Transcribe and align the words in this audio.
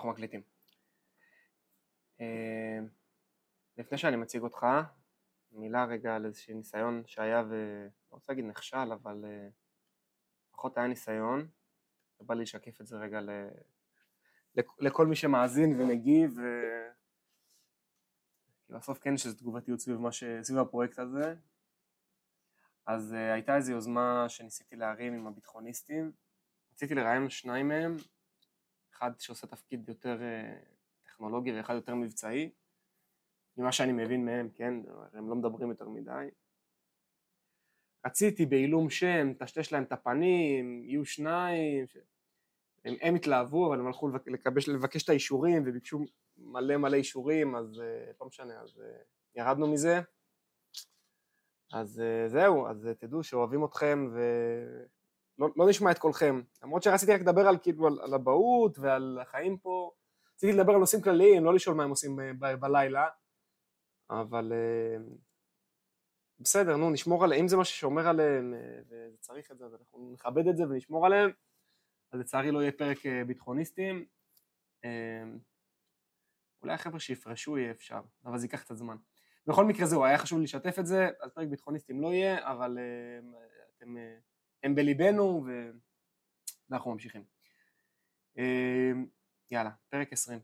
אנחנו 0.00 0.12
מקליטים. 0.12 0.42
אה, 2.20 2.78
לפני 3.76 3.98
שאני 3.98 4.16
מציג 4.16 4.42
אותך, 4.42 4.66
מילה 5.52 5.84
רגע 5.84 6.16
על 6.16 6.26
איזשהו 6.26 6.56
ניסיון 6.56 7.02
שהיה 7.06 7.42
ו... 7.50 7.84
לא 8.12 8.16
רוצה 8.16 8.32
להגיד 8.32 8.44
נכשל, 8.44 8.92
אבל 8.92 9.24
אה, 9.24 9.48
לפחות 10.48 10.78
היה 10.78 10.86
ניסיון. 10.86 11.48
בא 12.20 12.34
לי 12.34 12.42
לשקף 12.42 12.80
את 12.80 12.86
זה 12.86 12.96
רגע 12.96 13.20
ל... 13.20 13.30
לכל 14.78 15.06
מי 15.06 15.16
שמאזין 15.16 15.80
ומגיב, 15.80 16.38
ו... 16.38 16.42
כי 18.66 18.72
בסוף 18.72 18.98
כן 18.98 19.14
יש 19.14 19.26
איזו 19.26 19.38
תגובתיות 19.38 19.80
סביב, 19.80 20.10
ש... 20.10 20.24
סביב 20.42 20.58
הפרויקט 20.58 20.98
הזה. 20.98 21.34
אז 22.86 23.12
uh, 23.12 23.16
הייתה 23.34 23.56
איזו 23.56 23.72
יוזמה 23.72 24.28
שניסיתי 24.28 24.76
להרים 24.76 25.14
עם 25.14 25.26
הביטחוניסטים, 25.26 26.12
רציתי 26.72 26.94
לראיין 26.94 27.30
שניים 27.30 27.68
מהם, 27.68 27.96
אחד 29.00 29.20
שעושה 29.20 29.46
תפקיד 29.46 29.88
יותר 29.88 30.18
uh, 30.18 30.68
טכנולוגי 31.02 31.52
ואחד 31.52 31.74
יותר 31.74 31.94
מבצעי, 31.94 32.50
ממה 33.56 33.72
שאני 33.72 33.92
מבין 33.92 34.24
מהם, 34.24 34.48
כן, 34.54 34.74
הם 35.12 35.28
לא 35.28 35.36
מדברים 35.36 35.70
יותר 35.70 35.88
מדי. 35.88 36.28
רציתי 38.06 38.46
בעילום 38.46 38.90
שם, 38.90 39.32
טשטש 39.38 39.72
להם 39.72 39.82
את 39.82 39.92
הפנים, 39.92 40.84
יהיו 40.84 41.04
שניים, 41.04 41.86
ש... 41.86 41.96
הם, 42.84 42.94
הם 43.00 43.14
התלהבו, 43.14 43.66
אבל 43.66 43.80
הם 43.80 43.86
הלכו 43.86 44.08
לבקש, 44.08 44.68
לבקש 44.68 45.04
את 45.04 45.08
האישורים 45.08 45.62
וביקשו 45.66 46.04
מלא 46.36 46.76
מלא 46.76 46.96
אישורים, 46.96 47.56
אז 47.56 47.66
uh, 47.74 48.14
לא 48.20 48.26
משנה, 48.26 48.60
אז 48.60 48.78
uh, 48.78 49.04
ירדנו 49.34 49.72
מזה. 49.72 50.00
אז 51.72 52.02
זהו, 52.26 52.66
אז 52.66 52.88
תדעו 52.98 53.22
שאוהבים 53.22 53.64
אתכם 53.64 54.10
ולא 54.12 54.99
לא 55.56 55.68
נשמע 55.68 55.90
את 55.90 55.98
קולכם. 55.98 56.40
למרות 56.62 56.82
שרציתי 56.82 57.12
רק 57.12 57.20
לדבר 57.20 57.48
על, 57.48 57.58
כאילו, 57.62 57.86
על, 57.86 58.00
על 58.00 58.14
אבהות 58.14 58.78
ועל 58.78 59.18
החיים 59.22 59.58
פה, 59.58 59.90
רציתי 60.34 60.52
לדבר 60.52 60.72
על 60.72 60.78
נושאים 60.78 61.02
כלליים, 61.02 61.44
לא 61.44 61.54
לשאול 61.54 61.76
מה 61.76 61.84
הם 61.84 61.90
עושים 61.90 62.16
ב- 62.16 62.22
ב- 62.38 62.54
בלילה, 62.54 63.08
אבל 64.10 64.52
uh, 64.52 65.02
בסדר, 66.38 66.76
נו, 66.76 66.90
נשמור 66.90 67.24
עליהם, 67.24 67.40
אם 67.40 67.48
זה 67.48 67.56
מה 67.56 67.64
ששומר 67.64 68.08
עליהם 68.08 68.54
וצריך 68.88 69.50
את 69.50 69.58
זה, 69.58 69.64
אז 69.64 69.74
אנחנו 69.74 70.10
נכבד 70.12 70.48
את 70.48 70.56
זה 70.56 70.64
ונשמור 70.64 71.06
עליהם. 71.06 71.30
אז 72.12 72.20
לצערי 72.20 72.50
לא 72.50 72.60
יהיה 72.60 72.72
פרק 72.72 72.98
ביטחוניסטים. 73.26 74.06
אולי 76.62 76.74
החבר'ה 76.74 77.00
שיפרשו 77.00 77.58
יהיה 77.58 77.70
אפשר, 77.70 78.00
אבל 78.24 78.38
זה 78.38 78.44
ייקח 78.46 78.60
קצת 78.60 78.76
זמן. 78.76 78.96
בכל 79.46 79.64
מקרה 79.64 79.86
זהו, 79.86 80.04
היה 80.04 80.18
חשוב 80.18 80.38
לי 80.38 80.44
לשתף 80.44 80.78
את 80.78 80.86
זה, 80.86 81.08
אז 81.20 81.30
פרק 81.30 81.48
ביטחוניסטים 81.48 82.00
לא 82.00 82.08
יהיה, 82.08 82.52
אבל 82.52 82.78
אתם, 83.76 83.96
הם 84.62 84.74
בליבנו 84.74 85.44
ואנחנו 86.70 86.92
ממשיכים. 86.92 87.24
Uh, 88.36 88.40
יאללה, 89.50 89.70
פרק 89.88 90.12
20. 90.12 90.40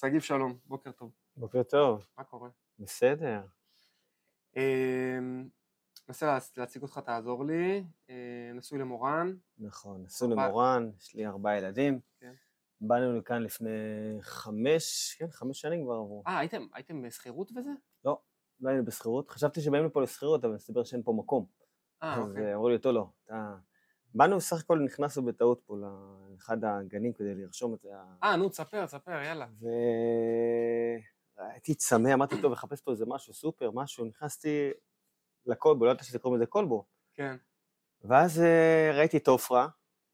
שגיב 0.00 0.20
שלום, 0.20 0.58
בוקר 0.64 0.92
טוב. 0.92 1.12
בוקר 1.36 1.62
טוב. 1.62 2.06
מה 2.18 2.24
קורה? 2.24 2.48
בסדר. 2.78 3.40
ננסה 6.08 6.38
להציג 6.56 6.82
אותך, 6.82 7.00
תעזור 7.04 7.44
לי. 7.44 7.84
נשוי 8.54 8.78
למורן. 8.78 9.34
נכון, 9.58 10.02
נשוי 10.02 10.28
למורן, 10.28 10.90
יש 10.98 11.14
לי 11.14 11.26
ארבעה 11.26 11.58
ילדים. 11.58 12.00
כן. 12.20 12.32
באנו 12.80 13.18
לכאן 13.18 13.42
לפני 13.42 13.70
חמש, 14.20 15.16
כן, 15.18 15.30
חמש 15.30 15.60
שנים 15.60 15.84
כבר 15.84 15.94
עברו. 15.94 16.22
אה, 16.26 16.38
הייתם, 16.38 16.66
הייתם 16.74 17.02
בשכירות 17.02 17.52
וזה? 17.56 17.70
לא, 18.04 18.20
לא 18.60 18.68
היינו 18.68 18.84
בשכירות. 18.84 19.30
חשבתי 19.30 19.60
שבאים 19.60 19.84
לפה 19.84 20.02
לשכירות, 20.02 20.44
אבל 20.44 20.54
מסתבר 20.54 20.84
שאין 20.84 21.02
פה 21.02 21.12
מקום. 21.12 21.46
אה, 22.02 22.18
אוקיי. 22.18 22.48
אז 22.48 22.54
אמרו 22.54 22.68
לי, 22.68 22.78
טוב, 22.78 22.94
לא, 22.94 23.08
אתה... 23.24 23.54
באנו, 24.14 24.40
סך 24.40 24.60
הכל 24.60 24.78
נכנסנו 24.78 25.24
בטעות 25.24 25.60
פה 25.66 25.76
לאחד 25.76 26.64
הגנים 26.64 27.12
כדי 27.12 27.34
לרשום 27.34 27.74
את 27.74 27.80
זה. 27.80 27.88
אה, 28.22 28.36
נו, 28.36 28.48
תספר, 28.48 28.86
תספר, 28.86 29.10
יאללה. 29.10 29.46
והייתי 31.36 31.74
צמא, 31.74 32.14
אמרתי, 32.14 32.42
טוב, 32.42 32.52
לחפש 32.52 32.80
פה 32.80 32.90
איזה 32.90 33.04
משהו, 33.08 33.34
סופר, 33.34 33.70
משהו, 33.70 34.04
נכנסתי 34.04 34.70
לקולבו, 35.46 35.84
לא 35.84 35.90
ידעתי 35.90 36.04
שזה 36.04 36.18
קוראים 36.18 36.40
לזה 36.40 36.46
קולבו. 36.46 36.84
כן. 37.14 37.36
ואז 38.04 38.42
ראיתי 38.94 39.16
את 39.16 39.28
עופרה, 39.28 39.68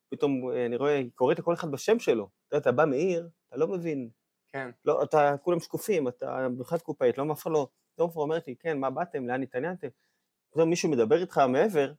פתאום 0.09 0.51
אני 0.67 0.77
רואה, 0.77 1.03
קוראת 1.15 1.39
לכל 1.39 1.55
אחד 1.55 1.71
בשם 1.71 1.99
שלו. 1.99 2.29
אתה 2.49 2.57
יודע, 2.57 2.63
אתה 2.63 2.73
בא 2.73 2.85
מעיר, 2.85 3.29
אתה 3.49 3.57
לא 3.57 3.69
מבין. 3.69 4.11
כן. 4.53 4.71
לא, 4.85 5.03
אתה, 5.03 5.35
כולם 5.43 5.61
שקופים, 5.61 6.09
אתה 6.09 6.49
בכלל 6.59 6.79
קופאית, 6.79 7.19
לא 7.19 7.25
מאף 7.25 7.47
לא. 7.47 7.69
פתאום 7.95 8.09
עופרה 8.09 8.23
אומרת 8.23 8.47
לי, 8.47 8.57
כן, 8.57 8.81
מה 8.81 8.91
באתם, 8.91 9.29
לאן 9.29 9.43
התעניינתם? 9.43 9.89
פתאום 10.53 10.71
מישהו 10.71 10.91
מדבר 10.91 11.21
איתך 11.21 11.39
מעבר, 11.39 11.93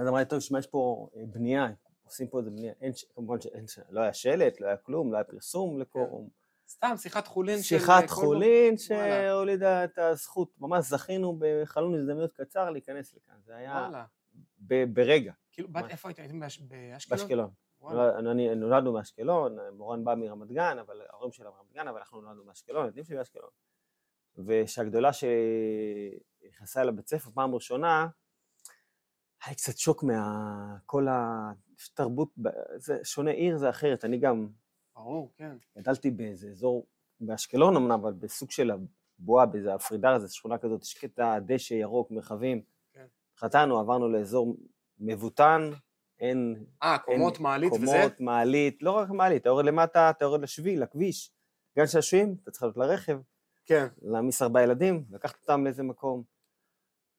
אז 0.00 0.08
אמרה 0.08 0.20
לי, 0.20 0.26
טוב, 0.26 0.40
שמע, 0.40 0.58
יש 0.58 0.66
פה 0.66 1.08
בנייה, 1.14 1.66
עושים 2.04 2.28
פה 2.28 2.38
איזה 2.38 2.50
בנייה. 2.50 2.72
אין, 2.80 2.92
כמובן 3.14 3.40
שאין, 3.40 3.64
לא 3.90 4.00
היה 4.00 4.12
שלט, 4.12 4.60
לא 4.60 4.66
היה 4.66 4.76
כלום, 4.76 5.12
לא 5.12 5.16
היה 5.16 5.24
פרסום 5.24 5.80
לקורום. 5.80 6.28
סתם, 6.68 6.94
שיחת 6.96 7.26
חולין 7.26 7.56
של... 7.56 7.62
שיחת 7.62 8.10
חולין 8.10 8.78
שהולידה 8.78 9.84
את 9.84 9.98
הזכות, 9.98 10.50
ממש 10.58 10.84
זכינו 10.84 11.38
בחלון 11.38 11.94
הזדמנויות 11.94 12.32
קצר 12.32 12.70
להיכנס 12.70 13.14
לכאן, 13.14 13.34
זה 13.44 13.56
היה 13.56 13.90
ברגע. 14.92 15.32
כאילו, 15.52 15.68
איפה 15.88 16.08
הייתם? 16.08 16.40
באשקלון? 16.40 16.68
באשקלון. 17.10 17.50
נולדנו 18.56 18.92
באשקלון, 18.92 19.56
מורן 19.72 20.04
בא 20.04 20.14
מרמת 20.14 20.48
גן, 20.48 20.78
אבל 20.78 21.00
ההורים 21.10 21.32
שלה 21.32 21.50
מרמת 21.50 21.72
גן, 21.72 21.88
אבל 21.88 21.98
אנחנו 21.98 22.20
נולדנו 22.20 22.44
באשקלון, 22.44 22.84
הילדים 22.84 23.04
שלי 23.04 23.16
באשקלון. 23.16 23.50
ושהגדולה 24.36 25.10
שנכנסה 25.12 26.82
אל 26.82 26.88
הבית 26.88 27.08
ספר 27.08 27.30
פעם 27.30 27.54
ראשונה, 27.54 28.08
היה 29.42 29.50
לי 29.50 29.54
קצת 29.54 29.78
שוק 29.78 30.04
מכל 30.04 31.06
התרבות, 31.10 32.28
זה 32.76 32.98
שונה 33.04 33.30
עיר 33.30 33.58
זה 33.58 33.70
אחרת, 33.70 34.04
אני 34.04 34.18
גם... 34.18 34.48
ברור, 34.94 35.32
כן. 35.36 35.56
גדלתי 35.78 36.10
באיזה 36.10 36.48
אזור, 36.48 36.86
באשקלון 37.20 37.76
אמנם, 37.76 37.90
אבל 37.90 38.12
בסוג 38.12 38.50
של 38.50 38.70
הבועה, 38.70 39.46
באיזה 39.46 39.74
הפרידר, 39.74 40.14
איזה 40.14 40.28
שכונה 40.28 40.58
כזאת, 40.58 40.82
יש 40.82 40.94
קטע 40.94 41.38
דשא 41.38 41.74
ירוק, 41.74 42.10
מרחבים. 42.10 42.62
כן. 42.92 43.06
חטאנו, 43.36 43.78
עברנו 43.78 44.08
לאזור 44.08 44.56
מבוטן, 44.98 45.70
אין... 46.20 46.64
אה, 46.82 46.98
קומות, 46.98 47.34
אין, 47.34 47.42
מעלית 47.42 47.70
קומות, 47.70 47.88
וזה? 47.88 47.98
קומות, 48.02 48.20
מעלית, 48.20 48.82
לא 48.82 48.90
רק 48.90 49.10
מעלית, 49.10 49.40
אתה 49.42 49.48
יורד 49.48 49.64
למטה, 49.64 50.10
אתה 50.10 50.24
יורד 50.24 50.40
לשביל, 50.40 50.82
לכביש. 50.82 51.32
גן 51.76 51.86
שעשועים, 51.86 52.36
אתה 52.42 52.50
צריך 52.50 52.62
לעלות 52.62 52.76
לרכב. 52.76 53.20
כן. 53.68 53.86
להעמיס 54.02 54.42
ארבעה 54.42 54.62
ילדים, 54.62 55.04
לקחת 55.10 55.40
אותם 55.42 55.64
לאיזה 55.64 55.82
מקום. 55.82 56.22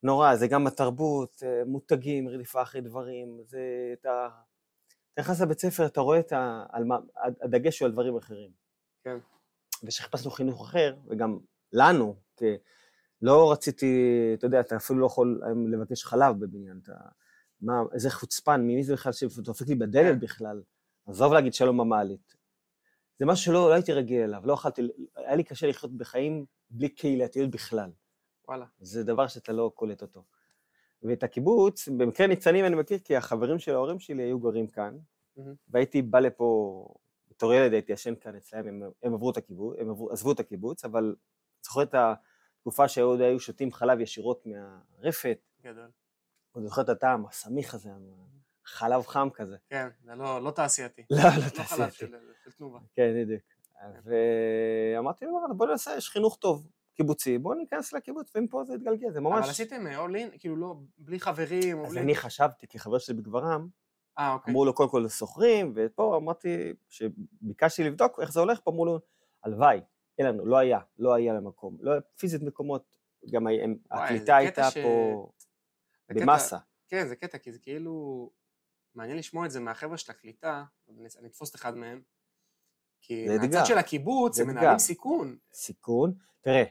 נורא, 0.03 0.35
זה 0.35 0.47
גם 0.47 0.67
התרבות, 0.67 1.43
מותגים, 1.65 2.27
רדיפה 2.27 2.61
אחרי 2.61 2.81
דברים, 2.81 3.39
זה 3.45 3.93
את 3.93 4.05
ה... 4.05 4.29
אתה 5.13 5.21
נכנס 5.21 5.41
לבית 5.41 5.59
ספר, 5.59 5.85
אתה 5.85 6.01
רואה 6.01 6.19
את 6.19 6.31
ה... 6.31 6.65
על 6.69 6.83
מה... 6.83 6.97
הדגש 7.41 7.79
הוא 7.79 7.85
על 7.85 7.91
דברים 7.91 8.17
אחרים. 8.17 8.51
כן. 9.03 9.17
וכשחיפשנו 9.83 10.31
חינוך 10.31 10.61
אחר, 10.61 10.95
וגם 11.07 11.37
לנו, 11.73 12.15
כי 12.37 12.45
לא 13.21 13.51
רציתי, 13.51 13.95
אתה 14.33 14.45
יודע, 14.45 14.59
אתה 14.59 14.75
אפילו 14.75 14.99
לא 14.99 15.05
יכול 15.05 15.41
לבקש 15.71 16.03
חלב 16.03 16.39
בבניין, 16.39 16.79
אתה... 16.83 16.93
מה, 17.61 17.73
איזה 17.93 18.09
חוצפן, 18.09 18.61
מי 18.61 18.83
זה 18.83 18.93
בכלל 18.93 19.11
שדופק 19.11 19.67
לי 19.67 19.75
בדלת 19.75 20.19
בכלל? 20.19 20.61
עזוב 21.07 21.33
להגיד 21.33 21.53
שלום 21.53 21.77
במעלית. 21.77 22.35
זה 23.19 23.25
משהו 23.25 23.45
שלא 23.45 23.69
לא 23.69 23.73
הייתי 23.73 23.93
רגיל 23.93 24.21
אליו, 24.21 24.41
לא 24.45 24.53
אכלתי, 24.53 24.81
היה 25.15 25.35
לי 25.35 25.43
קשה 25.43 25.67
לחיות 25.67 25.97
בחיים 25.97 26.45
בלי 26.69 26.89
קהילתיות 26.89 27.49
בכלל. 27.49 27.91
וואלה. 28.47 28.65
זה 28.79 29.03
דבר 29.03 29.27
שאתה 29.27 29.53
לא 29.53 29.71
קולט 29.75 30.01
אותו. 30.01 30.23
ואת 31.03 31.23
הקיבוץ, 31.23 31.87
במקרה 31.87 32.27
ניצנים 32.27 32.65
אני 32.65 32.75
מכיר, 32.75 32.99
כי 32.99 33.15
החברים 33.15 33.59
של 33.59 33.73
ההורים 33.73 33.99
שלי 33.99 34.23
היו 34.23 34.39
גרים 34.39 34.67
כאן, 34.67 34.97
mm-hmm. 35.37 35.41
והייתי 35.67 36.01
בא 36.01 36.19
לפה, 36.19 36.87
בתור 37.29 37.53
ילד 37.53 37.73
הייתי 37.73 37.91
ישן 37.91 38.15
כאן 38.15 38.35
אצלם, 38.35 38.67
הם, 38.67 38.83
הם 39.03 39.13
עברו 39.13 39.31
את 39.31 39.37
הקיבוץ, 39.37 39.77
הם 39.79 39.89
עברו, 39.89 40.11
עזבו 40.11 40.31
את 40.31 40.39
הקיבוץ, 40.39 40.85
אבל 40.85 41.15
זוכר 41.63 41.83
את 41.83 41.95
התקופה 41.95 42.87
שעוד 42.87 43.21
היו 43.21 43.39
שותים 43.39 43.71
חלב 43.71 43.99
ישירות 43.99 44.45
מהרפת. 44.45 45.39
גדול. 45.63 45.89
עוד 46.51 46.63
זוכר 46.63 46.81
את 46.81 46.89
הטעם, 46.89 47.25
הסמיך 47.25 47.73
הזה, 47.73 47.89
חלב 48.69 49.05
חם 49.07 49.27
כזה. 49.33 49.55
כן, 49.69 49.87
זה 50.03 50.15
לא, 50.15 50.43
לא 50.43 50.51
תעשייתי. 50.51 51.05
לא, 51.09 51.17
לא 51.17 51.23
לא 51.23 51.49
תעשייתי. 51.49 51.63
חלב 51.63 51.89
של, 51.89 52.15
של 52.43 52.51
תנובה. 52.51 52.79
כן, 52.95 53.13
בדיוק. 53.15 53.41
ואמרתי 54.03 55.25
לו, 55.25 55.57
בוא 55.57 55.67
נעשה, 55.67 55.95
יש 55.97 56.09
חינוך 56.09 56.37
טוב, 56.41 56.67
קיבוצי, 56.93 57.37
בוא 57.37 57.55
ניכנס 57.55 57.93
לקיבוץ, 57.93 58.35
ומפה 58.35 58.63
זה 58.63 58.73
יתגלגל, 58.73 59.11
זה 59.11 59.21
ממש... 59.21 59.39
אבל 59.43 59.49
עשיתם 59.49 59.87
all 59.87 60.15
in, 60.15 60.39
כאילו 60.39 60.55
לא, 60.55 60.75
בלי 60.97 61.19
חברים, 61.19 61.85
אז 61.85 61.91
בלי... 61.91 62.01
אני 62.01 62.15
חשבתי, 62.15 62.67
כי 62.67 62.79
חבר 62.79 62.97
שלי 62.97 63.13
בגברם, 63.15 63.67
אה, 64.19 64.33
אוקיי. 64.33 64.51
אמרו 64.51 64.65
לו 64.65 64.73
קודם 64.73 64.89
כל 64.89 65.07
סוחרים, 65.07 65.73
ופה 65.75 66.17
אמרתי, 66.17 66.73
שביקשתי 66.89 67.83
לבדוק 67.83 68.19
איך 68.19 68.31
זה 68.31 68.39
הולך, 68.39 68.59
פה 68.63 68.71
אמרו 68.71 68.85
לו, 68.85 68.99
הלוואי, 69.43 69.81
אין 70.17 70.27
לנו, 70.27 70.45
לא 70.45 70.57
היה, 70.57 70.79
לא 70.97 71.13
היה 71.13 71.33
למקום, 71.33 71.77
לא 71.79 71.91
היה 71.91 72.01
פיזית 72.01 72.41
מקומות, 72.41 72.83
גם 73.31 73.47
הקליטה 73.91 74.37
הייתה 74.37 74.67
פה 74.83 75.29
במאסה. 76.09 76.57
כן, 76.87 77.07
זה 77.07 77.15
קטע, 77.15 77.37
כי 77.37 77.51
זה 77.51 77.59
כאילו... 77.59 78.29
מעניין 78.99 79.17
לשמוע 79.17 79.45
את 79.45 79.51
זה 79.51 79.59
מהחבר'ה 79.59 79.97
של 79.97 80.11
הקליטה, 80.11 80.63
אני 80.89 81.27
אתפוס 81.27 81.49
את 81.49 81.55
אחד 81.55 81.77
מהם, 81.77 82.01
כי 83.01 83.27
זה. 83.27 83.37
מהצד 83.37 83.65
של 83.65 83.77
הקיבוץ 83.77 84.35
זה 84.35 84.43
הם. 84.43 84.47
מנהלים 84.49 84.79
סיכון. 84.79 85.37
סיכון, 85.53 86.13
תראה, 86.41 86.63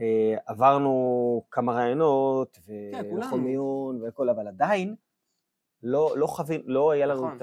אה, 0.00 0.36
עברנו 0.46 1.44
כמה 1.50 1.72
רעיונות, 1.72 2.58
כן, 2.92 3.10
כולנו. 3.10 3.36
מיון 3.36 4.02
והכל, 4.02 4.28
אבל 4.28 4.48
עדיין, 4.48 4.94
לא, 5.82 6.14
לא 6.16 6.26
חווים, 6.26 6.60
לא 6.64 6.90
היה 6.90 7.06
לנו 7.06 7.26
נכון. 7.26 7.36
את 7.36 7.42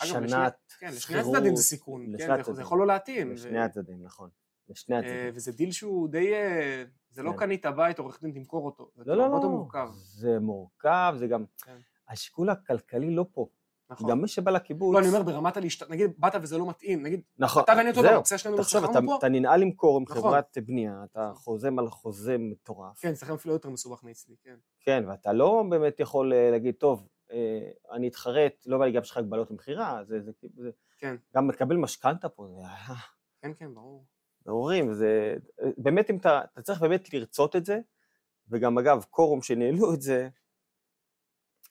השנת 0.00 0.54
כן, 0.78 0.86
לשני 0.86 1.00
שכירות, 1.00 1.34
הצדדים 1.36 1.56
זה 1.56 1.62
סיכון, 1.62 2.06
כן, 2.18 2.42
זה- 2.42 2.52
זה. 2.52 2.62
יכול 2.62 2.78
לא 2.78 2.86
להתאים. 2.86 3.32
לשני 3.32 3.60
הצדדים, 3.60 4.02
נכון. 4.02 4.30
לשני 4.68 4.96
אה, 4.96 5.00
הצדדים. 5.00 5.30
וזה 5.34 5.52
דיל 5.52 5.72
שהוא 5.72 6.08
די, 6.08 6.34
אה, 6.34 6.84
זה 7.10 7.22
לא 7.22 7.30
כן. 7.32 7.36
קנית 7.38 7.66
בית, 7.66 7.98
עורך 7.98 8.22
דין 8.22 8.32
תמכור 8.32 8.66
אותו. 8.66 8.90
זה 8.96 9.04
לא, 9.04 9.16
לא, 9.16 9.28
לא. 9.30 9.34
יותר 9.34 9.48
מורכב. 9.48 9.90
זה 9.94 10.38
מורכב, 10.40 11.14
זה 11.18 11.26
גם... 11.26 11.44
השיקול 12.12 12.50
הכלכלי 12.50 13.14
לא 13.14 13.24
פה. 13.32 13.46
נכון. 13.92 14.10
גם 14.10 14.22
מי 14.22 14.28
שבא 14.28 14.50
לקיבוץ... 14.50 14.94
לא, 14.94 14.98
אני 14.98 15.08
אומר 15.08 15.22
ברמת 15.22 15.56
הלהשת... 15.56 15.90
נגיד, 15.90 16.10
באת 16.18 16.32
וזה 16.42 16.58
לא 16.58 16.68
מתאים, 16.68 17.02
נגיד, 17.02 17.20
נכון, 17.38 17.62
אתה 17.62 17.72
ואני 17.76 17.90
אותו. 17.90 18.02
דבר, 18.02 18.16
הפציעה 18.16 18.38
שלנו 18.38 18.56
לא 18.56 18.62
תחשוב, 18.62 18.84
אתה, 18.84 18.98
פה, 19.06 19.16
אתה 19.18 19.28
ננעל 19.28 19.60
למכור 19.60 19.96
עם 19.96 20.02
נכון. 20.02 20.16
חברת 20.16 20.58
בנייה, 20.66 21.04
אתה 21.04 21.32
חוזם 21.34 21.78
על 21.78 21.90
חוזה 21.90 22.38
מטורף. 22.38 23.00
כן, 23.00 23.10
אצלכם 23.10 23.34
אפילו 23.34 23.54
יותר 23.54 23.70
מסובך 23.70 24.04
מאצלי, 24.04 24.36
כן. 24.44 24.54
כן, 24.80 25.04
ואתה 25.08 25.32
לא 25.32 25.64
באמת 25.70 26.00
יכול 26.00 26.32
אה, 26.32 26.50
להגיד, 26.50 26.74
טוב, 26.74 27.08
אה, 27.32 27.70
אני 27.92 28.08
אתחרט, 28.08 28.52
לא 28.66 28.78
בא 28.78 28.84
לי 28.84 28.92
גם 28.92 29.02
שיש 29.02 29.10
לך 29.10 29.16
הגבלות 29.16 29.50
למכירה, 29.50 30.04
זה, 30.04 30.20
זה, 30.20 30.32
זה, 30.56 30.70
כן. 30.98 31.16
גם 31.36 31.50
לקבל 31.50 31.76
משכנתה 31.76 32.28
פה, 32.28 32.48
זה 32.48 32.62
אה, 32.62 32.94
כן, 33.42 33.52
כן, 33.54 33.74
ברור. 33.74 34.04
מעוררים, 34.46 34.94
זה, 34.94 35.36
באמת 35.76 36.10
אם 36.10 36.16
אתה, 36.16 36.40
אתה 36.52 36.62
צריך 36.62 36.80
באמת 36.80 37.14
לרצות 37.14 37.56
את 37.56 37.64
זה, 37.64 37.80
וגם 38.48 38.78
אגב, 38.78 39.04
קורום 39.10 39.42
שניהלו 39.42 39.94
את 39.94 40.02
זה, 40.02 40.28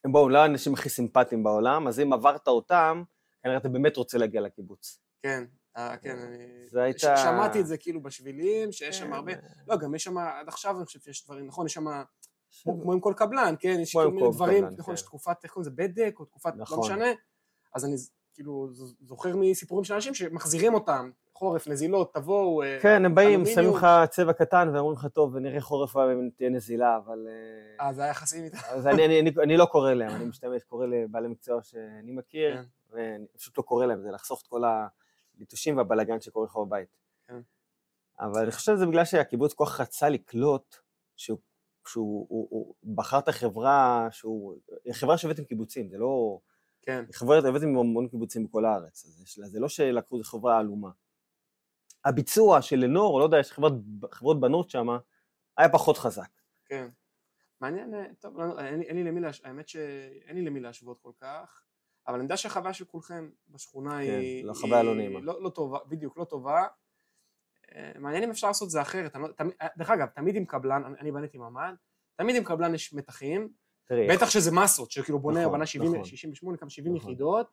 הם 0.04 0.12
בואו, 0.12 0.28
לא 0.28 0.38
האנשים 0.38 0.74
הכי 0.74 0.88
סימפטיים 0.88 1.42
בעולם, 1.42 1.88
אז 1.88 2.00
אם 2.00 2.12
עברת 2.12 2.48
אותם, 2.48 3.02
כנראה 3.42 3.56
אתה 3.56 3.68
באמת 3.68 3.96
רוצה 3.96 4.18
להגיע 4.18 4.40
לקיבוץ. 4.40 4.98
כן, 5.22 5.44
אה, 5.76 5.96
כן, 5.96 6.18
אני... 6.18 6.98
שמעתי 6.98 7.60
את 7.60 7.66
זה 7.66 7.76
כאילו 7.76 8.02
בשבילים, 8.02 8.72
שיש 8.72 8.98
שם 8.98 9.06
כן, 9.06 9.12
הרבה... 9.12 9.32
לא, 9.66 9.76
גם 9.76 9.94
יש 9.94 10.04
שם, 10.04 10.18
עד 10.18 10.48
עכשיו 10.48 10.76
אני 10.76 10.86
חושב 10.86 11.00
שיש 11.00 11.24
דברים, 11.24 11.46
נכון, 11.46 11.66
יש 11.66 11.72
שם, 11.72 11.86
כמו 12.62 12.92
עם 12.92 13.00
כל 13.00 13.14
קבלן, 13.16 13.54
כן, 13.60 13.76
יש 13.80 13.92
כל 13.92 14.10
מיני 14.10 14.30
דברים, 14.32 14.64
נכון, 14.64 14.84
כן. 14.84 14.92
יש 14.92 15.02
תקופת, 15.02 15.36
איך 15.44 15.52
קוראים 15.52 15.72
לזה, 15.72 15.76
בדק, 15.76 16.14
או 16.18 16.24
תקופת, 16.24 16.52
לא 16.56 16.62
נכון. 16.62 16.78
משנה, 16.78 17.06
אז 17.74 17.84
אני 17.84 17.94
כאילו 18.34 18.68
זוכר 19.00 19.36
מסיפורים 19.36 19.84
של 19.84 19.94
אנשים 19.94 20.14
שמחזירים 20.14 20.74
אותם, 20.74 21.10
חורף, 21.42 21.68
נזילות, 21.68 22.14
תבואו, 22.14 22.62
אה, 22.62 22.78
כן, 22.82 23.04
הם 23.04 23.14
באים. 23.14 23.46
שמים 23.46 23.70
לך 23.70 23.86
צבע 24.10 24.32
קטן 24.32 24.70
ואומרים 24.74 24.96
לך, 24.96 25.06
טוב, 25.06 25.36
נראה 25.36 25.60
חורף 25.60 25.96
הבא 25.96 26.12
אם 26.12 26.28
תהיה 26.36 26.50
נזילה, 26.50 26.96
אבל... 26.96 27.28
אה, 27.28 27.86
אה, 27.86 27.92
זה 27.92 28.02
היה 28.02 28.10
יחסים 28.10 28.44
איתה. 28.44 28.58
אז 28.68 28.86
אני, 28.86 29.06
אני, 29.06 29.20
אני, 29.20 29.30
אני 29.42 29.56
לא 29.56 29.64
קורא 29.64 29.92
להם, 29.92 30.10
אני 30.10 30.24
משתמש, 30.24 30.62
קורא 30.62 30.86
לבעלי 30.86 31.28
מקצוע 31.28 31.62
שאני 31.62 32.12
מכיר, 32.12 32.56
כן. 32.56 32.62
ואני 32.90 33.26
פשוט 33.36 33.58
לא 33.58 33.62
קורא 33.62 33.86
להם, 33.86 34.02
זה 34.02 34.10
לחסוך 34.10 34.42
את 34.42 34.46
כל 34.46 34.62
הליטושים 35.36 35.76
והבלאגן 35.76 36.20
שקורה 36.20 36.46
לך 36.46 36.56
בבית. 36.56 36.88
כן. 37.28 37.40
אבל 38.20 38.42
אני 38.42 38.50
חושב 38.50 38.76
שזה 38.76 38.86
בגלל 38.86 39.04
שהקיבוץ 39.04 39.52
כל 39.52 39.64
כך 39.66 39.80
רצה 39.80 40.08
לקלוט, 40.08 40.76
שהוא, 41.16 41.38
שהוא 41.86 42.26
הוא, 42.28 42.46
הוא 42.50 42.74
בחר 42.94 43.18
את 43.18 43.28
החברה, 43.28 44.08
שהוא, 44.10 44.54
חברה 44.92 45.16
עם 45.38 45.44
קיבוצים, 45.44 45.88
זה 45.88 45.98
לא... 45.98 46.38
כן, 46.82 47.04
שעובדת 47.12 47.62
עם 47.62 47.76
המון 47.76 48.08
קיבוצים 48.08 48.46
בכל 48.46 48.64
הארץ, 48.64 49.04
אז 49.04 49.50
זה 49.50 49.60
לא 49.60 49.68
שלקחו, 49.68 50.18
זו 50.18 50.24
חברה 50.24 50.58
עלומה. 50.58 50.90
הביצוע 52.04 52.62
של 52.62 52.76
לנור, 52.76 53.18
לא 53.18 53.24
יודע, 53.24 53.38
יש 53.38 53.52
חברות, 53.52 53.72
חברות 54.12 54.40
בנות 54.40 54.70
שם, 54.70 54.86
היה 55.56 55.68
פחות 55.68 55.98
חזק. 55.98 56.30
כן. 56.64 56.88
מעניין, 57.60 57.94
אה, 57.94 58.04
טוב, 58.20 58.40
לא, 58.40 58.60
אין 58.60 58.82
אין 58.82 58.96
לי 58.96 59.04
למי 59.04 59.20
להש... 59.20 59.40
האמת 59.44 59.68
שאין 59.68 60.36
לי 60.36 60.42
למי 60.42 60.60
להשוות 60.60 60.98
כל 61.00 61.12
כך, 61.20 61.62
אבל 62.06 62.14
אני 62.14 62.24
יודע 62.24 62.36
שהחוויה 62.36 62.74
של 62.74 62.84
כולכם 62.84 63.30
בשכונה 63.48 63.96
היא... 63.96 64.44
לא, 64.44 64.52
חוויה 64.54 64.82
לא 64.82 64.90
היא 64.90 64.96
נעימה. 64.96 65.20
לא, 65.20 65.42
לא 65.42 65.48
טובה, 65.48 65.78
בדיוק, 65.88 66.18
לא 66.18 66.24
טובה. 66.24 66.66
אה, 67.74 67.92
מעניין 67.98 68.22
אם 68.22 68.30
אפשר 68.30 68.46
לעשות 68.46 68.70
זה 68.70 68.82
אחרת. 68.82 69.16
לא, 69.16 69.28
תמיד, 69.36 69.52
אה, 69.62 69.68
דרך 69.76 69.90
אגב, 69.90 70.06
תמיד 70.06 70.36
עם 70.36 70.44
קבלן, 70.44 70.84
אני, 70.84 70.98
אני 70.98 71.12
בניתי 71.12 71.38
ממ"ד, 71.38 71.74
תמיד 72.16 72.36
עם 72.36 72.44
קבלן 72.44 72.74
יש 72.74 72.94
מתחים, 72.94 73.52
תראי, 73.92 74.08
בטח 74.08 74.30
שזה 74.30 74.50
מסות, 74.52 74.90
שכאילו 74.90 75.18
בונה, 75.18 75.40
נכון, 75.40 75.52
בנה 75.52 75.66
70, 75.66 75.92
נכון. 75.92 76.04
68, 76.04 76.56
כמה 76.56 76.70
70 76.70 76.94
נכון. 76.94 77.10
יחידות, 77.10 77.46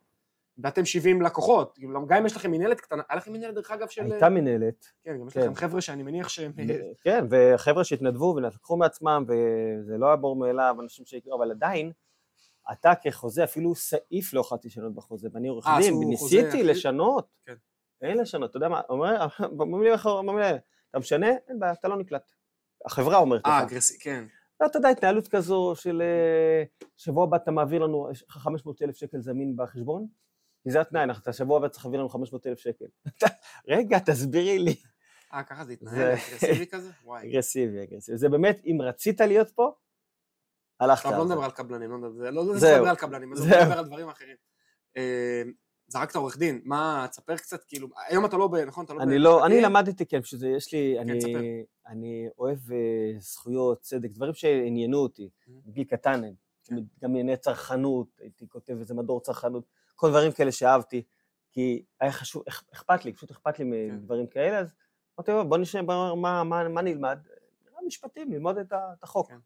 ואתם 0.58 0.86
70 0.86 1.22
לקוחות, 1.22 1.72
כאילו, 1.76 2.08
גם 2.08 2.18
אם 2.18 2.26
יש 2.26 2.36
לכם 2.36 2.52
מנהלת 2.52 2.82
קטנה, 2.82 3.04
היה 3.10 3.18
לכם 3.18 3.34
מנהלת 3.34 3.56
דרך 3.56 3.72
אגב 3.72 3.88
של... 3.88 4.12
הייתה 4.12 4.30
מנהלת, 4.30 4.86
כן, 5.04 5.18
גם 5.20 5.28
יש 5.28 5.34
כן. 5.34 5.40
לכם 5.40 5.56
חבר'ה 5.56 5.82
שאני 5.82 6.04
מניח 6.04 6.30
שהם... 6.30 6.52
כן, 7.04 7.26
וחבר'ה 7.30 7.84
שהתנדבו 7.84 8.34
ולקחו 8.38 8.78
מעצמם, 8.78 9.26
וזה 9.28 9.98
לא 9.98 10.08
היה 10.08 10.16
ברור 10.16 10.36
מאליו, 10.36 10.76
אנשים 10.80 11.06
שיקראו, 11.06 11.38
אבל 11.38 11.52
עדיין, 11.52 11.92
אתה 12.72 12.92
כחוזה, 13.04 13.44
אפילו 13.44 13.76
סעיף 13.76 14.34
לא 14.34 14.40
יכולתי 14.40 14.68
לשנות 14.68 14.96
בחוזה, 14.96 15.30
ואני 15.34 15.48
עורך 15.48 15.68
אה, 15.68 15.78
דין, 16.30 16.48
אחי? 16.50 16.64
לשנות. 16.64 17.28
כן. 17.46 17.56
אין 18.02 18.18
לשנות, 18.18 18.50
אתה 18.50 18.58
יודע 18.58 18.70
מה, 18.70 18.82
אומר, 18.90 19.28
במילים 19.58 19.94
אחרות, 19.94 20.26
אתה 20.90 21.00
משנה, 21.00 21.28
אין 21.48 21.60
בעיה, 21.60 21.74
אתה 21.74 21.88
לא 21.88 21.98
נקלט. 21.98 22.32
החברה 22.86 23.18
אומרת 23.18 23.46
אה, 23.46 23.64
לך. 23.64 23.72
אגרסי, 23.72 24.00
כן. 24.00 24.26
לא, 24.62 24.66
אתה 24.66 24.78
יודע, 24.78 24.90
התנהלות 24.90 25.28
כזו 25.28 25.74
של 25.76 26.02
אה, 26.02 26.64
שבוע 26.98 27.24
הבא 27.24 27.38
אתה 27.38 27.52
מעביר 27.52 27.84
לנו, 27.84 28.08
יש 28.12 28.24
לך 28.30 28.38
500 28.38 28.82
אלף 28.82 28.96
שקל 28.96 29.20
זמין 29.20 29.56
בחשבון? 29.56 30.08
כי 30.64 30.72
זה 30.72 30.82
התנאי, 30.82 31.04
אתה 31.24 31.34
שבוע 31.34 31.58
הבא 31.58 31.68
צריך 31.68 31.86
להעביר 31.86 32.00
לנו 32.00 32.10
500 32.10 32.48
אלף 32.48 32.60
שקל. 32.60 32.86
רגע, 33.68 34.00
תסבירי 34.00 34.60
לי. 34.60 34.76
אה, 35.34 35.44
ככה 35.44 35.66
זה 35.66 35.74
התנהל, 35.74 36.12
אגרסיבי 36.12 36.68
כזה? 36.68 36.92
וואי. 37.06 37.30
אגרסיבי, 37.32 37.84
אגרסיבי. 37.84 38.18
זה 38.18 38.30
באמת, 38.30 38.62
אם 38.66 38.78
רצית 38.82 39.22
להיות 39.22 39.50
פה, 39.50 39.72
הלכת 40.80 41.04
טוב, 41.04 41.14
על 41.14 41.20
לא. 41.20 41.26
נדבר 41.26 41.44
על 41.44 41.52
קבלנים, 41.52 41.92
לא 41.92 41.98
נדבר, 41.98 42.58
זה 42.58 42.78
לא 42.78 42.90
על 42.90 42.96
קבלנים, 42.96 43.34
אז 43.34 43.40
זהו. 43.40 43.62
נדבר 43.62 43.80
על 43.80 43.86
דברים 43.86 44.10
אחרים. 44.10 44.36
זרקת 45.90 46.16
עורך 46.16 46.38
דין, 46.38 46.62
מה, 46.66 47.08
תספר 47.10 47.38
קצת, 47.38 47.64
כאילו, 47.64 47.88
היום 48.08 48.26
אתה 48.26 48.38
לא 48.38 48.48
ב... 48.48 48.56
נכון, 48.56 48.86
אתה 48.86 48.94
לא 48.94 49.02
אני 49.04 49.20
לא, 49.20 49.46
אני? 49.46 49.62
למדתי, 49.62 50.06
כן, 50.06 50.24
שזה, 50.24 50.48
יש 50.48 50.74
לי, 50.74 50.96
כן, 50.98 51.10
אני, 51.10 51.20
תספר. 51.20 51.40
אני 51.88 52.28
אוהב 52.38 52.72
אה, 52.72 52.78
זכויות, 53.20 53.82
צדק, 53.82 54.10
דברים 54.12 54.34
שעניינו 54.34 54.98
אותי, 54.98 55.30
Mhm. 55.48 55.52
מגיל 55.66 55.84
קטן, 55.84 56.22
כן. 56.64 56.76
גם 56.76 57.10
ענייני 57.10 57.38
צרכנות, 57.38 58.08
הייתי 58.20 58.48
כותב 58.50 58.78
איזה 58.80 58.94
מדור 58.94 59.22
צרכנות, 59.22 59.64
כל 59.96 60.10
דברים 60.10 60.32
כאלה 60.32 60.52
שאהבתי, 60.52 61.04
כי 61.52 61.84
היה 62.02 62.12
חשוב, 62.12 62.44
אכ- 62.50 62.64
אכפת 62.74 63.06
לי, 63.06 63.14
פשוט 63.14 63.32
אכפת 63.32 63.60
לי 63.60 63.66
כן. 63.90 63.96
מדברים 63.96 64.28
כאלה, 64.28 64.60
אז 64.60 64.74
אמרתי, 65.20 65.32
"טוב, 65.32 65.48
בוא 65.50 65.58
בוא- 65.86 66.16
מה, 66.16 66.44
מה, 66.44 66.70
מה 66.70 66.82
נלמד? 66.82 67.20
משפטים, 67.88 68.32
ללמוד 68.32 68.58
את 68.58 68.74
החוק. 69.04 69.28
כן. 69.30 69.38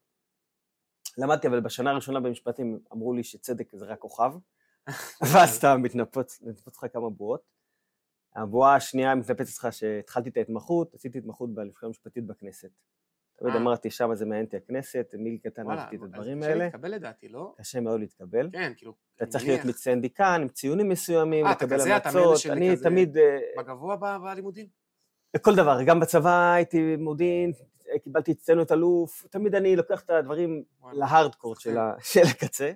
למדתי, 1.17 1.47
אבל 1.47 1.59
בשנה 1.59 1.91
הראשונה 1.91 2.19
במשפטים 2.19 2.79
אמרו 2.93 3.13
לי 3.13 3.23
שצדק 3.23 3.75
זה 3.75 3.85
רק 3.85 3.99
כוכב, 3.99 4.31
ואז 5.33 5.57
אתה 5.57 5.77
מתנפץ, 5.77 6.41
מתנפץ 6.41 6.77
לך 6.77 6.93
כמה 6.93 7.09
בועות. 7.09 7.41
הבועה 8.35 8.75
השנייה 8.75 9.15
מתנפצת 9.15 9.57
לך 9.57 9.73
שהתחלתי 9.73 10.29
את 10.29 10.37
ההתמחות, 10.37 10.93
עשיתי 10.93 11.17
התמחות 11.17 11.53
בלשכה 11.53 11.87
המשפטית 11.87 12.27
בכנסת. 12.27 12.69
תמיד 13.39 13.53
אה. 13.53 13.59
אמרתי, 13.59 13.89
שם 13.89 14.15
זה 14.15 14.25
מעניין 14.25 14.45
אותי 14.45 14.57
הכנסת, 14.57 15.15
מגיל 15.17 15.37
קטן 15.43 15.69
אהבתי 15.69 15.95
את 15.95 16.01
הדברים 16.01 16.39
קשה 16.39 16.49
האלה. 16.49 16.63
להתקבל 16.65 16.91
לדעתי, 16.91 17.29
לא? 17.29 17.53
קשה 17.57 17.79
מאוד 17.79 17.99
להתקבל. 17.99 18.49
כן, 18.51 18.73
כאילו, 18.77 18.93
אתה 19.15 19.25
צריך 19.25 19.45
להיות 19.45 19.65
מצטיין 19.65 20.01
דיקן, 20.01 20.39
עם 20.41 20.47
ציונים 20.47 20.89
מסוימים, 20.89 21.45
אה, 21.45 21.51
לקבל 21.51 21.81
המלצות. 21.81 22.45
אני 22.49 22.77
תמיד, 22.77 23.17
אה, 23.17 23.39
בגבוה 23.57 24.19
בלימודים? 24.19 24.67
כל 25.41 25.55
דבר, 25.55 25.83
גם 25.83 25.99
בצבא 25.99 26.53
הייתי 26.53 26.95
מודיעין, 26.95 27.51
קיבלתי 28.03 28.31
הצטיינות 28.31 28.71
אלוף, 28.71 29.25
תמיד 29.29 29.55
אני 29.55 29.75
לוקח 29.75 30.01
את 30.01 30.09
הדברים 30.09 30.63
וואלה. 30.81 30.99
להארדקור 30.99 31.55
של 32.11 32.21
הקצה. 32.31 32.71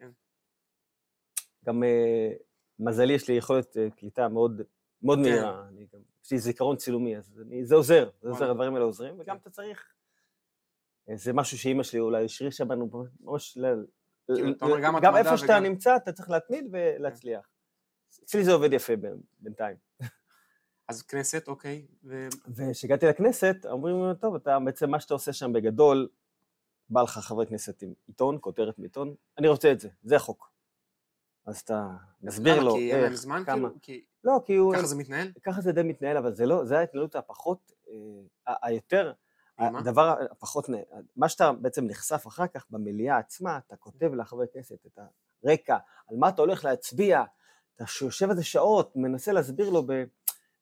כן. 1.68 1.72
גם 1.72 1.84
אה, 1.84 2.32
מזלי, 2.80 3.14
יש 3.14 3.28
לי 3.28 3.36
יכולת 3.36 3.78
אה, 3.78 3.90
קליטה 3.90 4.28
מאוד 4.28 4.62
מאוד 5.04 5.18
כן. 5.18 5.24
מהירה. 5.24 5.68
אני 5.68 5.88
גם- 5.94 6.00
יש 6.26 6.32
לי 6.32 6.38
זיכרון 6.40 6.76
צילומי, 6.76 7.18
אז 7.18 7.42
אני- 7.42 7.66
זה 7.66 7.76
עוזר, 7.76 8.10
זה 8.22 8.28
עוזר, 8.30 8.40
וואלה. 8.40 8.52
הדברים 8.52 8.74
האלה 8.74 8.86
עוזרים, 8.86 9.16
וגם 9.20 9.36
כן. 9.36 9.42
אתה 9.42 9.50
צריך... 9.50 9.94
אה, 11.10 11.16
זה 11.18 11.34
משהו 11.34 11.58
שאימא 11.58 11.84
שלי 11.84 12.00
אולי 12.00 12.26
השרישה 12.26 12.66
בנו 12.66 12.90
ממש... 13.22 13.58
ל- 13.58 13.86
כאילו, 14.36 14.54
גם 15.02 15.16
איפה 15.16 15.38
שאתה 15.38 15.60
נמצא, 15.60 15.96
אתה 15.96 16.12
צריך 16.12 16.30
להתמיד 16.30 16.66
ולהצליח. 16.72 17.50
אצלי 18.24 18.44
זה 18.44 18.52
עובד 18.54 18.74
יפה 18.74 18.94
בינתיים. 19.40 19.78
אז 20.88 21.02
כנסת, 21.02 21.48
אוקיי, 21.48 21.86
ו... 22.04 22.28
וכשהגעתי 22.48 23.06
לכנסת, 23.06 23.56
אומרים, 23.66 24.14
טוב, 24.14 24.36
אתה 24.36 24.58
בעצם, 24.66 24.90
מה 24.90 25.00
שאתה 25.00 25.14
עושה 25.14 25.34
שם 25.34 25.54
בגדול, 25.54 26.10
בא 26.90 27.02
לך 27.02 27.18
חבר 27.18 27.46
כנסת 27.46 27.82
עם 27.82 27.94
עיתון, 28.08 28.38
כותרת 28.42 28.80
מעיתון, 28.80 29.16
אני 29.38 29.48
רוצה 29.48 29.72
את 29.72 29.80
זה, 29.80 29.90
זה 30.04 30.16
החוק. 30.16 30.52
אז 31.48 31.60
אתה 31.60 31.88
מסביר? 32.22 32.64
לו 32.64 32.74
כי 32.74 32.94
אין 32.94 33.02
להם 33.02 33.16
זמן, 33.16 33.44
כמה. 33.46 33.70
כאילו? 33.70 33.82
כי 33.82 34.06
לא, 34.24 34.42
כי 34.46 34.56
הוא... 34.56 34.74
ככה 34.76 34.86
זה 34.86 34.96
מתנהל? 34.96 35.32
ככה 35.44 35.62
זה 35.62 35.72
די 35.72 35.84
מתנהל, 35.84 36.18
אבל 36.18 36.34
זה 36.34 36.46
לא, 36.46 36.66
זה 36.66 36.80
ההתנהלות 36.80 37.16
הפחות, 37.16 37.72
אה, 38.48 38.54
היותר? 38.62 39.14
הדבר 39.60 40.16
הפחות, 40.32 40.70
מה 41.16 41.30
שאתה 41.30 41.52
בעצם 41.52 41.86
נחשף 41.86 42.28
אחר 42.28 42.48
כך 42.48 42.66
במליאה 42.70 43.18
עצמה, 43.18 43.58
אתה 43.58 43.76
כותב 43.76 44.14
לחבר 44.14 44.44
כנסת 44.54 44.86
את 44.86 45.00
הרקע, 45.44 45.78
על 46.08 46.18
מה 46.18 46.30
אתה 46.30 46.42
הולך 46.42 46.66
להצביע, 46.66 47.24
אתה 47.76 47.86
יושב 48.02 48.30
על 48.30 48.36
זה 48.36 48.44
שעות, 48.44 48.96
מנסה 48.96 49.32
להסביר 49.32 49.70
לו, 49.70 49.84
ב... 49.88 50.04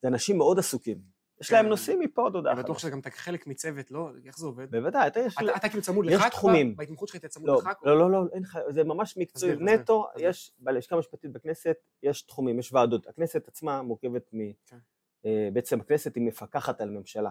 זה 0.01 0.07
אנשים 0.07 0.37
מאוד 0.37 0.59
עסוקים. 0.59 1.14
יש 1.41 1.51
להם 1.51 1.65
כן. 1.65 1.69
נושאים 1.69 1.99
מפה 1.99 2.21
עוד 2.21 2.35
הודעה 2.35 2.53
אני 2.53 2.63
בטוח 2.63 2.77
חדשה. 2.77 2.87
שגם 2.87 2.99
אתה 2.99 3.11
חלק 3.11 3.47
מצוות, 3.47 3.91
לא? 3.91 4.09
איך 4.25 4.37
זה 4.37 4.45
עובד? 4.45 4.71
בוודאי, 4.71 5.07
אתה 5.07 5.19
יש... 5.19 5.35
אתה 5.55 5.69
כאילו 5.69 5.83
צמוד 5.83 6.05
יש 6.05 6.13
לח"כ? 6.13 6.29
תחומים. 6.29 6.75
בהתמחות 6.75 7.07
שלך 7.07 7.17
אתה 7.17 7.27
צמוד 7.27 7.47
לא, 7.47 7.57
לח"כ? 7.57 7.83
לא, 7.83 7.99
לא, 7.99 8.11
לא, 8.11 8.23
אין 8.33 8.43
לך, 8.43 8.57
זה 8.69 8.83
ממש 8.83 9.17
מקצועי, 9.17 9.55
נטו. 9.59 10.07
יש, 10.17 10.51
בלשכה 10.59 10.95
המשפטית 10.95 11.31
בכנסת, 11.31 11.77
יש 12.03 12.21
תחומים, 12.21 12.59
יש 12.59 12.73
ועדות. 12.73 13.07
הכנסת 13.07 13.47
עצמה 13.47 13.81
מורכבת 13.81 14.29
מ... 14.33 14.51
כן. 14.65 14.77
אה, 15.25 15.49
בעצם 15.53 15.79
הכנסת 15.79 16.15
היא 16.15 16.23
מפקחת 16.23 16.81
על 16.81 16.89
ממשלה. 16.89 17.29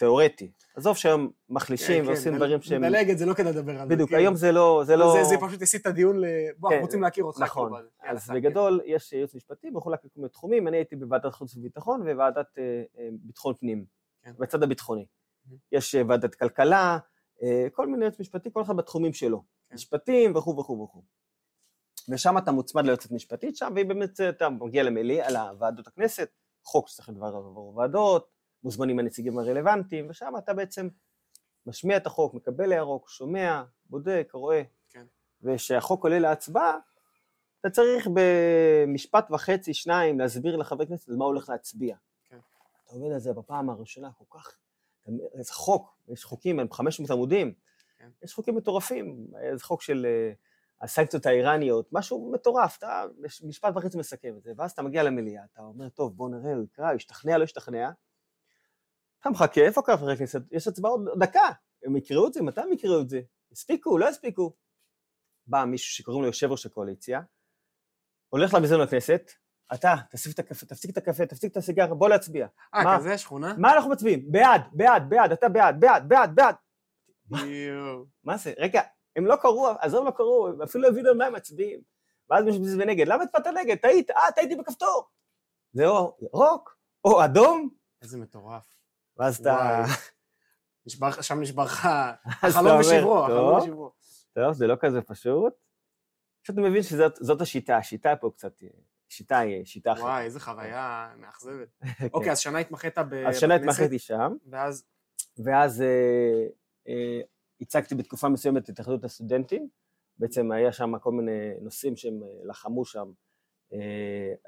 כן. 0.00 0.06
תיאורטי. 0.06 0.50
עזוב 0.76 0.96
שהיום 0.96 1.30
מחלישים 1.48 2.02
כן, 2.02 2.08
ועושים 2.08 2.32
כן, 2.32 2.38
דברים 2.38 2.62
שהם... 2.62 2.84
נדלג 2.84 3.10
את 3.10 3.18
זה, 3.18 3.26
לא 3.26 3.34
כדאי 3.34 3.52
לדבר 3.52 3.80
על 3.80 3.88
זה. 3.88 3.94
בדיוק, 3.94 4.10
כן. 4.10 4.16
היום 4.16 4.34
זה 4.36 4.52
לא... 4.52 4.82
זה 4.86 4.96
לא... 4.96 5.12
זה, 5.12 5.24
זה 5.24 5.34
פשוט 5.40 5.62
הסיט 5.62 5.80
את 5.80 5.86
הדיון 5.86 6.20
ל... 6.20 6.24
בוא, 6.58 6.70
כן, 6.70 6.74
אנחנו 6.74 6.86
רוצים 6.86 7.02
להכיר 7.02 7.24
אותך. 7.24 7.40
נכון, 7.40 7.72
כאילו, 7.72 7.88
יאללה, 8.04 8.18
אז 8.18 8.24
סע, 8.24 8.34
בגדול 8.34 8.80
יש 8.84 9.12
ייעוץ 9.12 9.34
משפטי 9.34 9.70
מחולק 9.70 10.04
לכל 10.04 10.20
מיני 10.20 10.28
תחומים, 10.28 10.68
אני 10.68 10.76
הייתי 10.76 10.96
בוועדת 10.96 11.34
חוץ 11.34 11.56
וביטחון 11.56 12.02
וועדת 12.02 12.58
אה, 12.58 12.82
אה, 12.98 13.08
ביטחון 13.12 13.54
פנים, 13.54 13.84
כן. 14.22 14.32
בצד 14.38 14.62
הביטחוני. 14.62 15.04
Mhm. 15.04 15.54
יש 15.72 15.94
אה, 15.94 16.02
ועדת 16.08 16.34
כלכלה, 16.34 16.98
אה, 17.42 17.66
כל 17.72 17.86
מיני 17.86 18.04
ייעוץ 18.04 18.20
משפטי, 18.20 18.48
כל 18.52 18.62
אחד 18.62 18.76
בתחומים 18.76 19.12
שלו, 19.12 19.42
כן. 19.68 19.74
משפטים 19.74 20.36
וכו' 20.36 20.56
וכו' 20.58 20.82
וכו'. 20.82 21.02
ושם 22.08 22.38
אתה 22.38 22.52
מוצמד 22.52 22.84
ליועצת 22.84 23.10
משפטית 23.10 23.56
שם, 23.56 23.72
והיא 23.74 23.86
באמת, 23.86 24.20
אתה 24.20 24.48
מגיע 24.48 24.82
למליאה, 24.82 25.30
לוועדות 25.30 25.86
הכנסת, 25.86 26.28
חוק 26.64 26.88
שצריך 26.88 27.08
לדבר 27.08 27.26
לעבור 27.26 27.76
ועדות, 27.76 28.39
מוזמנים 28.64 28.98
הנציגים 28.98 29.38
הרלוונטיים, 29.38 30.06
ושם 30.10 30.32
אתה 30.38 30.54
בעצם 30.54 30.88
משמיע 31.66 31.96
את 31.96 32.06
החוק, 32.06 32.34
מקבל 32.34 32.72
הערות, 32.72 33.02
שומע, 33.08 33.62
בודק, 33.84 34.30
רואה. 34.32 34.62
כן. 34.88 35.06
וכשהחוק 35.42 36.04
עולה 36.04 36.18
להצבעה, 36.18 36.78
אתה 37.60 37.70
צריך 37.70 38.08
במשפט 38.14 39.30
וחצי, 39.30 39.74
שניים, 39.74 40.18
להסביר 40.18 40.56
לחבר 40.56 40.86
כנסת 40.86 41.08
על 41.08 41.16
מה 41.16 41.24
הוא 41.24 41.32
הולך 41.32 41.48
להצביע. 41.48 41.96
כן. 42.24 42.38
אתה 42.84 42.94
עובד 42.94 43.12
על 43.12 43.18
זה 43.18 43.32
בפעם 43.32 43.70
הראשונה, 43.70 44.10
כל 44.12 44.38
כך... 44.38 44.56
זה 45.40 45.52
חוק, 45.52 45.96
יש 46.08 46.24
חוקים, 46.24 46.60
הם 46.60 46.72
500 46.72 47.10
עמודים, 47.10 47.54
כן. 47.98 48.08
יש 48.22 48.34
חוקים 48.34 48.56
מטורפים, 48.56 49.26
זה 49.54 49.64
חוק 49.64 49.82
של 49.82 50.06
אה, 50.06 50.32
הסנקציות 50.80 51.26
האיראניות, 51.26 51.88
משהו 51.92 52.30
מטורף, 52.32 52.78
אתה 52.78 53.04
משפט 53.42 53.76
וחצי 53.76 53.98
מסכם 53.98 54.36
את 54.36 54.42
זה, 54.42 54.52
ואז 54.56 54.70
אתה 54.70 54.82
מגיע 54.82 55.02
למליאה, 55.02 55.44
אתה 55.52 55.62
אומר, 55.62 55.88
טוב, 55.88 56.16
בוא 56.16 56.28
נראה, 56.28 56.54
הוא 56.54 56.64
יקרא, 56.64 56.88
הוא 56.88 56.96
ישתכנע, 56.96 57.38
לא 57.38 57.44
ישתכנע, 57.44 57.90
אתה 59.20 59.30
מחכה, 59.30 59.60
איפה 59.60 59.82
כל 59.82 59.96
חברי 59.96 60.14
הכנסת? 60.14 60.40
יש 60.52 60.68
הצבעה 60.68 60.92
עוד 60.92 61.08
דקה, 61.20 61.48
הם 61.84 61.96
יקראו 61.96 62.26
את 62.26 62.32
זה, 62.32 62.42
מתי 62.42 62.60
הם 62.60 62.72
יקראו 62.72 63.00
את 63.00 63.08
זה? 63.08 63.20
הספיקו, 63.52 63.98
לא 63.98 64.08
הספיקו. 64.08 64.56
בא 65.46 65.64
מישהו 65.64 65.94
שקוראים 65.94 66.22
לו 66.22 66.28
יושב 66.28 66.50
ראש 66.50 66.66
הקואליציה, 66.66 67.20
הולך 68.28 68.54
למזנון 68.54 68.80
הכנסת, 68.80 69.30
אתה, 69.74 69.94
תפסיק 70.10 70.34
את 70.34 70.38
הקפה, 70.38 70.66
תפסיק 70.66 70.90
את 70.90 70.96
הקפה, 70.96 71.26
תפסיק 71.26 71.52
את 71.52 71.56
הסיגר, 71.56 71.94
בוא 71.94 72.08
להצביע. 72.08 72.46
אה? 72.74 72.98
כזה 72.98 73.18
שכונה? 73.18 73.54
מה 73.58 73.74
אנחנו 73.74 73.90
מצביעים? 73.90 74.32
בעד, 74.32 74.62
בעד, 74.72 75.08
בעד, 75.08 75.32
אתה 75.32 75.48
בעד, 75.48 75.80
בעד, 75.80 76.08
בעד, 76.08 76.34
בעד. 76.34 76.54
מה 78.24 78.36
זה? 78.36 78.52
רגע, 78.58 78.82
הם 79.16 79.26
לא 79.26 79.36
קראו, 79.36 79.68
עזוב 79.80 80.06
לא 80.06 80.10
קראו, 80.10 80.48
הם 80.48 80.62
אפילו 80.62 80.84
לא 80.84 80.88
הבינו 80.88 81.08
על 81.08 81.16
מה 81.16 81.24
הם 81.24 81.34
מצביעים. 81.34 81.80
ואז 82.30 82.44
מישהו 82.44 82.62
מצביע 82.62 82.86
נגד, 82.86 83.08
למה 83.08 83.22
הצבעת 83.22 83.46
נגד? 83.46 83.76
טעית, 83.76 84.10
אה, 84.10 84.32
טעיתי 84.34 84.56
בכפתור. 84.56 85.08
זה 85.72 85.86
או 85.86 86.16
ירוק, 86.20 86.76
או 87.04 87.24
אדום, 87.24 87.68
איזה 88.02 88.18
מטורף. 88.18 88.79
ואז 89.20 89.40
אתה... 89.40 89.84
נשבר, 90.86 91.22
שם 91.22 91.40
נשבר 91.40 91.64
לך 91.64 91.88
החלום 92.24 92.80
ושברו, 92.80 93.24
החלום 93.24 93.50
טוב, 93.50 93.62
ושברו. 93.62 93.92
טוב, 94.32 94.52
זה 94.52 94.66
לא 94.66 94.76
כזה 94.80 95.02
פשוט. 95.02 95.54
פשוט 96.42 96.56
מבין 96.56 96.82
שזאת 96.82 97.16
זאת 97.16 97.40
השיטה, 97.40 97.76
השיטה 97.76 98.16
פה 98.16 98.30
קצת, 98.34 98.62
שיטה 99.08 99.38
היא 99.38 99.64
שיטה 99.64 99.92
אחרת. 99.92 100.04
וואי, 100.04 100.24
איזה 100.24 100.40
חוויה 100.40 101.12
מאכזבת. 101.16 101.68
כן. 101.98 102.06
אוקיי, 102.12 102.32
אז 102.32 102.38
שנה 102.38 102.58
התמחית 102.58 102.98
ב... 102.98 103.14
אז 103.14 103.38
שנה 103.38 103.58
בכנסת, 103.58 103.78
התמחיתי 103.78 103.98
שם, 103.98 104.36
ואז, 104.50 104.84
ואז 105.44 105.82
אה, 105.82 106.46
אה, 106.88 107.20
הצגתי 107.60 107.94
בתקופה 107.94 108.28
מסוימת 108.28 108.64
את 108.64 108.68
התאחדות 108.68 109.04
הסטודנטים. 109.04 109.68
בעצם 110.18 110.52
היה 110.52 110.72
שם 110.72 110.98
כל 110.98 111.12
מיני 111.12 111.54
נושאים 111.60 111.96
שהם 111.96 112.22
אה, 112.22 112.28
לחמו 112.44 112.84
שם. 112.84 113.12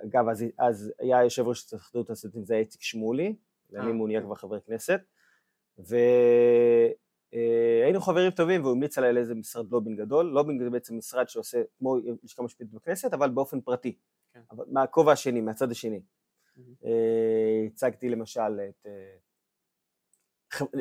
אגב, 0.04 0.28
אז, 0.28 0.44
אז 0.58 0.92
היה 0.98 1.22
יושב 1.22 1.46
ראש 1.46 1.66
התאחדות 1.66 2.10
הסטודנטים, 2.10 2.44
זה 2.44 2.54
היה 2.54 2.60
איציק 2.60 2.82
שמולי, 2.82 3.36
הוא 3.78 4.08
נהיה 4.08 4.18
אוקיי. 4.18 4.20
כבר 4.20 4.34
חבר 4.34 4.60
כנסת. 4.60 5.00
והיינו 7.32 8.00
חברים 8.00 8.30
טובים 8.30 8.62
והוא 8.62 8.72
המליץ 8.72 8.98
עליי 8.98 9.12
לאיזה 9.12 9.34
משרד 9.34 9.70
לובינג 9.70 10.00
גדול. 10.00 10.26
לובינג 10.26 10.62
זה 10.62 10.70
בעצם 10.70 10.98
משרד 10.98 11.28
שעושה 11.28 11.62
כמו 11.78 11.96
לשכה 12.22 12.42
משפטית 12.42 12.70
בכנסת, 12.72 13.12
אבל 13.12 13.30
באופן 13.30 13.60
פרטי. 13.60 13.98
כן. 14.32 14.40
מהכובע 14.66 15.12
השני, 15.12 15.40
מהצד 15.40 15.70
השני. 15.70 16.02
אה, 16.84 17.66
הצגתי 17.66 18.08
למשל 18.08 18.60
את... 18.68 18.86
אה, 18.86 19.16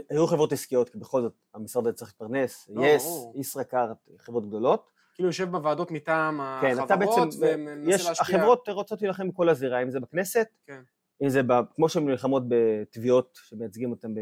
היו 0.10 0.28
חברות 0.28 0.52
עסקיות, 0.52 0.90
כי 0.90 0.98
בכל 0.98 1.22
זאת 1.22 1.34
המשרד 1.54 1.88
הזה 1.88 1.96
צריך 1.96 2.12
להתפרנס, 2.12 2.70
לא, 2.70 2.86
יס, 2.86 3.04
ברור. 3.04 3.34
ישראכרט, 3.40 3.98
חברות 4.18 4.48
גדולות. 4.48 4.92
כאילו 5.14 5.30
יושב 5.30 5.52
בוועדות 5.52 5.92
מטעם 5.92 6.42
כן, 6.62 6.84
אתה 6.84 6.94
החברות, 6.94 7.28
בעצם, 7.40 7.40
ומנסה 7.42 7.96
יש, 7.96 8.06
להשפיע. 8.08 8.38
החברות 8.38 8.70
רוצות 8.70 9.02
להילחם 9.02 9.30
בכל 9.30 9.50
הזירה, 9.50 9.82
אם 9.84 9.90
זה 9.92 10.00
בכנסת, 10.00 10.48
כן. 10.66 10.82
אם 11.24 11.30
זה 11.30 11.44
ב, 11.44 11.52
כמו 11.76 11.90
שהן 11.90 12.10
נלחמות 12.10 12.44
בתביעות 12.48 13.40
שמייצגים 13.44 13.92
אותן 13.92 14.14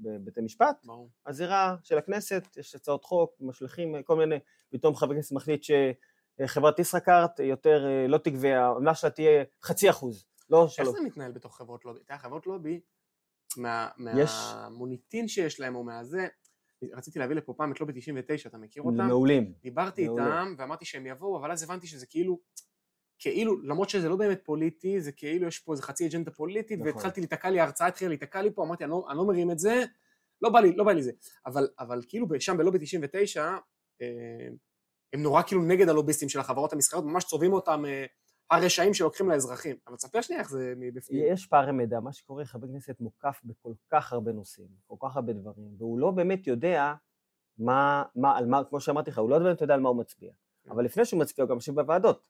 בבתי 0.00 0.40
משפט. 0.40 0.86
הזירה 1.26 1.76
של 1.82 1.98
הכנסת, 1.98 2.56
יש 2.56 2.74
הצעות 2.74 3.04
חוק, 3.04 3.36
משליכים 3.40 4.02
כל 4.04 4.16
מיני, 4.16 4.36
פתאום 4.70 4.94
חבר 4.96 5.14
כנסת 5.14 5.32
מחליט 5.32 5.62
שחברת 6.42 6.78
ישראכרט 6.78 7.40
יותר 7.40 7.86
אה, 7.86 8.06
לא 8.08 8.18
תגבה, 8.18 8.58
העמלה 8.60 8.94
שלה 8.94 9.10
תהיה 9.10 9.44
חצי 9.64 9.90
אחוז, 9.90 10.26
לא 10.50 10.62
איך 10.64 10.70
שלוש. 10.72 10.88
זה 10.98 11.04
מתנהל 11.04 11.32
בתוך 11.32 11.56
חברות 11.56 11.84
לובי? 11.84 12.00
תראה, 12.04 12.18
חברות 12.18 12.46
לובי, 12.46 12.80
מה- 13.56 13.88
מהמוניטין 13.96 15.28
שיש 15.28 15.60
להם 15.60 15.74
או 15.74 15.84
מהזה, 15.84 16.26
רציתי 16.94 17.18
להביא 17.18 17.36
לפה 17.36 17.54
פעם 17.56 17.72
את 17.72 17.80
לובי 17.80 17.92
99, 17.96 18.48
אתה 18.48 18.58
מכיר 18.58 18.82
אותם? 18.82 19.06
מעולים. 19.06 19.52
דיברתי 19.62 20.04
מעולה. 20.06 20.24
איתם 20.24 20.54
ואמרתי 20.58 20.84
שהם 20.84 21.06
יבואו, 21.06 21.38
אבל 21.38 21.52
אז 21.52 21.62
הבנתי 21.62 21.86
שזה 21.86 22.06
כאילו, 22.06 22.38
כאילו, 23.18 23.62
למרות 23.62 23.88
שזה 23.88 24.08
לא 24.08 24.16
באמת 24.16 24.40
פוליטי, 24.44 25.00
זה 25.00 25.12
כאילו 25.12 25.46
יש 25.46 25.58
פה 25.58 25.72
איזה 25.72 25.82
חצי 25.82 26.06
אג'נדה 26.06 26.30
פוליטית, 26.30 26.78
נכון. 26.78 26.92
והתחלתי 26.92 27.20
להיתקע 27.20 27.50
לי, 27.50 27.60
ההרצאה 27.60 27.86
התחילה 27.86 28.08
להיתקע 28.08 28.42
לי 28.42 28.50
פה, 28.50 28.64
אמרתי, 28.64 28.84
אני 28.84 28.90
לא, 28.90 29.06
אני 29.08 29.18
לא 29.18 29.26
מרים 29.26 29.50
את 29.50 29.58
זה, 29.58 29.84
לא 30.42 30.50
בא 30.50 30.60
לי, 30.60 30.72
לא 30.76 30.84
בא 30.84 30.92
לי 30.92 31.02
זה. 31.02 31.12
אבל, 31.46 31.68
אבל 31.78 32.02
כאילו 32.08 32.26
שם 32.40 32.56
בלובי 32.56 32.78
99, 32.78 33.56
אה, 34.02 34.06
הם 35.12 35.22
נורא 35.22 35.42
כאילו 35.42 35.62
נגד 35.62 35.88
הלוביסטים 35.88 36.28
של 36.28 36.40
החברות 36.40 36.72
המסחריות, 36.72 37.04
ממש 37.04 37.24
צובעים 37.24 37.52
אותם 37.52 37.84
אה, 37.86 38.06
הרשעים 38.50 38.94
שלוקחים 38.94 39.28
לאזרחים. 39.28 39.76
אבל 39.86 39.96
תספר 39.96 40.20
שנייה 40.20 40.40
איך 40.40 40.50
זה 40.50 40.74
מבפנים. 40.76 41.24
יש 41.32 41.46
פערי 41.46 41.72
מידע, 41.72 42.00
מה 42.00 42.12
שקורה, 42.12 42.44
חבר 42.44 42.66
כנסת 42.66 43.00
מוקף 43.00 43.40
בכל 43.44 43.72
כך 43.90 44.12
הרבה 44.12 44.32
נושאים, 44.32 44.68
כל 44.86 44.96
כך 45.00 45.16
הרבה 45.16 45.32
דברים, 45.32 45.74
והוא 45.78 45.98
לא 45.98 46.10
באמת 46.10 46.46
יודע 46.46 46.94
מה, 47.58 48.02
מה, 48.16 48.38
על 48.38 48.46
מה, 48.46 48.64
כמו 48.64 48.80
שאמרתי 48.80 49.10
לך, 49.10 49.18
הוא 49.18 49.30
לא 49.30 49.38
באמת 49.38 49.60
יודע 49.60 49.74
על 49.74 49.80
מה 49.80 49.88
הוא 49.88 49.96
מצביע. 49.96 50.32
כן. 50.64 50.70
אבל 50.70 50.84
לפני 50.84 51.04
שהוא 51.04 51.20
מצביע 51.20 51.42
הוא 51.42 51.50
גם 51.50 51.56
יושב 51.56 51.74
בוועדות. 51.74 52.28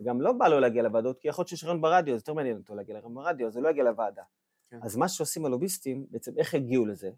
וגם 0.00 0.20
לא 0.20 0.32
בא 0.32 0.48
לו 0.48 0.60
להגיע 0.60 0.82
לוועדות, 0.82 1.18
כי 1.18 1.28
יכול 1.28 1.42
להיות 1.42 1.48
שיש 1.48 1.64
רעיון 1.64 1.80
ברדיו, 1.80 2.14
זה 2.14 2.18
יותר 2.18 2.34
מעניין 2.34 2.56
אותו 2.56 2.74
להגיע 2.74 2.94
לרעיון 2.94 3.14
ברדיו, 3.14 3.46
אז 3.46 3.56
הוא 3.56 3.64
לא 3.64 3.68
יגיע 3.68 3.84
לוועדה. 3.84 4.22
כן. 4.70 4.78
אז 4.82 4.96
מה 4.96 5.08
שעושים 5.08 5.46
הלוביסטים, 5.46 6.06
בעצם 6.10 6.38
איך 6.38 6.54
הגיעו 6.54 6.86
לזה? 6.86 7.10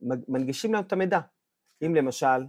מנגישים 0.00 0.72
להם 0.72 0.84
את 0.84 0.92
המידע. 0.92 1.20
אם 1.86 1.94
למשל, 1.94 2.46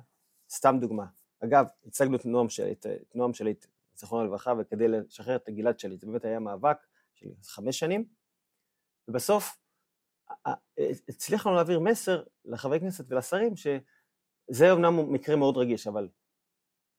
סתם 0.49 0.77
דוגמה, 0.81 1.05
אגב, 1.43 1.65
הצגנו 1.85 2.15
את 2.15 2.25
נועם 2.25 2.49
שליט, 2.49 2.85
את 2.85 3.15
נועם 3.15 3.33
שליט, 3.33 3.65
זיכרונו 3.95 4.25
לברכה, 4.25 4.53
וכדי 4.59 4.87
לשחרר 4.87 5.35
את 5.35 5.49
גלעד 5.49 5.79
שליט, 5.79 6.01
זה 6.01 6.07
באמת 6.07 6.25
היה 6.25 6.39
מאבק 6.39 6.77
של 7.13 7.27
חמש 7.43 7.79
שנים, 7.79 8.05
ובסוף 9.07 9.57
ה- 10.29 10.49
ה- 10.49 10.59
הצליח 11.09 11.47
לנו 11.47 11.55
להעביר 11.55 11.79
מסר 11.79 12.23
לחברי 12.45 12.79
כנסת 12.79 13.05
ולשרים 13.11 13.55
שזה 13.55 14.71
אומנם 14.71 15.13
מקרה 15.13 15.35
מאוד 15.35 15.57
רגיש, 15.57 15.87
אבל 15.87 16.07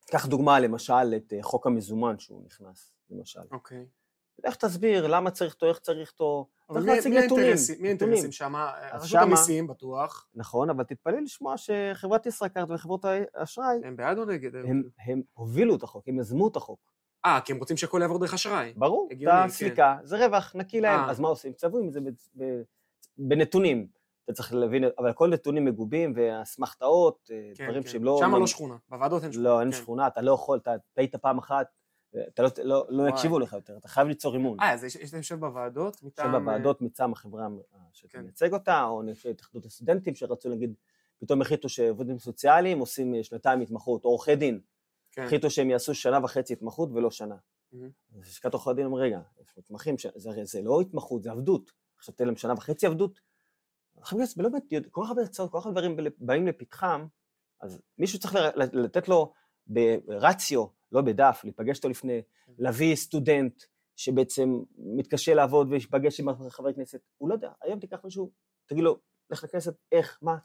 קח 0.07 0.27
דוגמה 0.27 0.61
למשל 0.61 1.15
את 1.17 1.33
אה, 1.33 1.39
חוק 1.43 1.67
המזומן 1.67 2.19
שהוא 2.19 2.43
נכנס, 2.45 2.93
למשל. 3.11 3.41
אוקיי. 3.51 3.87
איך 4.45 4.57
תסביר 4.57 5.07
למה 5.07 5.31
צריך 5.31 5.55
אותו, 5.55 5.67
איך 5.67 5.79
צריך 5.79 6.11
אותו, 6.11 6.47
צריך 6.73 6.87
להציג 6.87 7.13
נתונים. 7.13 7.55
מי. 7.81 7.89
האינטרסים 7.89 8.33
שם? 8.33 8.55
אז 8.91 9.03
רשות 9.03 9.21
המיסים 9.21 9.67
בטוח. 9.67 10.27
נכון, 10.35 10.71
אבל 10.71 10.85
תתפלא 10.85 11.21
לשמוע 11.21 11.55
שחברת 11.57 12.27
ישראכרט 12.27 12.71
וחברות 12.71 13.05
האשראי, 13.35 13.77
הם 13.85 13.97
בעד 13.97 14.19
או 14.19 14.25
נגד? 14.25 14.51
הם, 15.07 15.23
הובילו 15.33 15.77
את 15.77 15.83
החוק, 15.83 16.09
הם 16.09 16.19
יזמו 16.19 16.49
את 16.49 16.57
החוק. 16.57 16.81
אה, 17.25 17.41
כי 17.45 17.53
הם 17.53 17.59
רוצים 17.59 17.77
שהכל 17.77 17.99
יעבור 18.03 18.19
דרך 18.19 18.35
אשראי. 18.35 18.73
ברור, 18.77 19.09
הגיוני, 19.11 19.45
את 19.45 19.51
הסליקה, 19.51 19.97
זה 20.03 20.27
רווח, 20.27 20.53
נקי 20.57 20.81
להם, 20.81 21.01
אה. 21.01 21.11
אז 21.11 21.21
מה 21.21 21.29
עושים? 21.29 21.53
צבעו 21.53 21.79
עם 21.79 21.91
זה 21.91 22.01
בנתונים. 23.19 23.87
אתה 24.25 24.33
צריך 24.33 24.55
להבין, 24.55 24.85
אבל 24.99 25.09
הכל 25.09 25.29
נתונים 25.29 25.65
מגובים 25.65 26.13
ואסמכתאות, 26.17 27.31
אה, 27.31 27.51
כן, 27.55 27.65
דברים 27.65 27.83
כן. 27.83 27.89
שהם 27.89 28.05
לא... 28.05 28.19
שם 28.21 28.35
לא 28.35 28.47
שכונה, 28.47 28.77
בוועדות 28.89 29.23
אין 29.23 29.33
שכונה. 29.33 29.49
לא, 29.49 29.61
אין 29.61 29.71
כן. 29.71 29.77
שכונה, 29.77 30.07
אתה 30.07 30.21
לא 30.23 30.33
יכול, 30.33 30.59
אתה 30.59 30.75
טעית 30.95 31.17
פעם 31.17 31.39
אחת, 31.39 31.67
אתה 32.29 32.43
לא, 32.43 32.49
לא, 32.63 32.87
לא. 32.89 33.09
יקשיבו 33.09 33.39
לך 33.39 33.53
יותר, 33.53 33.77
אתה 33.77 33.89
חייב 33.89 34.09
ליצור 34.09 34.37
אמון. 34.37 34.61
אה, 34.61 34.73
אז 34.73 34.85
יש 34.85 34.97
יש 34.97 35.13
להם 35.13 35.21
יושב 35.21 35.41
בוועדות 35.41 36.03
מטעם... 36.03 36.35
אה, 36.35 36.41
בוועדות 36.41 36.83
מטעם 36.83 37.13
החברה 37.13 37.49
שאתה 37.93 38.13
כן. 38.13 38.23
מייצג 38.23 38.53
אותה, 38.53 38.85
או 38.85 39.03
נגיד 39.03 39.17
התאחדות 39.31 39.65
הסטודנטים 39.65 40.15
שרצו 40.15 40.49
להגיד, 40.49 40.75
פתאום 41.19 41.43
החליטו 41.43 41.69
שעובדים 41.69 42.19
סוציאליים 42.19 42.79
עושים 42.79 43.15
אה, 43.15 43.25
שנתיים 43.25 43.61
התמחות, 43.61 44.05
או 44.05 44.11
עורכי 44.11 44.37
דין, 44.37 44.61
כן. 45.13 45.23
החליטו 45.23 45.51
שהם 45.51 45.71
יעשו 45.71 45.95
שנה 45.95 46.19
וחצי 46.25 46.53
התמחות 46.53 46.89
ולא 46.93 47.11
שנה. 47.11 47.37
אז 47.73 48.21
לשכת 48.21 48.55
עורכי 48.55 48.71
הדין 48.71 48.87
אומר, 48.87 48.99
רגע, 48.99 49.21
מתמחים, 49.59 49.95
זה 50.15 50.31
זה 50.45 50.63
לא 50.63 50.81
התמחות, 50.81 51.23
זה 51.23 51.31
עבדות. 51.31 51.73
עכשיו 51.99 52.15
תן 52.15 52.27
להם 52.27 52.37
שנה 52.37 52.53
וחצי 52.53 52.87
עבדות. 52.87 53.21
חברי 54.03 54.21
כנסת 54.21 54.37
באמת, 54.37 54.63
כל 54.91 55.03
כך 55.05 55.09
הרבה 55.09 55.23
הצעות, 55.23 55.51
כל 55.51 55.61
כך 55.61 55.67
הרבה 55.67 55.81
דברים 55.81 55.97
באים 56.19 56.47
לפתחם, 56.47 57.07
אז 57.61 57.83
מישהו 57.99 58.19
צריך 58.19 58.35
לתת 58.57 59.09
לו 59.09 59.33
ברציו, 59.67 60.67
לא 60.93 61.01
בדף, 61.01 61.41
להיפגש 61.45 61.77
איתו 61.77 61.89
לפני. 61.89 62.23
להביא 62.59 62.97
סטודנט 62.97 63.63
שבעצם 63.97 64.63
מתקשה 64.79 65.35
לעבוד 65.35 65.73
ויפגש 65.73 66.21
עם 66.21 66.51
חבר 66.51 66.73
כנסת, 66.73 67.01
הוא 67.19 67.29
לא 67.29 67.35
יודע, 67.35 67.53
היום 67.63 67.81
תיקח 67.81 68.05
מישהו, 68.05 68.31
תגיד 68.67 68.85
לו, 68.85 68.99
לך 69.31 69.45
לכנסת, 69.45 69.75
איך, 69.93 70.19
מה, 70.23 70.37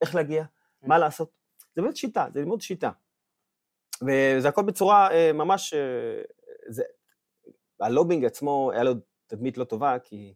איך 0.00 0.14
להגיע, 0.14 0.44
כן. 0.80 0.88
מה 0.88 0.98
לעשות. 0.98 1.30
זה 1.74 1.82
באמת 1.82 1.96
שיטה, 1.96 2.26
זה 2.34 2.40
ללמוד 2.40 2.60
שיטה. 2.60 2.90
וזה 4.02 4.48
הכל 4.48 4.62
בצורה 4.62 5.10
אה, 5.10 5.32
ממש, 5.32 5.74
אה, 5.74 6.22
זה, 6.68 6.82
הלובינג 7.80 8.24
עצמו 8.24 8.70
היה 8.72 8.82
לו 8.82 8.92
תדמית 9.26 9.58
לא 9.58 9.64
טובה, 9.64 9.98
כי 9.98 10.34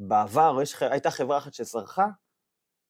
בעבר 0.00 0.58
יש, 0.62 0.82
הייתה 0.82 1.10
חברה 1.10 1.38
אחת 1.38 1.54
שסרחה, 1.54 2.06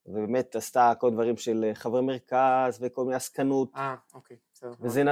ובאמת 0.06 0.56
עשתה 0.56 0.92
כל 0.98 1.10
דברים 1.10 1.36
של 1.36 1.64
אה, 1.64 1.74
חברי 1.74 2.02
מרכז 2.02 2.78
וכל 2.80 3.04
מיני 3.04 3.16
עסקנות, 3.16 3.72
אה, 3.76 3.94
אוקיי, 4.14 4.36
בסדר. 4.54 4.72
וזה 4.80 5.02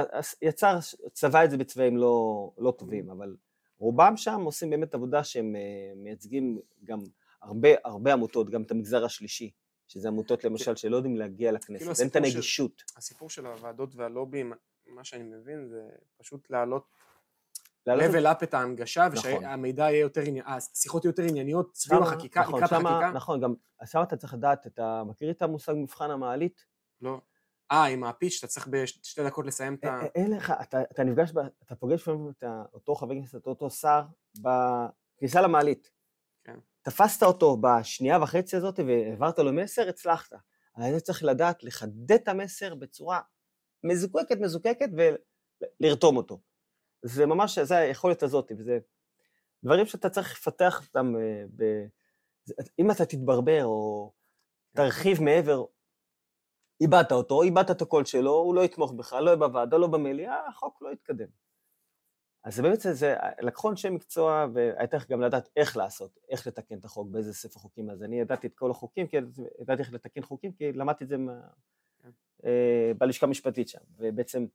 יצר, 0.41 0.77
צבע 1.13 1.45
את 1.45 1.51
זה 1.51 1.57
בצבעים 1.57 1.97
לא, 1.97 2.49
לא 2.57 2.71
טובים, 2.71 3.09
אבל 3.09 3.35
רובם 3.77 4.17
שם 4.17 4.41
עושים 4.41 4.69
באמת 4.69 4.93
עבודה 4.93 5.23
שהם 5.23 5.55
אה, 5.55 5.61
מייצגים 5.95 6.59
גם 6.83 6.99
הרבה 7.41 7.69
הרבה 7.83 8.13
עמותות, 8.13 8.49
גם 8.49 8.61
את 8.61 8.71
המגזר 8.71 9.05
השלישי, 9.05 9.51
שזה 9.87 10.07
עמותות 10.07 10.43
למשל 10.43 10.75
שלא 10.75 10.95
יודעים 10.95 11.17
להגיע 11.17 11.51
לכנסת, 11.51 11.81
אין 11.81 11.91
את 11.91 11.95
הסיפור 11.95 12.11
של- 12.11 12.33
הנגישות. 12.33 12.83
הסיפור 12.97 13.29
של 13.29 13.45
הוועדות 13.45 13.95
והלובים, 13.95 14.53
מה 14.87 15.03
שאני 15.03 15.23
מבין 15.23 15.67
זה 15.67 15.89
פשוט 16.17 16.49
להעלות 16.49 16.87
level 17.87 18.25
up 18.25 18.43
את 18.43 18.53
ההנגשה, 18.53 19.07
נכון. 19.07 19.17
ושהמידע 19.37 19.83
יהיה 19.83 19.99
יותר, 19.99 20.21
השיחות 20.45 21.03
יהיו 21.05 21.09
יותר 21.11 21.23
ענייניות 21.23 21.75
סביב 21.75 21.99
שמה- 21.99 22.07
החקיקה, 22.07 22.41
נכון, 22.41 22.63
לקראת 22.63 22.71
החקיקה. 22.71 23.11
נכון, 23.13 23.39
גם 23.41 23.53
שם 23.85 24.01
אתה 24.03 24.17
צריך 24.17 24.33
לדעת, 24.33 24.67
אתה 24.67 25.03
מכיר 25.03 25.31
את 25.31 25.41
המושג 25.41 25.73
מבחן 25.77 26.11
המעלית? 26.11 26.65
לא. 27.01 27.21
אה, 27.71 27.85
עם 27.85 28.03
הפיץ', 28.03 28.35
אתה 28.39 28.47
צריך 28.47 28.67
בשתי 28.67 29.23
דקות 29.23 29.45
לסיים 29.45 29.73
את 29.75 29.83
ה... 29.85 29.87
א- 29.87 30.03
א- 30.03 30.07
אין 30.15 30.31
לך, 30.31 30.53
אתה, 30.61 30.81
אתה 30.81 31.03
נפגש, 31.03 31.31
אתה 31.65 31.75
פוגש 31.75 32.01
לפעמים 32.01 32.29
את 32.37 32.43
ה- 32.43 32.63
אותו 32.73 32.95
חבר 32.95 33.13
כנסת, 33.13 33.47
אותו 33.47 33.69
שר, 33.69 34.01
בכניסה 34.41 35.41
למעלית. 35.41 35.89
כן. 36.43 36.59
תפסת 36.81 37.23
אותו 37.23 37.57
בשנייה 37.61 38.17
וחצי 38.21 38.57
הזאת 38.57 38.79
והעברת 38.87 39.39
לו 39.39 39.53
מסר, 39.53 39.89
הצלחת. 39.89 40.33
אבל 40.77 40.89
אתה 40.91 40.99
צריך 40.99 41.23
לדעת 41.23 41.63
לחדד 41.63 42.11
את 42.11 42.27
המסר 42.27 42.75
בצורה 42.75 43.19
מזוקקת, 43.83 44.37
מזוקקת, 44.39 44.89
ולרתום 45.81 46.17
אותו. 46.17 46.39
זה 47.01 47.25
ממש, 47.25 47.59
זה 47.59 47.77
היכולת 47.77 48.23
הזאת, 48.23 48.51
וזה 48.57 48.79
דברים 49.63 49.85
שאתה 49.85 50.09
צריך 50.09 50.31
לפתח 50.31 50.81
אותם 50.87 51.15
אה, 51.15 51.43
ב... 51.55 51.63
אם 52.79 52.91
אתה 52.91 53.05
תתברבר 53.05 53.65
או 53.65 54.11
תרחיב 54.75 55.21
מעבר, 55.21 55.65
איבדת 56.81 57.11
אותו, 57.11 57.41
איבדת 57.41 57.71
את 57.71 57.81
הקול 57.81 58.05
שלו, 58.05 58.31
הוא 58.31 58.55
לא 58.55 58.61
יתמוך 58.61 58.91
בך, 58.91 59.13
לא 59.13 59.35
בוועדה, 59.35 59.77
לא 59.77 59.87
במליאה, 59.87 60.47
החוק 60.47 60.81
לא 60.81 60.89
יתקדם. 60.89 61.27
אז 62.43 62.55
זה 62.55 62.61
באמת, 62.61 62.79
זה, 62.79 63.15
לקחו 63.41 63.69
אנשי 63.69 63.89
מקצוע, 63.89 64.47
והיה 64.53 64.87
צריך 64.87 65.09
גם 65.09 65.21
לדעת 65.21 65.49
איך 65.55 65.77
לעשות, 65.77 66.17
איך 66.29 66.47
לתקן 66.47 66.77
את 66.77 66.85
החוק, 66.85 67.07
באיזה 67.11 67.33
ספר 67.33 67.59
חוקים. 67.59 67.89
אז 67.89 68.03
אני 68.03 68.19
ידעתי 68.19 68.47
את 68.47 68.55
כל 68.55 68.71
החוקים, 68.71 69.07
כי 69.07 69.17
ידעתי, 69.17 69.41
ידעתי 69.61 69.81
איך 69.81 69.93
לתקן 69.93 70.21
חוקים, 70.21 70.51
כי 70.51 70.73
למדתי 70.73 71.03
את 71.03 71.09
זה 71.09 71.17
מה, 71.17 71.41
כן. 72.03 72.09
אה, 72.45 72.91
בלשכה 72.97 73.25
המשפטית 73.25 73.67
שם, 73.67 73.79
ובעצם 73.97 74.45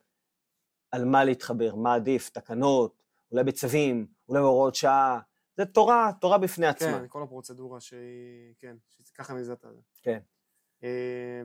על 0.95 1.05
מה 1.05 1.25
להתחבר, 1.25 1.75
מה 1.75 1.95
עדיף, 1.95 2.31
תקנות, 2.31 3.03
אולי 3.33 3.45
בצווים, 3.45 4.07
אולי 4.29 4.41
בהוראות 4.41 4.75
שעה, 4.75 5.21
זה 5.57 5.65
תורה, 5.65 6.11
תורה 6.21 6.39
בפני 6.39 6.67
עצמה. 6.67 6.99
כן, 7.01 7.09
כל 7.09 7.23
הפרוצדורה 7.23 7.81
שהיא... 7.81 8.55
כן, 8.59 8.77
שככה 9.05 9.43
זה. 9.43 9.55
כן. 10.03 10.19
אה, 10.85 11.43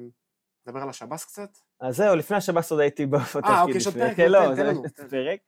נדבר 0.67 0.79
על 0.81 0.89
השב"ס 0.89 1.25
קצת? 1.25 1.49
אז 1.79 1.95
זהו, 1.95 2.15
לפני 2.15 2.37
השב"ס 2.37 2.71
עוד 2.71 2.79
הייתי 2.79 3.05
בתפקיד. 3.11 3.43
אה, 3.45 3.61
אוקיי, 3.61 3.77
יש 3.77 3.85
עוד 3.87 3.95
פרק, 3.95 4.17
כן, 4.17 4.25
תן, 4.25 4.31
לא, 4.31 4.39
תן 4.49 4.55
זה 4.55 4.63
לנו, 4.63 4.85
יש 4.85 4.91
תן. 4.97 5.07
פרק. 5.07 5.39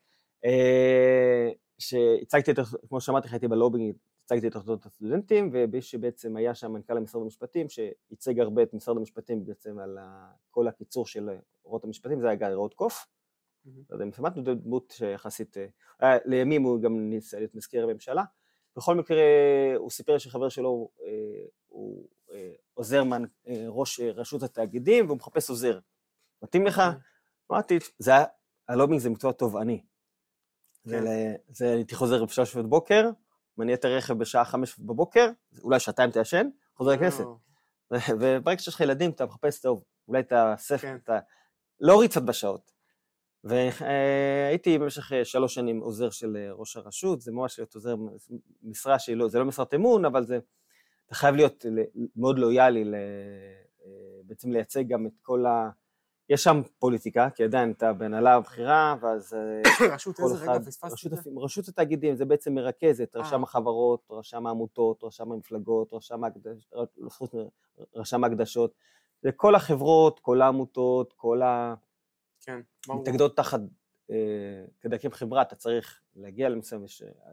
אה, 0.46 1.50
שהצגתי, 1.79 2.51
את- 2.51 2.58
כמו 2.89 3.01
שאמרתי 3.01 3.27
לך, 3.27 3.34
הייתי 3.34 3.48
בלובינג, 3.48 3.96
הצגתי 4.25 4.48
את 4.48 4.55
התאחדות 4.55 4.86
הסטודנטים, 4.86 5.50
ומי 5.53 5.81
שבעצם 5.81 6.36
היה 6.38 6.55
שם 6.55 6.72
מנכ"ל 6.72 7.00
משרד 7.00 7.22
המשפטים, 7.22 7.67
שייצג 7.70 8.39
הרבה 8.39 8.63
את 8.63 8.74
משרד 8.74 8.98
המשפטים 8.98 9.46
בעצם 9.46 9.79
על 9.79 9.98
כל 10.51 10.67
הקיצור 10.67 11.05
של 11.05 11.29
הוראות 11.62 11.84
המשפטים, 11.84 12.20
זה 12.22 12.27
היה 12.27 12.36
גיא 12.36 12.48
רוטקופ. 12.48 13.05
מהמם. 13.65 13.84
לא 13.89 13.96
יודע 13.96 14.06
אם 14.06 14.12
שמעתם, 14.12 14.44
דמות 14.44 14.94
שיחסית, 14.98 15.58
אה, 16.03 16.18
לימים 16.25 16.63
הוא 16.63 16.82
גם 16.82 17.10
ניסה 17.10 17.38
להיות 17.38 17.56
מזכיר 17.56 17.84
הממשלה. 17.84 18.24
בכל 18.76 18.95
מקרה, 18.95 19.24
הוא 19.78 19.89
סיפר 19.89 20.17
שחבר 20.17 20.50
שלו 20.50 20.89
אה, 21.04 21.45
הוא 21.67 22.08
אה, 22.32 22.52
עוזר 22.74 23.04
מן, 23.04 23.24
ראש 23.67 24.00
רשות 24.00 24.43
התאגידים, 24.43 25.06
והוא 25.06 25.17
מחפש 25.17 25.50
עוזר. 25.50 25.80
מתאים 26.43 26.65
לך? 26.65 26.80
אוקיי. 26.80 27.02
אמרתי, 27.52 27.78
זה 28.00 28.12
היה, 28.12 28.26
הלובינג 28.67 29.02
זה 29.02 29.10
מקצוע 29.10 29.32
תובעני. 29.32 29.84
זה, 30.84 31.00
כן. 31.00 31.54
זה 31.54 31.74
הייתי 31.74 31.95
חוזר 31.95 32.26
בשעה 32.26 32.45
שבע 32.45 32.62
בבוקר, 32.62 33.10
מניע 33.58 33.76
את 33.76 33.86
הרכב 33.86 34.13
בשעה 34.13 34.45
חמש 34.45 34.80
בבוקר, 34.80 35.30
אולי 35.63 35.80
שעתיים 35.80 36.12
תעשן, 36.12 36.50
חוזר 36.76 36.91
לכנסת. 36.91 37.24
לא, 37.91 37.97
וברגע 38.19 38.60
שיש 38.60 38.74
לך 38.74 38.82
ילדים 38.82 39.12
אתה 39.12 39.26
מחפש, 39.26 39.62
טוב, 39.62 39.84
אולי 40.08 40.24
תאסף, 40.24 40.82
כן. 40.82 40.95
אתה... 40.95 41.19
להוריד 41.80 42.12
קצת 42.12 42.21
בשעות. 42.21 42.71
והייתי 43.43 44.77
במשך 44.77 45.13
אה, 45.13 45.25
שלוש 45.25 45.54
שנים 45.54 45.80
עוזר 45.80 46.10
של 46.10 46.38
אה, 46.38 46.51
ראש 46.51 46.77
הרשות, 46.77 47.21
זה 47.21 47.32
ממש 47.32 47.60
להיות 47.60 47.75
עוזר, 47.75 47.95
משרה 48.63 48.99
שהיא 48.99 49.17
לא, 49.17 49.27
זה 49.27 49.39
לא 49.39 49.45
משרת 49.45 49.73
אמון, 49.73 50.06
אבל 50.06 50.25
זה, 50.25 50.39
אתה 51.06 51.15
חייב 51.15 51.36
להיות 51.36 51.65
מאוד 52.15 52.39
לויאלי, 52.39 52.84
אה, 52.84 53.89
בעצם 54.23 54.51
לייצג 54.51 54.88
גם 54.88 55.06
את 55.06 55.12
כל 55.21 55.45
ה... 55.45 55.69
יש 56.30 56.43
שם 56.43 56.62
פוליטיקה, 56.80 57.30
כי 57.36 57.43
עדיין 57.43 57.71
אתה 57.71 57.93
בהנהלה 57.93 58.34
הבכירה, 58.36 58.95
ואז 59.01 59.34
רשות 59.93 60.15
כל 60.15 60.23
איזה 60.23 60.36
רגע 60.36 60.51
אחד, 60.51 60.65
פספסתי 60.65 61.10
רשות, 61.10 61.19
רשות 61.38 61.67
התאגידים 61.67 62.15
זה 62.15 62.25
בעצם 62.25 62.54
מרכז 62.54 63.01
את 63.01 63.15
רשם. 63.15 63.43
החברות, 63.43 64.08
רשם 64.12 64.47
העמותות, 64.47 65.04
רשם 65.04 65.32
המפלגות, 65.32 65.93
רשם, 65.93 66.23
ההקדש, 66.23 66.69
מ- 66.73 67.38
רשם 67.95 68.23
ההקדשות, 68.23 68.73
זה 69.21 69.32
כל 69.32 69.56
החברות, 69.56 70.19
כל 70.19 70.41
העמותות, 70.41 71.13
כל 71.13 71.41
כן, 72.41 72.62
ברור. 72.88 72.99
המתאגדות 72.99 73.38
תחת, 73.38 73.60
אה, 74.12 74.15
כדי 74.82 74.91
להקים 74.91 75.12
חברה 75.12 75.41
אתה 75.41 75.56
צריך 75.56 76.01
להגיע 76.15 76.49
למסוים, 76.49 76.82
אה, 76.82 77.32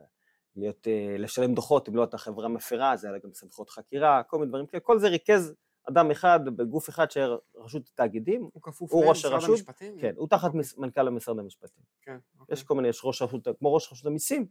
להיות, 0.57 0.88
אה, 0.88 1.16
לשלם 1.18 1.55
דוחות, 1.55 1.88
אם 1.88 1.97
לא 1.97 2.05
אתה 2.05 2.18
חברה 2.18 2.49
מפרה, 2.49 2.97
זה 2.97 3.09
היה 3.09 3.18
גם 3.18 3.33
סמכות 3.35 3.71
חקירה, 3.71 4.23
כל 4.23 4.38
מיני 4.38 4.49
דברים 4.49 4.66
כאלה, 4.66 4.81
כל 4.81 4.99
זה 4.99 5.09
ריכז 5.09 5.55
אדם 5.88 6.11
אחד 6.11 6.40
בגוף 6.44 6.88
אחד 6.88 7.11
של 7.11 7.37
רשות 7.55 7.88
התאגידים, 7.88 8.49
הוא 8.53 8.62
כפוף 8.62 8.92
למשרד 9.09 9.33
הרשות? 9.33 9.51
המשפטים? 9.51 9.99
כן, 10.01 10.14
הוא 10.16 10.29
תחת 10.29 10.55
מס- 10.55 10.79
מנכ"ל 10.79 11.09
משרד 11.11 11.38
המשפטים. 11.38 11.85
כן, 12.03 12.16
אוקיי. 12.40 12.53
יש 12.53 12.62
כל 12.62 12.75
מיני, 12.75 12.88
יש 12.88 13.01
ראש 13.05 13.23
רשות, 13.23 13.49
כמו 13.59 13.75
ראש 13.75 13.92
רשות 13.92 14.07
המיסים, 14.07 14.47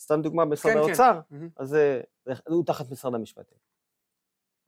סתם 0.00 0.22
דוגמה 0.22 0.44
במשרד 0.44 0.72
כן, 0.72 0.78
כן. 0.78 0.84
האוצר, 0.88 1.20
מהמם. 1.30 1.48
אז 1.56 1.68
זה- 1.68 2.00
זה- 2.24 2.32
הוא 2.48 2.64
תחת 2.64 2.90
משרד 2.90 3.14
המשפטים. 3.14 3.58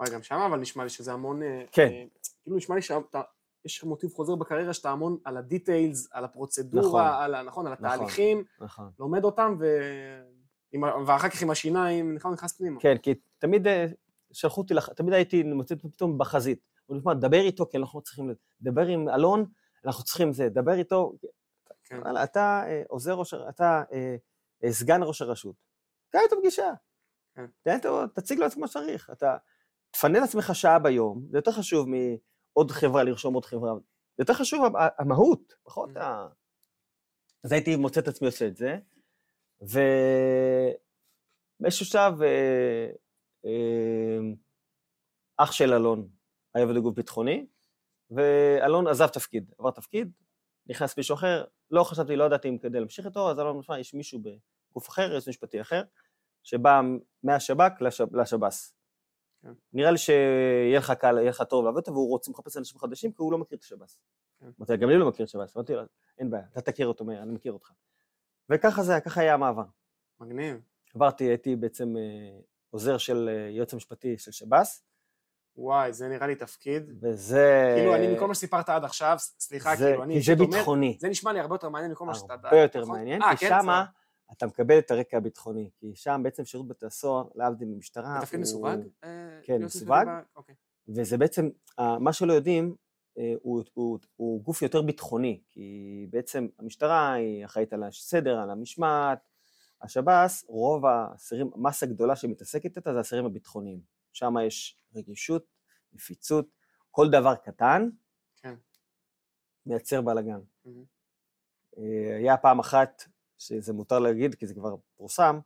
וואי, 0.01 0.11
גם 0.15 0.23
שם 0.23 0.35
אבל 0.35 0.59
נשמע 0.59 0.85
לי 0.85 0.91
שזה 0.91 1.13
המון... 1.13 1.43
אה, 1.43 1.65
כן. 1.73 1.89
אה, 1.89 2.05
כאילו 2.43 2.57
נשמע 2.57 2.77
לי 2.77 2.83
שאתה... 2.83 3.23
יש 3.69 3.85
מוטיב 3.85 4.11
חוזר 4.11 4.35
בקריירה 4.35 4.73
שאתה 4.73 4.91
המון 4.91 5.19
על 5.25 5.37
הדיטיילס, 5.37 6.09
על 6.13 6.25
נכון. 6.25 6.25
הפרוצדורה, 6.31 7.25
על, 7.25 7.35
ה- 7.35 7.43
נכון, 7.43 7.67
על 7.67 7.73
התהליכים, 7.73 8.45
נכון. 8.61 8.91
לומד 8.99 9.25
אותם, 9.25 9.57
ו... 9.61 9.67
עם 10.73 10.83
ואחר 11.07 11.29
כך 11.29 11.43
עם 11.43 11.51
השיניים, 11.51 12.15
נכון, 12.15 12.33
נכנס 12.33 12.53
פנימה. 12.53 12.81
כן, 12.81 12.97
כי 13.03 13.15
תמיד 13.39 13.67
אה, 13.67 13.87
שלחו 14.33 14.61
אותי, 14.61 14.75
לח- 14.75 14.93
תמיד 14.93 15.13
הייתי 15.15 15.43
מוצא 15.43 15.75
פתאום 15.75 16.19
בחזית. 16.19 16.61
הוא 16.87 16.97
אומר, 17.05 17.15
דבר 17.15 17.41
איתו, 17.41 17.67
כי 17.71 17.77
אנחנו 17.77 18.01
צריכים, 18.03 18.31
לדבר 18.61 18.87
עם 18.87 19.09
אלון, 19.09 19.45
אנחנו 19.85 20.05
צריכים 20.05 20.33
זה, 20.33 20.49
דבר 20.49 20.73
איתו, 20.73 21.13
כן. 21.85 21.99
וואלה, 22.03 22.25
אתה 22.25 22.63
אה, 22.67 22.83
עוזר 22.89 23.13
ראש, 23.15 23.35
אתה 23.35 23.83
אה, 23.93 24.17
סגן 24.73 25.01
ראש 25.03 25.23
הרשות. 25.23 25.57
קח 26.11 26.19
איתו 26.25 26.37
פגישה. 26.41 26.73
כן. 27.35 27.47
תציג 28.15 28.39
לו 28.39 28.47
את 28.47 28.57
מה 28.57 28.67
שצריך. 28.67 29.11
אתה 29.13 29.37
תפנה 29.91 30.19
לעצמך 30.21 30.55
שעה 30.55 30.79
ביום, 30.79 31.27
זה 31.31 31.39
יותר 31.39 31.53
חשוב 31.53 31.87
מעוד 32.59 32.71
חברה, 32.71 33.05
לרשום 33.05 33.35
עוד 33.35 33.45
חברה. 33.45 33.75
זה 34.17 34.23
יותר 34.23 34.35
חשוב 34.35 34.65
המהות, 34.99 35.55
פחות 35.63 35.91
Mhm. 35.97 36.01
ה... 36.01 36.29
אז 37.45 37.53
הייתי 37.53 37.77
מוצא 37.77 38.01
את 38.01 38.09
עצמי 38.09 38.27
עושה 38.27 38.47
את 38.47 38.57
זה, 38.57 38.79
ובאיזשהו 39.61 40.77
שלב 41.87 42.23
אה, 42.23 42.91
אה, 43.45 44.19
אח 45.37 45.53
של 45.53 45.73
אלון 45.73 46.09
היה 46.55 46.65
עובד 46.65 46.77
בגוף 46.77 46.95
ביטחוני, 46.95 47.47
ואלון 48.11 48.87
עזב 48.87 49.07
תפקיד, 49.07 49.53
עבר 49.59 49.71
תפקיד, 49.71 50.13
נכנס 50.67 50.97
מישהו 50.97 51.15
אחר, 51.15 51.45
לא 51.71 51.85
חשבתי, 51.85 52.17
לא 52.17 52.25
ידעתי 52.25 52.49
אם 52.49 52.59
כדי 52.59 52.81
להמשיך 52.81 53.07
איתו, 53.07 53.31
אז 53.31 53.41
אלון 53.41 53.53
אמר, 53.55 53.63
"שמע, 53.63 53.79
יש 53.79 53.95
מישהו 53.95 54.21
בגוף 54.71 54.89
אחר, 54.89 55.13
יועץ 55.13 55.29
משפטי 55.29 55.61
אחר, 55.61 55.83
שבא 56.43 56.81
מהשב"כ 57.23 57.73
לשב, 57.81 58.17
לשב"ס. 58.17 58.75
כן. 59.43 59.53
נראה 59.73 59.91
לי 59.91 59.99
שיהיה 59.99 60.79
לך 60.79 60.91
קל, 60.91 61.19
יהיה 61.19 61.31
לך 61.31 61.43
טוב 61.43 61.65
לעבוד 61.65 61.79
איתו, 61.79 61.93
והוא 61.93 62.09
רוצה 62.09 62.31
מחפש 62.31 62.57
אנשים 62.57 62.79
חדשים, 62.79 63.13
כי 63.13 63.17
הוא 63.19 63.33
לא 63.33 63.39
מכיר 63.39 63.59
את 63.59 63.63
השב"ס. 63.63 64.01
כן. 64.41 64.51
אמרתי, 64.59 64.77
גם 64.77 64.89
אני 64.91 64.99
לא 64.99 65.09
מכיר 65.09 65.25
את 65.25 65.29
השב"ס, 65.29 65.57
אמרתי 65.57 65.75
לו, 65.75 65.83
אין 66.19 66.31
בעיה, 66.31 66.45
אתה 66.53 66.61
תכיר 66.61 66.87
אותו 66.87 67.05
מהר, 67.05 67.23
אני 67.23 67.33
מכיר 67.33 67.53
אותך. 67.53 67.71
וככה 68.51 68.83
זה, 68.83 68.93
היה, 68.93 69.01
ככה 69.01 69.21
היה 69.21 69.35
המעבר. 69.35 69.65
מגניב. 70.21 70.61
עברתי, 70.95 71.25
הייתי 71.25 71.57
בעצם 71.57 71.97
אה, 71.97 72.41
עוזר 72.71 72.99
של 72.99 73.29
אה, 73.33 73.51
יועץ 73.51 73.73
המשפטי 73.73 74.19
של 74.19 74.33
שב"ס, 74.33 74.89
וואי, 75.59 75.93
זה 75.93 76.09
נראה 76.09 76.27
לי 76.27 76.35
תפקיד. 76.35 76.93
וזה... 77.01 77.75
כאילו, 77.77 77.95
אני 77.95 78.15
מכל 78.15 78.29
מה 78.29 78.35
שסיפרת 78.35 78.69
עד 78.69 78.85
עכשיו, 78.85 79.17
סליחה, 79.19 79.77
זה, 79.77 79.85
כאילו, 79.85 80.03
אני 80.03 80.21
זה 80.21 80.33
אומר, 80.33 80.47
ביטחוני. 80.47 80.97
זה 81.01 81.09
נשמע 81.09 81.33
לי 81.33 81.41
הרבה 81.41 81.55
יותר 81.55 81.69
מעניין 81.69 81.93
מכל 81.93 82.05
מה 82.05 82.15
שאתה... 82.15 82.35
הרבה 82.35 82.63
יותר 82.63 82.81
נכון? 82.81 82.97
מעניין, 82.99 83.23
אה, 83.23 83.37
כי 83.37 83.47
כן, 83.47 83.59
שמה. 83.63 83.85
אתה 84.33 84.47
מקבל 84.47 84.79
את 84.79 84.91
הרקע 84.91 85.17
הביטחוני, 85.17 85.71
כי 85.77 85.93
שם 85.97 86.21
בעצם 86.25 86.45
שירות 86.45 86.69
בתי 86.69 86.87
הסוהר, 86.87 87.29
להבדיל 87.35 87.69
ממשטרה, 87.69 88.17
זה 88.21 88.27
תפקיד 88.27 88.37
הוא- 88.39 88.43
מסווג? 88.43 88.81
אה, 89.05 89.41
כן, 89.43 89.63
מסווג. 89.63 89.95
אוקיי. 90.37 90.55
וזה 90.89 91.19
בעצם, 91.19 91.49
אה, 91.79 91.99
מה 91.99 92.13
שלא 92.13 92.33
יודעים, 92.33 92.75
אה, 93.19 93.35
הוא, 93.43 93.63
הוא, 93.75 93.99
הוא 94.17 94.43
גוף 94.43 94.63
יותר 94.63 94.83
ביטחוני, 94.83 95.43
כי 95.49 95.67
בעצם 96.11 96.49
המשטרה 96.59 97.13
היא 97.13 97.45
אחראית 97.45 97.73
על 97.73 97.83
הסדר, 97.83 98.39
על 98.39 98.51
המשמעת, 98.51 99.29
השב"ס, 99.83 100.45
רוב 100.49 100.87
האסירים, 100.87 101.51
המסה 101.55 101.87
הגדולה 101.87 102.17
שמתעסקת 102.17 102.77
איתה 102.77 102.93
זה 102.93 102.99
האסירים 102.99 103.27
הביטחוניים. 103.27 103.81
שם 104.13 104.35
יש 104.47 104.79
רגישות, 104.95 105.45
נפיצות, 105.93 106.49
כל 106.91 107.11
דבר 107.11 107.35
קטן 107.35 107.89
כן. 108.37 108.55
מייצר 109.67 110.01
בלאגן. 110.03 110.41
אה, 111.79 112.17
היה 112.19 112.37
פעם 112.37 112.59
אחת, 112.59 113.03
שזה 113.39 113.73
מותר 113.73 113.99
להגיד 113.99 114.35
כי 114.35 114.47
זה 114.47 114.55
כבר 114.55 114.77
פורסם, 114.97 115.39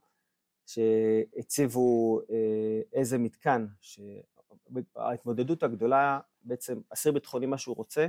שהציבו 0.65 2.19
אה, 2.29 2.81
איזה 2.93 3.17
מתקן, 3.17 3.65
שההתמודדות 3.81 5.63
הגדולה, 5.63 6.19
בעצם 6.41 6.81
אסיר 6.89 7.11
ביטחוני 7.11 7.45
מה 7.45 7.57
שהוא 7.57 7.75
רוצה, 7.75 8.07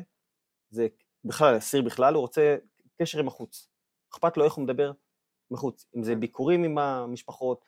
זה 0.71 0.89
בכלל, 1.25 1.59
אסיר 1.59 1.83
בכלל, 1.83 2.15
הוא 2.15 2.21
רוצה 2.21 2.57
קשר 2.99 3.19
עם 3.19 3.29
החוץ. 3.29 3.69
אכפת 4.13 4.37
לו 4.37 4.45
איך 4.45 4.55
הוא 4.55 4.65
מדבר 4.65 4.93
מחוץ, 5.51 5.87
אם 5.97 6.03
זה 6.03 6.13
כן. 6.13 6.21
ביקורים 6.21 6.65
עם 6.65 6.79
המשפחות, 6.79 7.65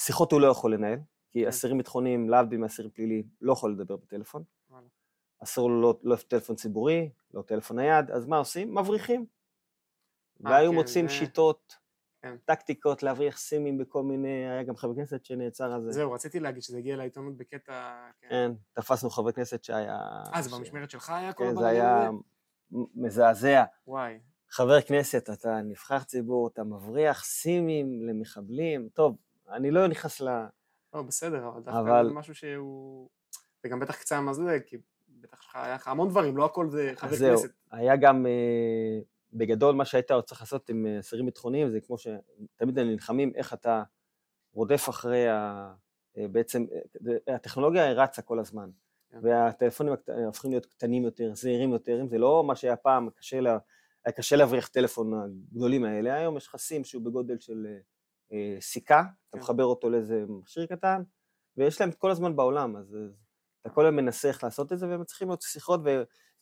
שיחות 0.00 0.32
הוא 0.32 0.40
לא 0.40 0.46
יכול 0.46 0.74
לנהל, 0.74 0.98
כי 1.30 1.42
כן. 1.42 1.48
אסירים 1.48 1.78
ביטחוניים, 1.78 2.28
להבדיל 2.28 2.58
מאסירים 2.58 2.90
פליליים, 2.90 3.28
לא 3.40 3.52
יכול 3.52 3.72
לדבר 3.72 3.96
בטלפון. 3.96 4.44
אסור 5.42 5.70
לו 5.70 5.80
לא, 5.82 6.00
לא 6.02 6.16
טלפון 6.16 6.56
ציבורי, 6.56 7.10
לא 7.34 7.42
טלפון 7.42 7.78
נייד, 7.78 8.10
אז 8.10 8.26
מה 8.26 8.36
עושים? 8.36 8.74
מבריחים. 8.74 9.26
אה, 10.46 10.50
והיו 10.50 10.70
כן, 10.70 10.74
מוצאים 10.76 11.08
זה- 11.08 11.14
שיטות, 11.14 11.76
כן. 12.22 12.36
טקטיקות 12.44 13.02
להבריח 13.02 13.38
סימים 13.38 13.78
בכל 13.78 14.02
מיני, 14.02 14.28
היה 14.50 14.62
גם 14.62 14.76
חבר 14.76 14.94
כנסת 14.94 15.24
שנעצר 15.24 15.72
על 15.72 15.82
זה. 15.84 15.92
זהו, 15.92 16.12
רציתי 16.12 16.40
להגיד 16.40 16.62
שזה 16.62 16.78
הגיע 16.78 16.96
לעיתונות 16.96 17.36
בקטע... 17.36 17.94
כן. 18.20 18.28
כן, 18.30 18.52
תפסנו 18.72 19.10
חבר 19.10 19.32
כנסת 19.32 19.64
שהיה... 19.64 19.98
אה, 20.34 20.42
זה 20.42 20.50
ש- 20.50 20.52
במשמרת 20.54 20.90
שלך 20.90 21.10
היה 21.10 21.32
כל 21.32 21.44
כן, 21.44 21.54
זה 21.54 21.60
הבלגן 21.60 21.70
היה 21.80 21.98
הזה? 22.02 22.08
מ- 22.72 23.04
מזעזע. 23.04 23.64
וואי. 23.86 24.18
חבר 24.50 24.80
כנסת, 24.80 25.30
אתה 25.30 25.60
נבחר 25.64 25.98
ציבור, 26.00 26.48
אתה 26.48 26.64
מבריח 26.64 27.24
סימים 27.24 28.02
למחבלים, 28.08 28.88
טוב, 28.94 29.16
אני 29.50 29.70
לא 29.70 29.86
נכנס 29.86 30.20
ל... 30.20 30.28
לא, 30.94 31.02
בסדר, 31.02 31.48
אבל 31.48 31.60
דווקא 31.62 31.80
אבל- 31.80 32.06
זה 32.08 32.12
משהו 32.14 32.34
שהוא... 32.34 33.08
וגם 33.64 33.80
בטח 33.80 33.96
קצת 33.96 34.16
מזוהה, 34.16 34.60
כי 34.60 34.76
בטח 35.08 35.56
היה 35.56 35.74
לך 35.74 35.88
המון 35.88 36.08
דברים, 36.08 36.36
לא 36.36 36.44
הכל 36.44 36.68
זה 36.70 36.92
חבר 36.96 37.10
אז 37.10 37.18
זהו, 37.18 37.30
כנסת. 37.38 37.50
היה 37.70 37.96
גם, 37.96 38.26
אה, 38.26 39.00
בגדול, 39.34 39.74
מה 39.74 39.84
שהיית 39.84 40.10
צריך 40.26 40.40
לעשות 40.40 40.70
עם 40.70 40.86
אה, 40.86 41.00
אסירים 41.00 41.26
ביטחוניים, 41.26 41.70
זה 41.70 41.80
כמו 41.80 41.98
שתמיד 41.98 42.78
הם 42.78 42.86
נלחמים, 42.86 43.32
איך 43.34 43.54
אתה 43.54 43.82
רודף 44.52 44.88
אחרי 44.88 45.28
ה... 45.28 45.72
אה, 46.18 46.28
בעצם, 46.28 46.66
אה, 47.28 47.34
הטכנולוגיה 47.34 47.92
רצה 47.92 48.22
כל 48.22 48.38
הזמן, 48.38 48.70
כן. 49.10 49.18
והטלפונים 49.22 49.94
הופכים 50.26 50.50
להיות 50.50 50.66
קטנים 50.66 51.04
יותר, 51.04 51.34
זעירים 51.34 51.72
יותר, 51.72 52.00
אם 52.00 52.08
זה 52.08 52.18
לא 52.18 52.44
מה 52.44 52.56
שהיה 52.56 52.76
פעם, 52.76 53.10
קשה 53.10 53.40
לה, 53.40 53.58
היה 54.04 54.12
קשה 54.12 54.36
להבריח 54.36 54.68
טלפון 54.68 55.12
הגדולים 55.14 55.84
האלה, 55.84 56.14
היום 56.14 56.36
יש 56.36 56.46
לך 56.46 56.56
סים 56.56 56.84
שהוא 56.84 57.02
בגודל 57.04 57.38
של 57.38 57.66
אה, 58.32 58.56
סיכה, 58.60 59.00
אתה 59.00 59.38
כן. 59.38 59.38
מחבר 59.38 59.64
אותו 59.64 59.90
לאיזה 59.90 60.24
מכשיר 60.28 60.66
קטן, 60.66 61.02
ויש 61.56 61.80
להם 61.80 61.92
כל 61.92 62.10
הזמן 62.10 62.36
בעולם, 62.36 62.76
אז 62.76 62.96
אתה 63.60 63.70
כל 63.70 63.84
היום 63.84 63.96
מנסה 63.96 64.28
איך 64.28 64.44
לעשות 64.44 64.72
את 64.72 64.78
זה, 64.78 64.88
והם 64.88 65.04
צריכים 65.04 65.28
להיות 65.28 65.42
שיחות, 65.42 65.80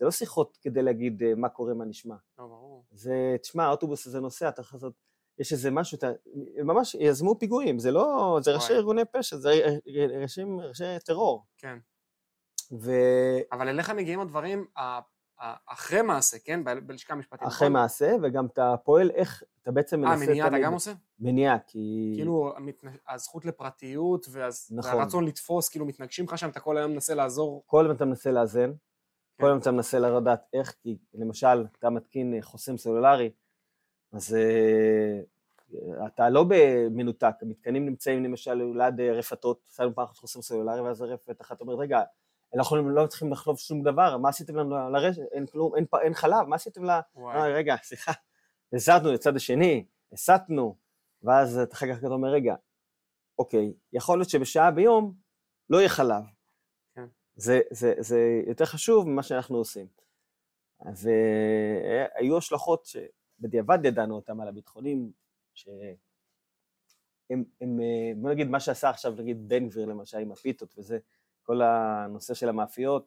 וזה 0.03 0.07
לא 0.07 0.11
שיחות 0.11 0.59
כדי 0.63 0.83
להגיד 0.83 1.23
אה, 1.23 1.35
מה 1.37 1.49
קורה, 1.49 1.75
מה 1.75 1.85
נשמע. 1.85 2.15
לא, 2.39 2.47
ברור. 2.47 2.85
זה, 2.91 3.37
תשמע, 3.43 3.65
האוטובוס 3.65 4.07
הזה 4.07 4.21
נוסע, 4.21 4.49
אתה 4.49 4.61
יכול 4.61 4.77
לעשות, 4.77 4.95
יש 5.39 5.53
איזה 5.53 5.71
משהו, 5.71 5.99
אתה, 5.99 6.11
ממש 6.65 6.97
יזמו 7.01 7.39
פיגועים, 7.39 7.79
זה 7.79 7.91
לא, 7.91 8.39
זה 8.43 8.55
ראשי. 8.55 8.73
ארגוני 8.73 9.03
פשע, 9.13 9.37
זה 9.37 9.51
ראשי, 10.23 10.43
ראשי 10.69 10.85
טרור. 11.05 11.47
כן. 11.59 11.79
ואחרי 12.71 13.43
אבל 13.53 13.69
אליך 13.69 13.91
מגיעים 13.91 14.21
הדברים 14.21 14.67
אחרי 15.67 16.03
מעשה, 16.03 16.39
כן? 16.39 16.65
בלשכה 16.87 17.15
המשפטית. 17.15 17.47
נכון? 17.47 17.73
מעשה, 17.73 18.17
וגם 18.23 18.47
אתה 18.47 18.75
פועל 18.85 19.11
איך, 19.11 19.43
אתה 19.63 19.71
בעצם 19.71 20.05
אה, 20.05 20.11
מנסה... 20.11 20.27
מניעה 20.27 20.49
אתה 20.49 20.59
גם 20.59 20.73
עושה? 20.73 20.93
מניעה, 21.19 21.59
כי... 21.59 22.13
כאילו 22.15 22.55
הזכות 23.09 23.45
לפרטיות 23.45 24.27
נכון. 24.71 24.95
והרצון 24.95 25.25
לתפוס, 25.25 25.69
כאילו 25.69 25.87
מתנגשים 25.87 26.25
לך 26.25 26.39
שם, 26.39 26.49
אתה 26.49 26.61
כל 26.61 26.77
היום 26.77 26.91
מנסה 26.91 27.15
לעזור. 27.15 27.63
כל 27.67 27.85
הזמן 27.85 27.97
אתה 27.97 28.05
מנסה 28.05 28.31
לאזן, 28.31 28.73
כל. 29.41 29.47
הזמן 29.47 29.61
אתה 29.61 29.71
מנסה 29.71 29.99
לדעת 29.99 30.47
איך, 30.53 30.75
כי 30.83 30.99
למשל, 31.15 31.67
אתה 31.79 31.91
מתקין 31.91 32.35
אה, 32.35 32.43
חוסם 32.43 32.77
סלולרי, 32.77 33.31
אז 34.13 34.35
אה, 34.35 35.21
אתה 36.07 36.31
לא 36.31 36.45
במנותק, 36.49 37.35
המתקנים 37.43 37.87
נמצאים 37.87 38.25
למשל 38.25 38.55
ליד 38.55 39.01
אה, 39.01 39.13
רפתות, 39.13 39.61
שמנו 39.77 39.95
פעם 39.95 40.05
אחת 40.05 40.17
חוסם 40.17 40.43
סלולרי, 40.43 40.81
ואז 40.81 41.03
הרפת 41.03 41.41
אחת 41.41 41.61
אומרת, 41.61 41.79
רגע, 41.79 42.03
אנחנו 42.55 42.91
לא 42.91 43.07
צריכים 43.07 43.33
לחלוב 43.33 43.59
שום 43.59 43.83
דבר, 43.83 44.19
מה 44.19 44.29
עשיתם 44.29 44.57
לנו 44.57 44.91
לרשת, 44.91 45.23
אין 45.33 45.47
כלום, 45.47 45.77
אין, 45.77 45.87
אין 46.03 46.15
חלב, 46.15 46.43
מה 46.43 46.57
עשיתם 46.57 46.85
לה... 46.85 47.01
וואי. 47.15 47.53
רגע, 47.53 47.77
סליחה, 47.83 48.13
הזזנו 48.73 49.13
לצד 49.13 49.37
השני, 49.37 49.87
הסטנו, 50.13 50.77
ואז 51.23 51.59
אתה 51.59 51.75
אחר 51.75 51.87
כך 51.95 51.99
אתה 51.99 52.07
אומר, 52.07 52.29
רגע, 52.29 52.55
אוקיי, 53.39 53.73
יכול 53.93 54.19
להיות 54.19 54.31
שבשעה 54.31 54.71
ביום 54.71 55.15
לא 55.71 55.79
יהיה 55.79 55.89
חלב. 55.89 56.23
זה, 57.37 57.61
זה, 57.71 57.95
זה 57.99 58.43
יותר 58.47 58.65
חשוב 58.65 59.09
ממה 59.09 59.23
שאנחנו 59.23 59.57
עושים. 59.57 59.87
והיו 60.81 62.39
השלכות 62.39 62.85
שבדיעבד 62.87 63.79
ידענו 63.85 64.15
אותם 64.15 64.41
על 64.41 64.49
הביטחונים, 64.49 65.13
שהם, 65.55 65.95
הם, 67.61 67.81
בוא 68.17 68.31
נגיד 68.31 68.49
מה 68.49 68.61
שעשה 68.61 68.91
עכשיו 68.91 69.13
נגיד 69.13 69.49
בן 69.49 69.69
גביר 69.69 69.87
למשל 69.87 70.19
עם 70.19 70.33
הפיתות 70.33 70.75
וזה, 70.79 70.99
כל 71.43 71.63
הנושא 71.63 72.35
של 72.35 72.49
המאפיות, 72.49 73.07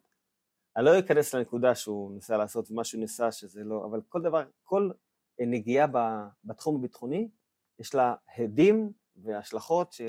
אני 0.76 0.86
לא 0.86 1.00
אכנס 1.00 1.36
לנקודה 1.36 1.76
שהוא 1.76 2.12
ניסה 2.12 2.38
לעשות 2.38 2.72
ומה 2.72 2.84
שהוא 2.84 3.02
ניסה 3.02 3.32
שזה 3.32 3.64
לא, 3.64 3.86
אבל 3.86 4.02
כל 4.10 4.22
דבר, 4.22 4.44
כל 4.64 4.92
נגיעה 5.40 5.88
בתחום 6.44 6.76
הביטחוני, 6.76 7.30
יש 7.80 7.96
לה 7.96 8.16
הדים 8.38 8.92
והשלכות 9.16 9.94
ש, 9.94 10.02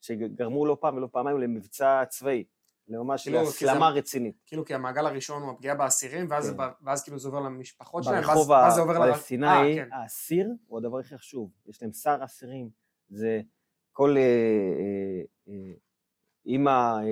שגרמו 0.00 0.66
לא 0.66 0.76
פעם 0.80 0.96
ולא 0.96 1.08
פעמיים 1.12 1.38
למבצע 1.40 2.04
צבאי, 2.08 2.44
כאילו, 2.86 3.46
כי 3.58 3.64
להסלמה 3.64 3.92
זה- 3.92 3.98
רצינית. 3.98 4.42
כאילו, 4.46 4.64
כי 4.64 4.74
המעגל 4.74 5.06
הראשון 5.06 5.42
הוא 5.42 5.50
הפגיעה 5.52 5.74
באסירים, 5.74 6.26
ואז, 6.30 6.50
כן. 6.50 6.62
ואז 6.82 7.02
כאילו 7.04 7.18
זה 7.18 7.28
עובר 7.28 7.40
למשפחות 7.40 8.04
שלהם, 8.04 8.16
ואז, 8.16 8.26
ברחוב 8.26 8.50
ואז 8.50 8.74
זה 8.74 8.80
עובר... 8.80 8.98
ל- 8.98 9.02
הפלסטיני, 9.10 9.46
אה, 9.46 9.74
כן. 9.74 9.88
האסיר 9.92 10.48
הוא 10.66 10.78
הדבר 10.78 10.98
הכי 10.98 11.18
חשוב. 11.18 11.50
יש 11.66 11.82
להם 11.82 11.92
שר 11.92 12.18
אסירים. 12.24 12.70
זה 13.08 13.40
כל 13.92 14.16
אה, 14.16 14.22
אה, 14.22 15.22
אה, 15.48 15.72
אימא 16.46 16.70
אה, 16.70 17.04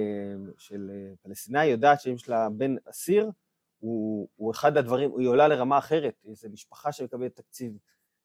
של 0.59 0.91
אה, 0.95 1.13
פלסטיני 1.23 1.65
יודעת 1.67 2.01
שאם 2.01 2.15
יש 2.15 2.29
לה 2.29 2.49
בן 2.51 2.75
אסיר, 2.91 3.31
הוא, 3.79 4.29
הוא 4.37 4.51
אחד 4.53 4.77
הדברים, 4.77 5.11
היא 5.19 5.29
עולה 5.29 5.49
לרמה 5.49 5.79
אחרת. 5.79 6.15
זו 6.33 6.49
משפחה 6.49 6.93
שמקבלת 6.93 7.37
תקציב, 7.37 7.73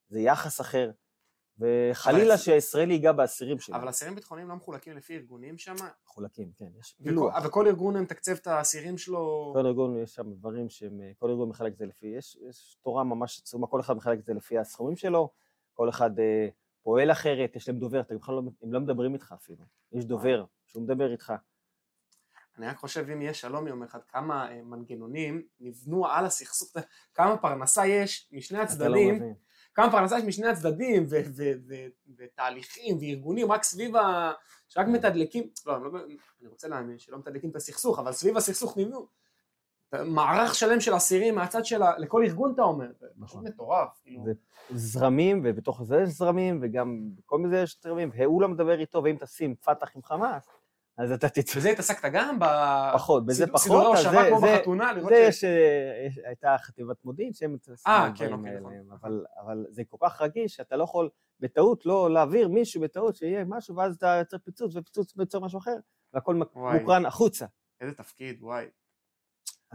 זה 0.10 0.20
יחס 0.20 0.62
אחר. 0.62 0.92
וחלילה 1.60 2.38
שהישראלי 2.38 2.94
ייגע 2.94 3.12
באסירים 3.12 3.60
שלהם. 3.60 3.82
אבל 3.82 3.90
אסירים 3.90 4.16
ביטחוניים 4.16 4.50
לא 4.50 4.56
מחולקים 4.56 4.98
לפי 4.98 5.16
ארגונים 5.16 5.58
שם, 5.58 5.76
מחולקים, 6.06 6.52
כן. 6.58 6.70
יש 6.80 6.96
פילוח. 7.04 7.36
וכל 7.46 7.68
ארגון 7.68 7.98
מתקצב 7.98 8.32
את 8.32 8.48
האסירים 8.48 8.98
שלו. 8.98 9.52
כל 9.56 9.66
ארגון 9.66 9.98
יש 9.98 10.16
שם 10.16 10.34
דברים 10.34 10.70
שהם, 10.70 11.02
כל 11.18 11.30
ארגון 11.30 11.50
מחלק 11.50 11.74
את 11.74 11.78
זה 11.78 11.86
לפי, 11.86 12.08
יש, 12.08 12.38
יש 12.50 12.78
תורה 12.82 13.04
ממש 13.04 13.40
עצומה, 13.40 13.68
כל 13.68 13.80
אחד 13.80 13.98
מחלק 13.98 14.20
את 14.20 14.26
זה 14.26 14.34
לפי 14.34 14.58
הסכומים 14.58 14.96
שלו, 14.96 15.30
כל 15.74 15.90
אחד 15.90 16.20
אה, 16.20 16.48
פועל 16.82 17.12
אחרת, 17.12 17.56
יש 17.56 17.70
להם 17.70 17.80
דובר, 17.80 18.00
אתה 18.00 18.16
בכלל 18.16 18.36
לא, 18.36 18.42
הם 18.62 18.74
לא 18.74 18.80
מדברים 18.80 19.14
איתך 19.14 19.34
אפילו, 19.38 19.66
יש 19.92 20.06
דובר 20.06 20.46
שהוא 20.66 20.84
מדבר 20.84 21.12
איתך. 21.12 21.34
אני 22.58 22.68
רק 22.68 22.78
חושב 22.78 23.10
אם 23.10 23.22
יהיה 23.22 23.34
שלום 23.34 23.68
יום 23.68 23.84
אחד, 23.84 24.00
כמה 24.08 24.52
אה, 24.52 24.62
מנגנונים 24.64 25.42
נבנו 25.60 26.08
על 26.08 26.26
הסכסוך, 26.26 26.72
כמה 27.14 27.38
פרנסה 27.38 27.88
יש 27.88 28.30
משני 28.32 28.58
לא 28.58 28.64
הצדדים. 28.64 29.34
כמה 29.74 29.92
פרנסה 29.92 30.18
יש 30.18 30.24
משני 30.24 30.48
הצדדים, 30.48 31.06
ותהליכים 32.18 32.98
וארגונים 33.02 33.52
רק 33.52 33.64
סביב 33.64 33.96
ה... 33.96 34.32
שרק 34.68 34.88
מתדלקים, 34.88 35.50
לא, 35.66 35.76
אני, 35.76 35.84
לא, 35.84 36.00
אני 36.42 36.48
רוצה 36.50 36.68
להאמין 36.68 37.00
שלא 37.00 37.18
מתדלקים 37.18 37.50
את 37.50 37.56
הסכסוך, 37.56 38.00
אבל 38.00 38.12
סביב 38.12 38.38
הסכסוך 38.38 38.78
נבנו 38.78 39.08
מערך 39.94 40.56
שלם 40.56 40.80
של 40.80 40.96
אסירים 40.96 41.36
מהצד 41.36 41.66
של 41.66 41.84
ה... 41.84 41.98
לכל 41.98 42.24
ארגון 42.24 42.54
אתה 42.54 42.62
אומר, 42.62 42.88
זה 43.00 43.08
פשוט 43.08 43.18
נכון. 43.18 43.48
מטורף, 43.48 44.00
כאילו. 44.04 44.24
זה 44.26 44.34
זרמים, 44.70 45.42
ובתוך 45.46 45.84
זה 45.84 45.98
יש 46.04 46.10
זרמים, 46.10 46.60
וגם 46.62 47.10
בכל 47.16 47.38
מיני 47.38 47.58
יש 47.58 47.80
זרמים, 47.84 48.10
והוא 48.14 48.42
לא 48.42 48.48
מדבר 48.48 48.80
איתו, 48.80 49.04
ואם 49.04 49.16
תשים 49.20 49.56
פתח 49.56 49.96
עם 49.96 50.04
חמאס, 50.04 50.48
אז 51.04 51.12
אתה 51.12 51.30
תצא 51.30 51.60
בזה 51.60 51.70
התעסקת 51.70 52.10
גם? 52.14 52.40
ב... 52.40 52.44
פחות, 52.94 53.26
בזה 53.26 53.48
פחות, 53.48 53.60
סידורי 53.62 53.86
הושבה 53.86 54.12
זה- 54.24 54.30
כמו 54.30 54.40
זה- 54.40 54.56
בחתונה, 54.58 54.94
לראות 54.94 55.10
זה 55.10 55.32
ש... 55.32 55.36
יש, 55.36 55.44
אה, 55.44 56.04
יש- 56.08 56.20
הייתה 56.26 56.56
חטיבת 56.62 57.06
מודיעין 57.06 57.34
שהם 57.34 57.54
מתעסקים 57.54 57.94
אה, 57.94 58.10
כן, 58.16 58.34
אוקיי, 58.34 58.60
נכון. 58.60 58.74
אבל, 58.92 59.26
אבל 59.44 59.66
זה 59.70 59.84
כל 59.90 59.98
כך 60.02 60.22
רגיש, 60.22 60.56
שאתה 60.56 60.76
לא 60.78 60.84
יכול 60.84 61.10
בטעות 61.40 61.86
לא 61.86 62.14
להעביר 62.14 62.48
מישהו 62.48 62.82
בטעות 62.82 63.16
שיהיה 63.16 63.46
משהו, 63.46 63.76
ואז 63.76 63.96
אתה 63.96 64.16
יוצר 64.20 64.38
פיצוץ, 64.38 64.76
ופיצוץ 64.76 65.14
יוצר 65.18 65.40
משהו 65.40 65.60
אחר, 65.60 65.76
והכל. 66.14 66.36
מוקרן 66.56 67.06
החוצה. 67.06 67.46
איזה 67.82 67.96
תפקיד, 67.96 68.38
וואי. 68.44 68.66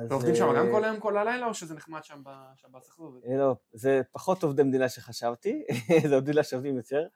ועובדים 0.09 0.35
שם 0.35 0.49
אה, 0.49 0.55
גם 0.59 0.67
כל 0.73 0.85
היום, 0.85 1.01
כל 1.01 1.17
הלילה, 1.17 1.47
או 1.47 1.55
שזה 1.55 1.75
נחמד 1.75 2.05
שם 2.05 2.23
בשב"ס? 2.25 2.87
איך 2.87 2.97
זה 2.97 3.03
עובד? 3.05 3.21
אה, 3.27 3.37
לא, 3.37 3.57
זה 3.73 4.01
פחות 4.13 4.43
עובדי 4.43 4.63
מדינה 4.63 4.89
שחשבתי, 4.89 5.65
זה 6.09 6.15
עובדי 6.15 6.31
מדינה 6.31 6.43
שעובדים 6.43 6.77
יותר. 6.77 7.07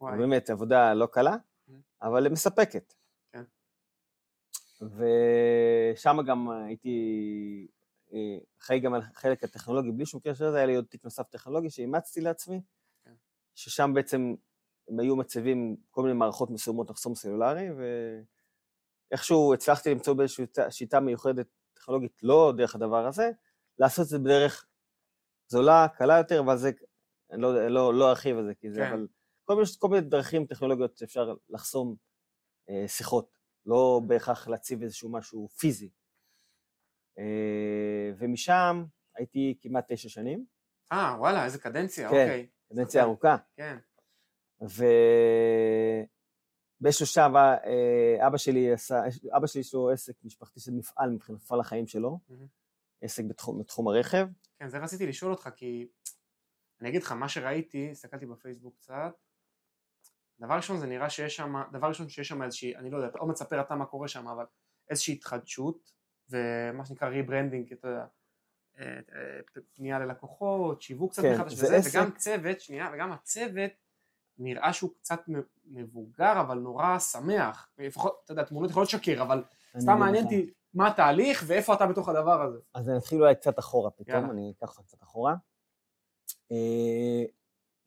באמת, 0.00 0.50
עבודה 0.50 0.94
לא 0.94 1.06
קלה, 1.06 1.36
Mm. 1.68 1.72
אבל 2.02 2.28
מספקת. 2.28 2.94
ושם 4.82 6.16
גם 6.26 6.50
הייתי 6.50 6.90
אה, 8.12 8.38
אחראי 8.60 8.80
גם 8.80 8.94
על 8.94 9.00
החלק 9.00 9.44
הטכנולוגי, 9.44 9.90
בלי 9.92 10.06
שום 10.06 10.20
קשר 10.20 10.48
לזה, 10.48 10.56
היה 10.56 10.66
לי 10.66 10.76
עוד 10.76 10.84
תיק 10.84 11.04
נוסף 11.04 11.28
טכנולוגי 11.28 11.70
שאימצתי 11.70 12.20
לעצמי, 12.20 12.60
כן. 13.04 13.14
ששם 13.54 13.90
בעצם 13.94 14.34
הם 14.88 15.00
היו 15.00 15.16
מצבים 15.16 15.76
כל 15.90 16.02
מיני 16.02 16.14
מערכות 16.14 16.50
מסוימות 16.50 16.90
לחסום 16.90 17.14
סלולרי, 17.14 17.68
ואיכשהו 19.10 19.54
הצלחתי 19.54 19.90
למצוא 19.90 20.14
באיזושהי 20.14 20.44
שיטה- 20.46 20.70
שיטה 20.70 21.00
מיוחדת 21.00 21.46
טכנולוגית, 21.74 22.22
לא 22.22 22.52
דרך 22.56 22.74
הדבר 22.74 23.06
הזה, 23.06 23.30
לעשות 23.78 24.04
את 24.04 24.08
זה 24.08 24.18
בדרך 24.18 24.66
זולה, 25.48 25.86
קלה 25.96 26.18
יותר, 26.18 26.40
אבל 26.40 26.56
זה, 26.56 26.70
אני 27.30 27.42
לא, 27.42 27.68
לא, 27.68 27.94
לא 27.94 28.10
ארחיב 28.10 28.36
על 28.38 28.44
זה, 28.46 28.54
כי 28.54 28.70
זה, 28.70 28.80
כן. 28.80 28.92
אבל 28.92 29.06
כל 29.44 29.54
מיני, 29.54 29.66
כל 29.78 29.88
מיני 29.88 30.00
דרכים 30.00 30.46
טכנולוגיות 30.46 30.96
שאפשר 30.96 31.34
לחסום 31.48 31.96
אה, 32.70 32.88
שיחות, 32.88 33.39
לא 33.66 34.00
בהכרח 34.06 34.48
להציב 34.48 34.82
איזשהו 34.82 35.12
משהו 35.12 35.48
פיזי. 35.48 35.90
אה, 37.18 38.12
ומשם 38.18 38.84
הייתי 39.14 39.58
כמעט 39.60 39.92
תשע 39.92 40.08
שנים, 40.08 40.44
אה, 40.92 41.16
וואלה, 41.18 41.44
איזה 41.44 41.58
קדנציה, 41.58 42.08
כן. 42.10 42.14
אוקיי. 42.14 42.46
קדנציה. 42.68 43.02
ארוכה, 43.02 43.36
כן, 43.56 43.78
ובאיזשהו 46.80 47.06
שלב 47.06 47.36
אה, 47.36 48.26
אבא 48.26 48.36
שלי 48.36 48.72
עשה, 48.72 49.02
אבא 49.36 49.46
שלי 49.46 49.60
יש 49.60 49.74
לו 49.74 49.90
עסק 49.90 50.14
משפחתי 50.24 50.60
של 50.60 50.72
מפעל 50.72 51.10
מבחינת 51.10 51.38
מפעל 51.38 51.60
החיים 51.60 51.86
שלו, 51.86 52.20
מהמם. 52.28 52.46
עסק 53.02 53.24
בתחום, 53.24 53.58
בתחום 53.58 53.88
הרכב, 53.88 54.26
כן, 54.58 54.68
זה 54.68 54.78
רציתי 54.78 55.06
לשאול 55.06 55.32
אותך, 55.32 55.48
כי 55.56 55.88
אני 56.80 56.88
אגיד 56.88 57.02
לך, 57.02 57.12
מה 57.12 57.28
שראיתי, 57.28 57.90
הסתכלתי 57.90 58.26
בפייסבוק 58.26 58.76
קצת, 58.76 59.14
דבר 60.40 60.54
ראשון 60.54 60.78
זה 60.78 60.86
נראה 60.86 61.10
שיש 61.10 61.36
שם, 61.36 61.54
דבר 61.72 61.88
ראשון 61.88 62.08
שיש 62.08 62.28
שם 62.28 62.42
איזושהי, 62.42 62.76
אני 62.76 62.90
לא 62.90 62.96
יודע, 62.96 63.08
עוד 63.18 63.28
מעט 63.28 63.36
תספר 63.36 63.60
אתה 63.60 63.74
מה 63.74 63.86
קורה 63.86 64.08
שם, 64.08 64.28
אבל 64.28 64.44
איזושהי 64.90 65.14
התחדשות, 65.14 65.92
ומה 66.30 66.84
שנקרא 66.84 67.08
rebranding, 67.08 67.72
אתה 67.72 67.88
יודע, 67.88 68.06
אה, 68.78 68.84
אה, 68.86 69.40
פנייה 69.74 69.98
ללקוחות, 69.98 70.82
שיווק 70.82 71.12
קצת 71.12 71.22
כן, 71.22 71.34
מחדש 71.34 71.52
זה 71.52 71.66
וזה, 71.66 71.76
עסק- 71.76 71.90
וגם 71.98 72.10
צוות, 72.10 72.60
שנייה, 72.60 72.90
וגם 72.94 73.12
הצוות 73.12 73.70
נראה 74.38 74.72
שהוא 74.72 74.90
קצת 74.94 75.20
מבוגר, 75.64 76.40
אבל 76.40 76.58
נורא 76.58 76.98
שמח, 76.98 77.68
לפחות, 77.78 78.20
אתה 78.24 78.32
יודע, 78.32 78.42
תמונות 78.44 78.70
יכולות 78.70 78.88
לשקר, 78.88 79.22
אבל 79.22 79.44
סתם 79.78 79.90
אגיד 79.90 80.00
מעניין. 80.00 80.24
אותי 80.24 80.50
מה 80.74 80.88
התהליך 80.88 81.44
ואיפה 81.46 81.74
אתה 81.74 81.86
בתוך 81.86 82.08
הדבר 82.08 82.42
הזה. 82.42 82.58
אז 82.74 82.88
אני 82.88 82.98
אתחיל 82.98 83.20
אולי 83.20 83.34
קצת 83.34 83.58
אחורה 83.58 83.90
פתאום, 83.90 84.16
יאללה. 84.16 84.30
אני 84.30 84.52
אקח 84.56 84.68
אותך 84.78 84.80
קצת 84.88 85.02
אחורה. 85.02 85.34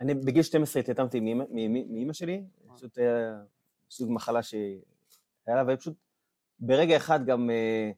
אה, 0.03 0.11
אני 0.11 0.13
בגיל 0.13 0.43
12 0.43 0.81
התייתמתי 0.81 1.19
מאמא 1.19 2.13
שלי, 2.13 2.43
פשוט 2.75 2.97
היה 2.97 3.41
סוג 3.89 4.11
מחלה 4.11 4.43
שהיה 4.43 4.75
לה, 5.47 5.63
ופשוט 5.73 5.93
ברגע 6.59 6.97
אחד 6.97 7.25
גם 7.25 7.49
אה, 7.49 7.91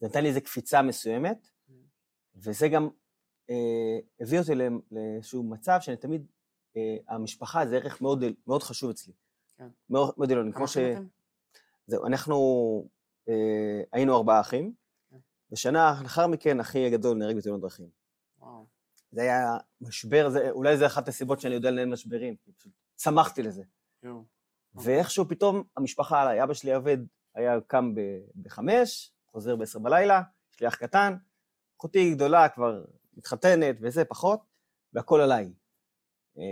זה 0.00 0.06
נתן 0.06 0.22
לי 0.22 0.28
איזו 0.28 0.40
קפיצה 0.40 0.82
מסוימת, 0.82 1.48
וזה 2.36 2.68
גם 2.68 2.88
אה, 3.50 3.98
הביא 4.20 4.38
אותי 4.38 4.52
לאיזשהו 4.90 5.42
מצב 5.42 5.76
שאני 5.80 5.96
תמיד, 5.96 6.26
אה, 6.76 6.96
המשפחה 7.08 7.66
זה 7.66 7.76
ערך 7.76 8.00
מאוד 8.00 8.24
מאוד 8.46 8.62
חשוב 8.62 8.90
אצלי. 8.90 9.12
כן. 9.56 9.68
מאוד 9.90 10.14
מאוד 10.18 10.32
עליון, 10.32 10.52
כמה 10.52 10.58
כמו 10.58 10.68
ש... 10.68 10.76
זהו, 11.86 12.06
אנחנו 12.06 12.36
אה, 13.28 13.82
היינו 13.92 14.16
ארבעה 14.16 14.40
אחים, 14.40 14.72
כן. 15.10 15.16
ושנה 15.52 16.00
לאחר 16.02 16.26
מכן 16.26 16.60
אחי 16.60 16.86
הגדול 16.86 17.18
נהרג 17.18 17.36
בתאונות 17.36 17.60
דרכים. 17.60 17.88
וואו. 18.38 18.66
זה 19.12 19.20
היה 19.22 19.56
משבר, 19.80 20.28
זה, 20.28 20.50
אולי 20.50 20.76
זה 20.76 20.86
אחת 20.86 21.08
הסיבות 21.08 21.40
שאני 21.40 21.54
יודע 21.54 21.70
לנהל 21.70 21.88
משברים, 21.88 22.34
צמחתי 22.94 23.42
לזה. 23.42 23.62
ואיכשהו 24.74 25.28
פתאום 25.28 25.62
המשפחה 25.76 26.22
עליי, 26.22 26.42
אבא 26.42 26.54
שלי 26.54 26.74
עובד, 26.74 26.98
היה 27.34 27.60
קם 27.66 27.94
בחמש, 28.36 29.12
חוזר 29.30 29.56
בעשר 29.56 29.78
בלילה, 29.78 30.22
יש 30.54 30.60
לי 30.60 30.68
אח 30.68 30.74
קטן, 30.74 31.14
אחותי 31.78 32.14
גדולה 32.14 32.48
כבר 32.48 32.84
מתחתנת 33.16 33.76
וזה 33.80 34.04
פחות, 34.04 34.40
והכל 34.92 35.20
עליי. 35.20 35.52
אה, 36.38 36.42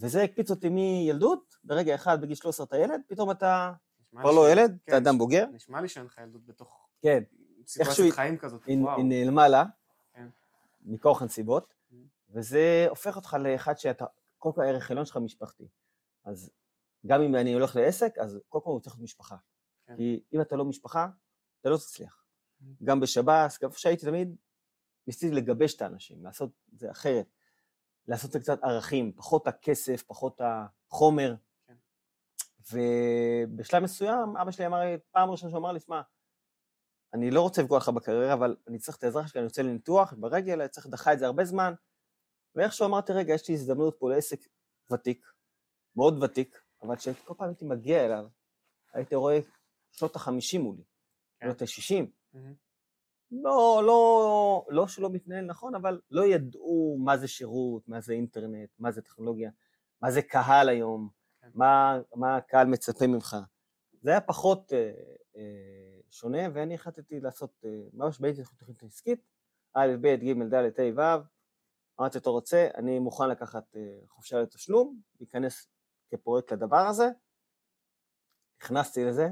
וזה 0.00 0.22
הקפיץ 0.22 0.50
אותי 0.50 0.68
מילדות, 0.68 1.56
ברגע 1.64 1.94
אחד 1.94 2.20
בגיל 2.20 2.34
13 2.34 2.66
אתה 2.66 2.76
ילד, 2.78 3.00
פתאום 3.06 3.30
אתה 3.30 3.72
כבר 4.10 4.30
לא 4.30 4.50
ילד, 4.52 4.78
כן, 4.86 4.92
אתה 4.92 4.96
אדם 4.96 5.14
נש- 5.14 5.18
בוגר, 5.18 5.46
נשמע 5.52 5.80
לי 5.80 5.88
שאין 5.88 6.06
לך 6.06 6.18
ילדות 6.18 6.46
בתוך 6.46 6.88
כן, 7.02 7.22
סיטואציית 7.66 8.14
חיים 8.14 8.38
כזאת, 8.38 8.64
היא. 8.66 8.78
היא 8.96 9.04
נעלמה 9.04 9.48
לה, 9.48 9.64
כן. 10.14 10.26
מכוח 10.82 11.22
הנסיבות. 11.22 11.79
וזה 12.32 12.86
הופך 12.88 13.16
אותך 13.16 13.36
לאחד 13.40 13.78
שאתה, 13.78 14.04
קודם 14.38 14.54
כל 14.54 14.62
הערך 14.62 14.90
העליון 14.90 15.06
שלך 15.06 15.16
משפחתי. 15.16 15.68
אז 16.24 16.50
גם 17.06 17.22
אם 17.22 17.36
אני 17.36 17.52
הולך 17.52 17.76
לעסק, 17.76 18.18
אז 18.18 18.38
קודם 18.48 18.64
כל 18.64 18.70
הוא 18.70 18.80
צריך 18.80 18.96
להיות 18.96 19.04
משפחה. 19.04 19.36
כן. 19.86 19.96
כי 19.96 20.24
אם 20.32 20.40
אתה 20.40 20.56
לא 20.56 20.64
משפחה, 20.64 21.08
אתה 21.60 21.70
לא 21.70 21.76
תצליח. 21.76 22.24
Mm. 22.60 22.64
גם 22.84 23.00
בשב"ס, 23.00 23.58
גם 23.62 23.68
איפה 23.68 23.78
שהייתי 23.78 24.06
תמיד, 24.06 24.36
ניסיתי 25.06 25.34
לגבש 25.34 25.74
את 25.74 25.82
האנשים, 25.82 26.24
לעשות 26.24 26.50
את 26.74 26.78
זה 26.78 26.90
אחרת. 26.90 27.26
לעשות 28.06 28.26
את 28.26 28.32
זה 28.32 28.40
קצת 28.40 28.62
ערכים, 28.62 29.12
פחות 29.12 29.46
הכסף, 29.46 30.02
פחות 30.06 30.40
החומר. 30.40 31.34
כן. 31.66 31.74
ובשלב 32.72 33.82
מסוים, 33.82 34.36
אבא 34.36 34.50
שלי 34.50 34.66
אמר 34.66 34.80
לי, 34.80 34.98
פעם 35.10 35.30
ראשונה 35.30 35.50
שהוא 35.50 35.60
אמר 35.60 35.72
לי, 35.72 35.80
שמע, 35.80 36.00
אני 37.14 37.30
לא 37.30 37.42
רוצה 37.42 37.62
לפגוע 37.62 37.78
לך 37.78 37.88
בקריירה, 37.88 38.32
אבל 38.32 38.56
אני 38.68 38.78
צריך 38.78 38.96
את 38.96 39.04
העזרה 39.04 39.26
שלך, 39.26 39.36
אני 39.36 39.44
יוצא 39.44 39.62
לניתוח 39.62 40.14
ברגל, 40.18 40.60
אני 40.60 40.68
צריך 40.68 40.86
דחה 40.86 41.12
את 41.12 41.18
זה 41.18 41.26
הרבה 41.26 41.44
זמן. 41.44 41.74
ואיכשהו 42.54 42.86
אמרתי, 42.86 43.12
רגע, 43.12 43.34
יש 43.34 43.48
לי 43.48 43.54
הזדמנות 43.54 43.96
פה 43.98 44.10
לעסק 44.10 44.40
ותיק, 44.92 45.26
מאוד 45.96 46.22
ותיק, 46.22 46.62
אבל 46.82 46.96
כשכל 46.96 47.34
פעם 47.34 47.48
הייתי 47.48 47.64
מגיע 47.64 48.04
אליו, 48.04 48.26
הייתי 48.94 49.14
רואה 49.14 49.38
שנות 49.92 50.16
החמישים 50.16 50.60
מולי, 50.60 50.82
כן. 51.40 51.46
שנות 51.46 51.62
השישים. 51.62 52.10
לא, 53.30 53.82
לא, 53.86 54.66
לא 54.68 54.88
שלא 54.88 55.10
מתנהל 55.10 55.44
נכון, 55.44 55.74
אבל 55.74 56.00
לא 56.10 56.26
ידעו 56.26 56.98
מה 57.04 57.16
זה 57.16 57.28
שירות, 57.28 57.88
מה 57.88 58.00
זה 58.00 58.12
אינטרנט, 58.12 58.70
מה 58.78 58.92
זה 58.92 59.02
טכנולוגיה, 59.02 59.50
מה 60.02 60.10
זה 60.10 60.22
קהל 60.22 60.68
היום, 60.68 61.08
כן. 61.40 61.48
מה, 61.54 61.98
מה 62.14 62.36
הקהל 62.36 62.66
מצפה 62.66 63.06
ממך. 63.06 63.36
זה 64.02 64.10
היה 64.10 64.20
פחות 64.20 64.72
אה, 64.72 64.92
אה, 65.36 66.00
שונה, 66.10 66.38
ואני 66.54 66.74
החלטתי 66.74 67.20
לעשות, 67.20 67.64
אה, 67.64 67.70
ממש 67.92 68.20
באתי 68.20 68.40
לתוכנית 68.40 68.82
עסקית, 68.82 69.20
א', 69.74 69.96
ב', 70.00 70.06
ג', 70.06 70.54
ד', 70.54 70.54
ה', 70.54 71.18
ו', 71.18 71.22
אמרתי, 72.00 72.18
אתה 72.18 72.30
רוצה, 72.30 72.68
אני 72.74 72.98
מוכן 72.98 73.28
לקחת 73.28 73.76
אה, 73.76 74.06
חופשה 74.08 74.38
לתשלום, 74.38 75.00
להיכנס 75.20 75.68
כפרויקט 76.10 76.52
לדבר 76.52 76.86
הזה, 76.90 77.04
נכנסתי 78.62 79.04
לזה, 79.04 79.28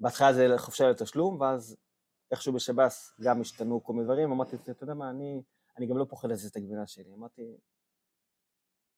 בהתחלה 0.00 0.32
זה 0.32 0.46
חופשה 0.58 0.84
לתשלום, 0.90 1.40
ואז 1.40 1.76
איכשהו 2.30 2.52
בשב"ס 2.52 3.14
גם 3.20 3.40
השתנו 3.40 3.84
כל 3.84 3.92
מיני 3.92 4.04
דברים, 4.04 4.32
אמרתי, 4.32 4.56
אתה 4.56 4.84
יודע 4.84 4.94
מה, 4.94 5.10
אני, 5.10 5.42
אני 5.78 5.86
גם 5.86 5.98
לא 5.98 6.06
פוחד 6.08 6.28
להזיז 6.28 6.50
את 6.50 6.56
הגבינה 6.56 6.86
שלי, 6.86 7.14
אמרתי, 7.14 7.56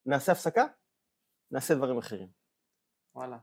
נעשה 0.05 0.31
הפסקה, 0.31 0.65
נעשה 1.51 1.75
דברים 1.75 1.97
אחרים. 1.97 2.29
וואלה. 3.15 3.37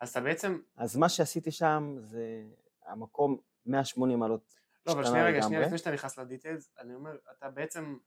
אז 0.00 0.10
אתה 0.10 0.20
בעצם, 0.20 0.60
אז 0.76 0.96
מה 0.96 1.08
שעשיתי 1.08 1.50
שם 1.50 1.96
זה 2.00 2.44
המקום 2.86 3.40
180 3.66 4.18
מעלות. 4.18 4.54
לא, 4.86 4.92
אבל 4.92 5.04
שנייה 5.04 5.24
רגע. 5.24 5.42
שנייה 5.42 5.60
לפני 5.60 5.78
שאתה 5.78 5.90
נכנס 5.90 6.18
לדיטיילס, 6.18 6.70
אני 6.78 6.94
אומר, 6.94 7.18
אתה 7.38 7.50
בעצם 7.50 7.98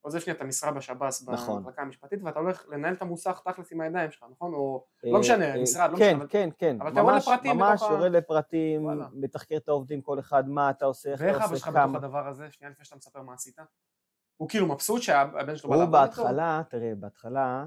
עוזב 0.00 0.18
שנייה 0.18 0.36
את 0.36 0.40
המשרה 0.42 0.72
בשב"ס, 0.72 1.28
נכון. 1.28 1.62
במחלקה 1.62 1.82
המשפטית, 1.82 2.20
ואתה 2.22 2.38
הולך 2.38 2.66
לנהל 2.68 2.94
את 2.94 3.02
המוסך 3.02 3.40
תכלס 3.44 3.72
עם 3.72 3.80
הידיים 3.80 4.10
שלך, 4.10 4.24
נכון? 4.30 4.54
או 4.54 4.84
אה, 5.04 5.10
לא 5.10 5.20
משנה, 5.20 5.54
אה, 5.54 5.62
משרד, 5.62 5.90
לא 5.90 5.96
כן, 5.96 6.04
משנה, 6.04 6.18
אבל- 6.18 6.26
כן, 6.30 6.48
כן. 6.58 6.76
אבל 6.80 6.90
אתה 6.92 7.00
יורד 7.00 7.14
לפרטים 7.16 7.56
ממש 7.56 7.82
יורד 7.82 8.12
לפרטים. 8.12 8.88
מתחקר 9.12 9.56
את 9.56 9.68
העובדים 9.68 10.02
כל 10.02 10.18
אחד, 10.18 10.48
מה 10.48 10.70
אתה 10.70 10.84
עושה, 10.84 11.10
איך 11.12 11.20
ואיך 11.20 11.36
אתה 11.36 11.44
אבא 11.44 11.54
עושה, 11.54 11.64
שלך 11.64 11.74
כמה. 11.74 11.86
בתוך 11.86 12.04
הדבר 12.04 12.28
הזה, 12.28 12.50
שנייה 12.50 12.70
לפני 12.70 12.84
שאתה 12.84 12.96
מספר 12.96 13.22
מה 13.22 13.34
עשית? 13.34 13.56
הוא 14.36 14.48
כאילו 14.48 14.66
מבסוט 14.66 15.02
שהבן 15.02 15.56
שלו 15.56 15.70
בא 15.70 15.74
הוא 15.76 15.82
לעבוד 15.84 15.98
איתו? 16.00 16.22
בהתחלה, 16.22 16.62
תראה, 16.70 16.92
בהתחלה 16.94 17.64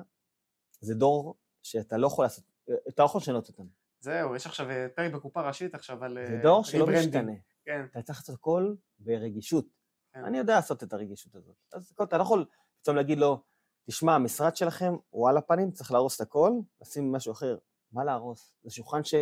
זה 0.79 0.95
דור 0.95 1.35
שאתה 1.63 1.97
לא 1.97 2.07
יכול 2.07 2.25
לעשות, 2.25 2.43
אתה 2.89 3.03
לא 3.03 3.05
יכול 3.05 3.19
לשנות 3.21 3.47
אותם. 3.47 3.63
זהו, 3.99 4.35
יש 4.35 4.45
עכשיו 4.45 4.69
אה, 4.69 4.87
פרק 4.95 5.13
בקופה 5.13 5.41
ראשית 5.41 5.75
עכשיו 5.75 6.03
על 6.03 6.17
זה 6.27 6.39
דור 6.43 6.63
שלא. 6.63 6.87
משתנה. 6.87 7.31
כן, 7.65 7.85
אתה 7.91 8.01
צריך 8.01 8.19
לעשות 8.19 8.35
הכל 8.35 8.73
ברגישות. 8.99 9.65
כן. 10.13 10.25
אני 10.25 10.37
יודע 10.37 10.55
לעשות 10.55 10.83
את 10.83 10.93
הרגישות 10.93 11.35
הזאת. 11.35 11.55
אז 11.73 11.93
אתה 12.03 12.17
לא 12.17 12.23
יכול 12.23 12.45
פתאום 12.81 12.95
להגיד 12.95 13.17
לו, 13.17 13.43
תשמע, 13.87 14.15
המשרד 14.15 14.55
שלכם 14.55 14.93
הוא 15.09 15.29
על 15.29 15.37
הפנים, 15.37 15.71
צריך 15.71 15.91
להרוס 15.91 16.15
את 16.15 16.21
הכל, 16.21 16.51
לשים 16.81 17.11
משהו 17.11 17.31
אחר. 17.31 17.57
מה 17.91 18.03
להרוס? 18.03 18.53
זה 18.63 18.71
שולחן 18.71 19.03
ש... 19.03 19.13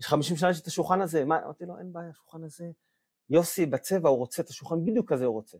יש 0.00 0.06
50 0.06 0.36
שנה 0.36 0.52
שיש 0.52 0.62
את 0.62 0.66
השולחן 0.66 1.00
הזה. 1.00 1.24
מה? 1.24 1.42
אמרתי 1.44 1.64
לו, 1.66 1.78
אין 1.78 1.92
בעיה, 1.92 2.10
השולחן 2.10 2.44
הזה... 2.44 2.70
יוסי 3.30 3.66
בצבע, 3.66 4.08
הוא 4.08 4.18
רוצה 4.18 4.42
את 4.42 4.48
השולחן 4.48 4.84
בדיוק 4.84 5.12
כזה 5.12 5.24
הוא 5.24 5.34
רוצה. 5.34 5.58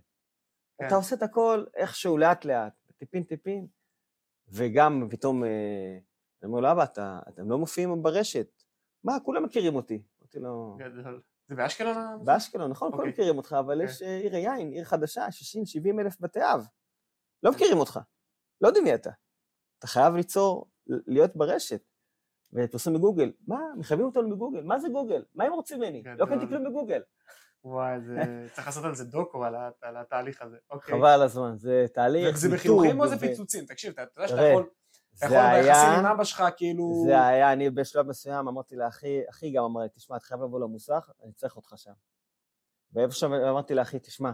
כן. 0.78 0.86
אתה 0.86 0.94
עושה 0.94 1.16
את 1.16 1.22
הכל 1.22 1.64
איכשהו, 1.74 2.18
לאט-לאט, 2.18 2.72
טיפין 2.96 3.24
טיפין, 3.24 3.66
וגם 4.48 5.08
פתאום, 5.10 5.44
אה, 5.44 5.98
אני 6.42 6.50
אומר 6.50 6.60
לו, 6.60 6.72
אבא, 6.72 6.84
אתם 7.28 7.50
לא 7.50 7.58
מופיעים 7.58 8.02
ברשת. 8.02 8.62
מה, 9.04 9.20
כולם 9.24 9.44
מכירים 9.44 9.74
אותי. 9.74 10.02
אמרתי 10.20 10.38
לו, 10.38 10.76
גדול. 10.78 11.22
זה 11.50 11.56
באשקלון? 11.56 12.24
באשקלון, 12.24 12.70
נכון, 12.70 12.90
כולם 12.90 13.00
אוקיי. 13.00 13.12
מכירים 13.12 13.36
אותך, 13.36 13.56
אבל 13.58 13.78
כן. 13.78 13.84
יש 13.84 14.02
אה, 14.02 14.16
עיר 14.16 14.34
היין, 14.36 14.72
עיר 14.72 14.84
חדשה, 14.84 15.26
60-70 15.26 16.00
אלף 16.00 16.20
בתי 16.20 16.40
אב. 16.42 16.66
לא 17.42 17.50
מכירים 17.50 17.78
אותך, 17.78 18.00
לא 18.60 18.68
יודעים 18.68 18.84
מי 18.84 18.94
אתה. 18.94 19.10
אתה 19.78 19.86
חייב 19.86 20.14
ליצור, 20.14 20.70
להיות 20.86 21.36
ברשת. 21.36 21.80
ופרסום 22.52 22.94
בגוגל, 22.94 23.32
מה, 23.46 23.60
מחייבים 23.78 24.06
אותנו 24.06 24.30
בגוגל, 24.36 24.62
מה 24.62 24.78
זה 24.78 24.88
גוגל? 24.88 25.24
מה 25.34 25.44
הם 25.44 25.52
רוצים 25.52 25.78
ממני? 25.78 26.02
לא. 26.18 26.26
קניתי 26.26 26.46
כלום 26.48 26.64
בגוגל. 26.64 27.02
וואי, 27.64 28.00
זה... 28.00 28.16
צריך 28.54 28.66
לעשות 28.66 28.84
על 28.84 28.94
זה 28.94 29.04
דוקו, 29.04 29.44
על 29.44 29.54
ה- 29.54 29.70
על 29.82 29.96
התהליך 29.96 30.42
הזה. 30.42 30.56
אוקיי. 30.70 30.94
חבל 30.94 31.22
הזמן, 31.22 31.56
זה 31.56 31.86
תהליך, 31.94 32.36
זה 32.36 32.48
מיתוג, 32.48 32.60
בחיוכים 32.60 33.00
או 33.00 33.08
זה 33.08 33.18
פיצוצים? 33.18 33.64
תקשיב, 33.66 33.92
אתה 33.92 34.20
יודע 34.20 34.28
שאתה 34.28 34.40
תראה, 34.40 34.54
יכול... 35.24 35.36
יכול 35.36 35.62
ביחסים 35.62 35.88
עם 35.98 36.06
אבא 36.06 36.24
שלך, 36.24 36.44
כאילו... 36.56 37.02
זה 37.06 37.26
היה, 37.26 37.52
אני 37.52 37.70
בשלב 37.70 38.06
מסוים 38.06 38.48
אמרתי 38.48 38.76
לאחי, 38.76 39.20
אחי 39.30 39.52
גם 39.52 39.64
אמר 39.64 39.80
לי, 39.80 39.88
תשמע, 39.88 40.16
אתה 40.16 40.24
חייב 40.24 40.42
לבוא 40.42 40.60
למוסך, 40.60 41.10
אני 41.24 41.32
צריך 41.32 41.56
אותך 41.56 41.72
שם. 41.76 41.92
ואיפה 42.92 43.14
שם 43.14 43.32
אמרתי 43.32 43.74
לאחי, 43.74 43.98
תשמע, 43.98 44.30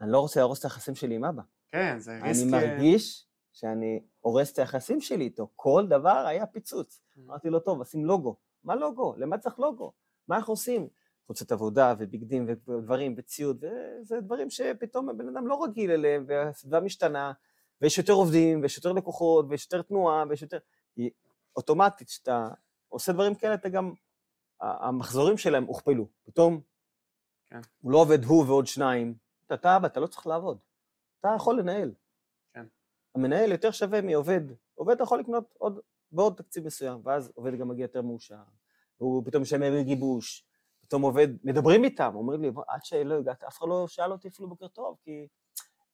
אני 0.00 0.12
לא 0.12 0.20
רוצה 0.20 0.40
להרוס 0.40 0.58
את 0.58 0.64
היחסים 0.64 0.94
שלי 0.94 1.14
עם 1.14 1.24
אבא. 1.24 1.42
כן, 1.68 1.98
זה 1.98 2.18
ריסק... 2.22 2.42
אני 2.42 2.50
מרגיש 2.50 3.26
שאני 3.52 4.02
הורס 4.20 4.52
את 4.52 4.58
היחסים 4.58 5.00
שלי 5.00 5.24
איתו. 5.24 5.48
כל 5.56 5.86
דבר 5.88 6.24
היה 6.28 6.46
פיצוץ. 6.46 7.00
אמרתי 7.26 7.50
לו, 7.50 7.60
טוב, 7.60 7.84
שים 7.84 8.04
לוגו. 8.04 8.36
מה 8.64 8.74
לוגו? 8.74 9.14
למה 9.16 9.38
צריך 9.38 9.58
לוגו? 9.58 9.92
מה 10.28 10.36
אנחנו 10.36 10.52
עושים? 10.52 10.88
חוצות 11.26 11.52
עבודה 11.52 11.94
ובגדים 11.98 12.46
ודברים 12.48 13.14
וציוד, 13.16 13.64
וזה 14.00 14.20
דברים 14.20 14.50
שפתאום 14.50 15.08
הבן 15.08 15.28
אדם 15.28 15.46
לא 15.46 15.64
רגיל 15.64 15.90
אליהם, 15.90 16.24
והסביבה 16.28 16.80
משתנה, 16.80 17.32
ויש 17.82 17.98
יותר 17.98 18.12
עובדים, 18.12 18.62
ויש 18.62 18.76
יותר 18.76 18.92
לקוחות, 18.92 19.46
ויש 19.48 19.64
יותר 19.64 19.82
תנועה, 19.82 20.24
ויש 20.28 20.42
יותר... 20.42 20.58
כי 20.94 21.10
אוטומטית, 21.56 22.08
כשאתה 22.08 22.48
עושה 22.88 23.12
דברים 23.12 23.34
כאלה, 23.34 23.54
אתה 23.54 23.68
גם... 23.68 23.92
המחזורים 24.60 25.38
שלהם 25.38 25.64
הוכפלו. 25.64 26.06
פתאום 26.24 26.60
כן. 27.50 27.60
הוא 27.80 27.92
לא 27.92 27.98
עובד 27.98 28.24
הוא 28.24 28.44
ועוד 28.46 28.66
שניים. 28.66 29.14
אתה- 29.46 29.54
אתה 29.54 29.76
אבא, 29.76 29.86
אתה 29.86 30.00
לא 30.00 30.06
צריך 30.06 30.26
לעבוד. 30.26 30.58
אתה 31.20 31.28
יכול 31.36 31.58
לנהל. 31.58 31.92
כן. 32.54 32.66
המנהל 33.14 33.52
יותר 33.52 33.70
שווה 33.70 34.00
מעובד. 34.00 34.40
עובד 34.74 34.94
אתה 34.94 35.02
יכול 35.02 35.20
לקנות 35.20 35.54
עוד, 35.58 35.78
בעוד 36.12 36.34
תקציב 36.36 36.66
מסוים, 36.66 37.00
ואז 37.04 37.32
עובד 37.34 37.58
גם 37.58 37.68
מגיע 37.68 37.84
יותר 37.84 38.02
מאושר. 38.02 38.36
והוא 39.00 39.22
פתאום 39.26 39.42
משלם 39.42 39.82
גיבוש. 39.82 40.46
פתאום 40.80 41.02
עובד, 41.02 41.28
מדברים 41.44 41.84
איתם, 41.84 42.12
אומרים 42.14 42.42
לי, 42.42 42.50
"בוא, 42.50 42.64
עד 42.68 42.84
שלא 42.84 43.14
הגעת, 43.14 43.44
אף 43.44 43.58
אחד 43.58 43.66
לא 43.68 43.88
שאל 43.88 44.12
אותי 44.12 44.28
אפילו 44.28 44.48
בוקר 44.48 44.68
טוב, 44.68 44.96
כי 45.04 45.28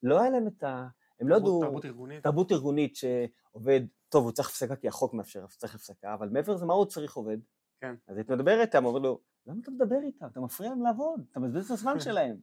לא 0.02 0.20
היה 0.20 0.30
להם 0.30 0.46
את 0.46 0.62
ה... 0.62 0.88
הם 1.20 1.28
לא 1.28 1.36
ידעו... 1.36 1.60
תרבות 1.60 1.84
ארגונית. 1.84 2.22
תרבות 2.22 2.52
ארגונית 2.52 2.96
שעובד, 2.96 3.80
טוב, 4.08 4.24
הוא 4.24 4.32
צריך 4.32 4.48
הפסקה 4.48 4.76
כי 4.76 4.88
החוק 4.88 5.14
מאפשר, 5.14 5.44
אז 5.44 5.56
צריך 5.56 5.74
הפסקה, 5.74 6.14
אבל 6.14 6.28
מעבר 6.28 6.54
לזה, 6.54 6.66
מה 6.66 6.74
הוא 6.74 6.86
צריך 6.86 7.16
עובד? 7.16 7.38
כן. 7.80 7.94
אז 8.06 8.16
היית 8.16 8.30
מדבר 8.30 8.60
איתם, 8.60 8.84
אומר 8.84 8.98
לו, 8.98 9.20
למה 9.46 9.60
אתה 9.62 9.70
מדבר 9.70 9.98
איתם? 10.02 10.26
אתה 10.26 10.40
מפריע 10.40 10.70
להם 10.70 10.82
לעבוד, 10.82 11.24
אתה 11.30 11.40
מבזבז 11.40 11.64
את 11.64 11.70
הזמן 11.70 12.00
שלהם. 12.04 12.40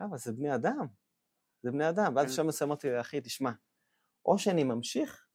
אבל 0.00 0.18
זה 0.18 0.32
בני 0.32 0.54
אדם, 0.54 0.86
זה 1.62 1.70
בני 1.70 1.88
אדם. 1.88 2.12
ואז 2.16 2.26
כן. 2.36 2.50
שם 2.50 2.66
אמרתי 2.66 2.90
לאחי, 2.90 3.20
תשמע, 3.20 3.50
או 4.26 4.38
שאני 4.38 4.64
ממשיך, 4.64 5.26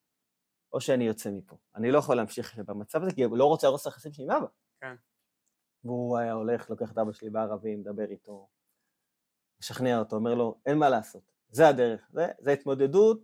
או 0.74 0.82
שאני 0.82 1.04
יוצא 1.04 1.32
מפה. 1.32 1.58
אני 1.76 1.92
לא 1.92 1.98
יכול 1.98 2.16
להמשיך 2.16 2.60
במצב 2.60 3.02
הזה, 3.02 3.12
כי 3.16 3.26
אני 3.26 3.32
לא 3.36 3.46
רוצה 3.46 3.68
להרוס 3.68 3.82
את 3.82 3.86
היחסים 3.86 4.14
שלי 4.14 4.24
עם 4.24 4.32
אבא. 4.32 4.48
כן. 4.82 4.96
והוא 5.84 6.18
היה 6.18 6.34
הולך, 6.34 6.70
לוקח 6.70 6.92
את 6.92 6.98
אבא 6.98 7.12
שלי 7.12 7.30
בערבים, 7.30 7.80
מדבר 7.80 8.12
איתו, 8.12 8.50
משכנע 9.60 10.00
אותו, 10.00 10.16
אומר 10.16 10.36
לו, 10.36 10.62
אין 10.66 10.78
מה 10.78 10.90
לעשות, 10.90 11.33
זה 11.54 11.68
הדרך, 11.68 12.08
זה, 12.14 12.28
זה 12.40 12.52
התמודדות, 12.52 13.20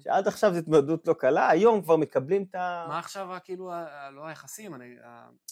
שעד 0.00 0.28
עכשיו 0.28 0.52
זו 0.52 0.58
התמודדות 0.58 1.06
לא 1.08 1.12
קלה, 1.12 1.48
היום 1.48 1.82
כבר 1.82 1.96
מקבלים 1.96 2.42
את 2.50 2.54
ה... 2.54 2.84
מה 2.88 2.98
עכשיו, 2.98 3.32
ה- 3.32 3.40
כאילו, 3.40 3.72
ה- 3.72 4.06
ה- 4.06 4.10
לא 4.10 4.26
היחסים, 4.26 4.74
אני- 4.74 4.96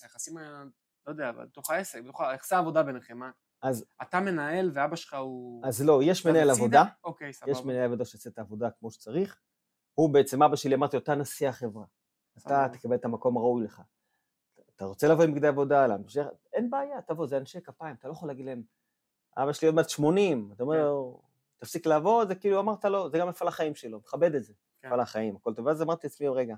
היחסים, 0.03 0.39
לא 1.07 1.13
יודע, 1.13 1.33
בתוך 1.33 1.71
העסק, 1.71 2.03
בתוך 2.05 2.21
ה- 2.21 2.35
יחסי 2.35 2.55
העבודה 2.55 2.83
ביניכם, 2.83 3.19
מה? 3.19 3.31
אז, 3.63 3.85
אתה 4.03 4.21
מנהל 4.21 4.71
ואבא 4.75 4.97
שלך 4.97 5.15
הוא... 5.15 5.67
אז 5.67 5.83
לא, 5.85 6.01
יש 6.03 6.27
מנהל 6.27 6.49
בצידה? 6.51 6.65
עבודה, 6.65 6.85
אוקיי, 7.05 7.33
סבבה. 7.33 7.53
יש 7.53 7.65
מנהל 7.65 7.85
עבודה 7.85 8.05
שעושה 8.05 8.31
את 8.31 8.39
העבודה 8.39 8.71
כמו 8.71 8.91
שצריך, 8.91 9.41
הוא 9.95 10.11
בעצם, 10.15 10.43
אבא 10.43 10.57
שלי, 10.57 10.75
אמרתי 10.75 10.97
לו, 10.97 11.03
אתה 11.03 11.15
נשיא 11.15 11.49
החברה, 11.49 11.85
אתה. 12.39 12.67
תקבל 12.73 12.95
את 12.95 13.05
המקום 13.05 13.37
הראוי 13.37 13.65
לך. 13.65 13.83
אתה 14.77 14.85
רוצה 14.85 15.09
לבוא 15.09 15.25
עם 15.25 15.33
בגדי 15.35 15.47
עבודה, 15.47 15.87
להמשיך, 15.87 16.27
אין 16.53 16.71
בעיה, 16.71 17.03
תבוא, 17.03 17.27
זה 17.27 17.37
אנשי 17.39 17.61
כפיים, 17.61 17.95
אתה 17.99 18.09
לא 18.09 18.13
יכול 18.13 18.29
להגיד 18.29 18.47
להם, 18.47 18.63
אבא 19.37 19.53
שלי 19.53 19.67
עוד 19.69 19.75
מעט 19.75 19.89
80, 19.89 20.51
אתה 20.55 20.63
אומר 20.63 20.75
כן. 20.77 20.83
לו, 20.83 21.23
תפסיק 21.59 21.87
לעבוד, 21.87 22.29
זה 22.29 22.35
כאילו 22.35 22.61
אמרת 22.61 22.85
לו, 22.85 23.11
זה 23.11 23.19
גם 23.19 23.29
מפעל 23.29 23.49
החיים 23.49 23.75
שלו, 23.75 23.99
מכבד 23.99 24.35
את 24.35 24.45
זה, 24.45 24.53
כן. 24.81 24.89
מפעל 24.89 25.01
החיים, 25.01 25.37
הכל 25.37 25.55
טוב. 25.55 25.67
ואז 25.67 25.83
אמרתי 25.83 26.07
לעצמי, 26.07 26.29
רגע, 26.29 26.55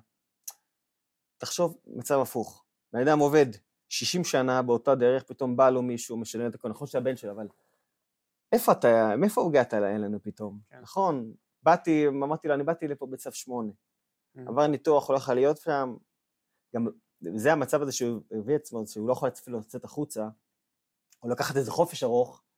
תחשוב 1.38 1.78
מצב 1.86 2.20
הפוך, 2.20 2.64
בן 2.92 3.00
אדם 3.00 3.18
עובד 3.18 3.46
60 3.88 4.24
שנה 4.24 4.62
באותה 4.62 4.94
דרך, 4.94 5.22
פתאום 5.22 5.56
בא 5.56 5.70
לו 5.70 5.82
מישהו, 5.82 6.16
משלם 6.16 6.50
את 6.50 6.54
הכל, 6.54 6.68
נכון 6.68 6.86
שזה 6.86 6.98
הבן 6.98 7.16
שלו, 7.16 7.32
אבל 7.32 7.48
איפה 8.52 8.72
אתה, 8.72 9.16
מאיפה 9.16 9.46
הגעת 9.46 9.74
אלינו 9.74 10.22
פתאום? 10.22 10.60
כן. 10.68 10.80
נכון, 10.80 11.32
באתי, 11.62 12.08
אמרתי 12.08 12.48
לו, 12.48 12.54
אני 12.54 12.64
באתי 12.64 12.88
לפה 12.88 13.06
בצו 13.06 13.32
8, 13.32 13.72
Mm. 14.36 14.40
עבר 14.48 14.66
ניתוח, 14.66 15.08
הוא 15.08 15.14
לא 15.14 15.18
יכול 15.18 15.34
להיות 15.34 15.56
שם, 15.56 15.96
גם 16.74 16.86
זה 17.20 17.52
המצב 17.52 17.82
הזה 17.82 17.92
שהוא 17.92 18.22
הביא 18.30 18.56
עצמו, 18.56 18.86
שהוא 18.86 19.08
לא 19.08 19.12
יכול 19.12 19.28
אפילו 19.28 19.58
לצאת 19.58 19.84
החוצה, 19.84 20.28
או 21.22 21.28
לקחת 21.28 21.56
איזה 21.56 21.70
חופש 21.70 22.02
ארוך, 22.02 22.42
כן. 22.42 22.49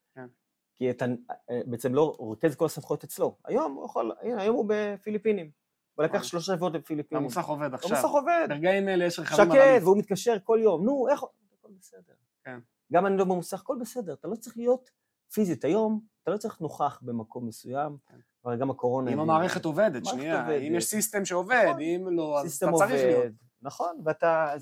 כי 0.82 0.90
אתה 0.90 1.04
אה, 1.50 1.60
בעצם 1.66 1.94
לא 1.94 2.14
הוא 2.18 2.30
ריכז 2.30 2.56
כל 2.56 2.64
הסמכויות 2.64 3.04
אצלו. 3.04 3.36
היום 3.44 3.74
הוא 3.74 3.84
יכול, 3.84 4.12
הנה, 4.20 4.42
היום 4.42 4.56
הוא 4.56 4.66
בפיליפינים. 4.68 5.50
הוא 5.94 6.04
לקח 6.04 6.12
וואלה. 6.12 6.24
שלושה 6.24 6.54
שבועות 6.54 6.72
בפיליפינים. 6.72 7.22
המוסך 7.22 7.44
עובד 7.44 7.74
עכשיו. 7.74 7.96
המוסך 7.96 8.08
עובד, 8.08 8.46
ברגעים 8.48 8.88
אלה 8.88 9.04
יש 9.04 9.18
רכבים 9.18 9.50
על 9.50 9.58
שקט. 9.58 9.82
והוא 9.82 9.98
מתקשר 9.98 10.36
כל 10.44 10.58
יום, 10.62 10.84
נו, 10.84 11.08
איך... 11.08 11.22
הכל 11.58 11.68
בסדר. 11.78 12.12
כן. 12.44 12.58
גם 12.92 13.06
אני 13.06 13.16
לא 13.16 13.24
במוסך, 13.24 13.60
הכל 13.60 13.76
בסדר, 13.80 14.12
אתה 14.12 14.28
לא 14.28 14.34
צריך 14.34 14.56
להיות 14.56 14.90
פיזית. 15.32 15.64
היום 15.64 16.00
אתה 16.22 16.30
לא 16.30 16.36
צריך 16.36 16.60
נוכח 16.60 17.00
במקום 17.02 17.46
מסוים, 17.46 17.96
כן. 18.06 18.16
אבל 18.44 18.56
גם 18.56 18.70
הקורונה... 18.70 19.12
אם 19.12 19.20
המערכת 19.20 19.64
עובדת, 19.64 20.06
שנייה. 20.06 20.56
אם 20.56 20.74
יש 20.74 20.84
סיסטם 20.84 21.24
שעובד, 21.24 21.64
נכון. 21.68 21.80
אם 21.80 22.08
לא, 22.10 22.40
אז 22.40 22.56
אתה 22.56 22.72
צריך 22.76 22.92
להיות. 22.92 23.32
נכון, 23.62 24.00
ואתה 24.04 24.54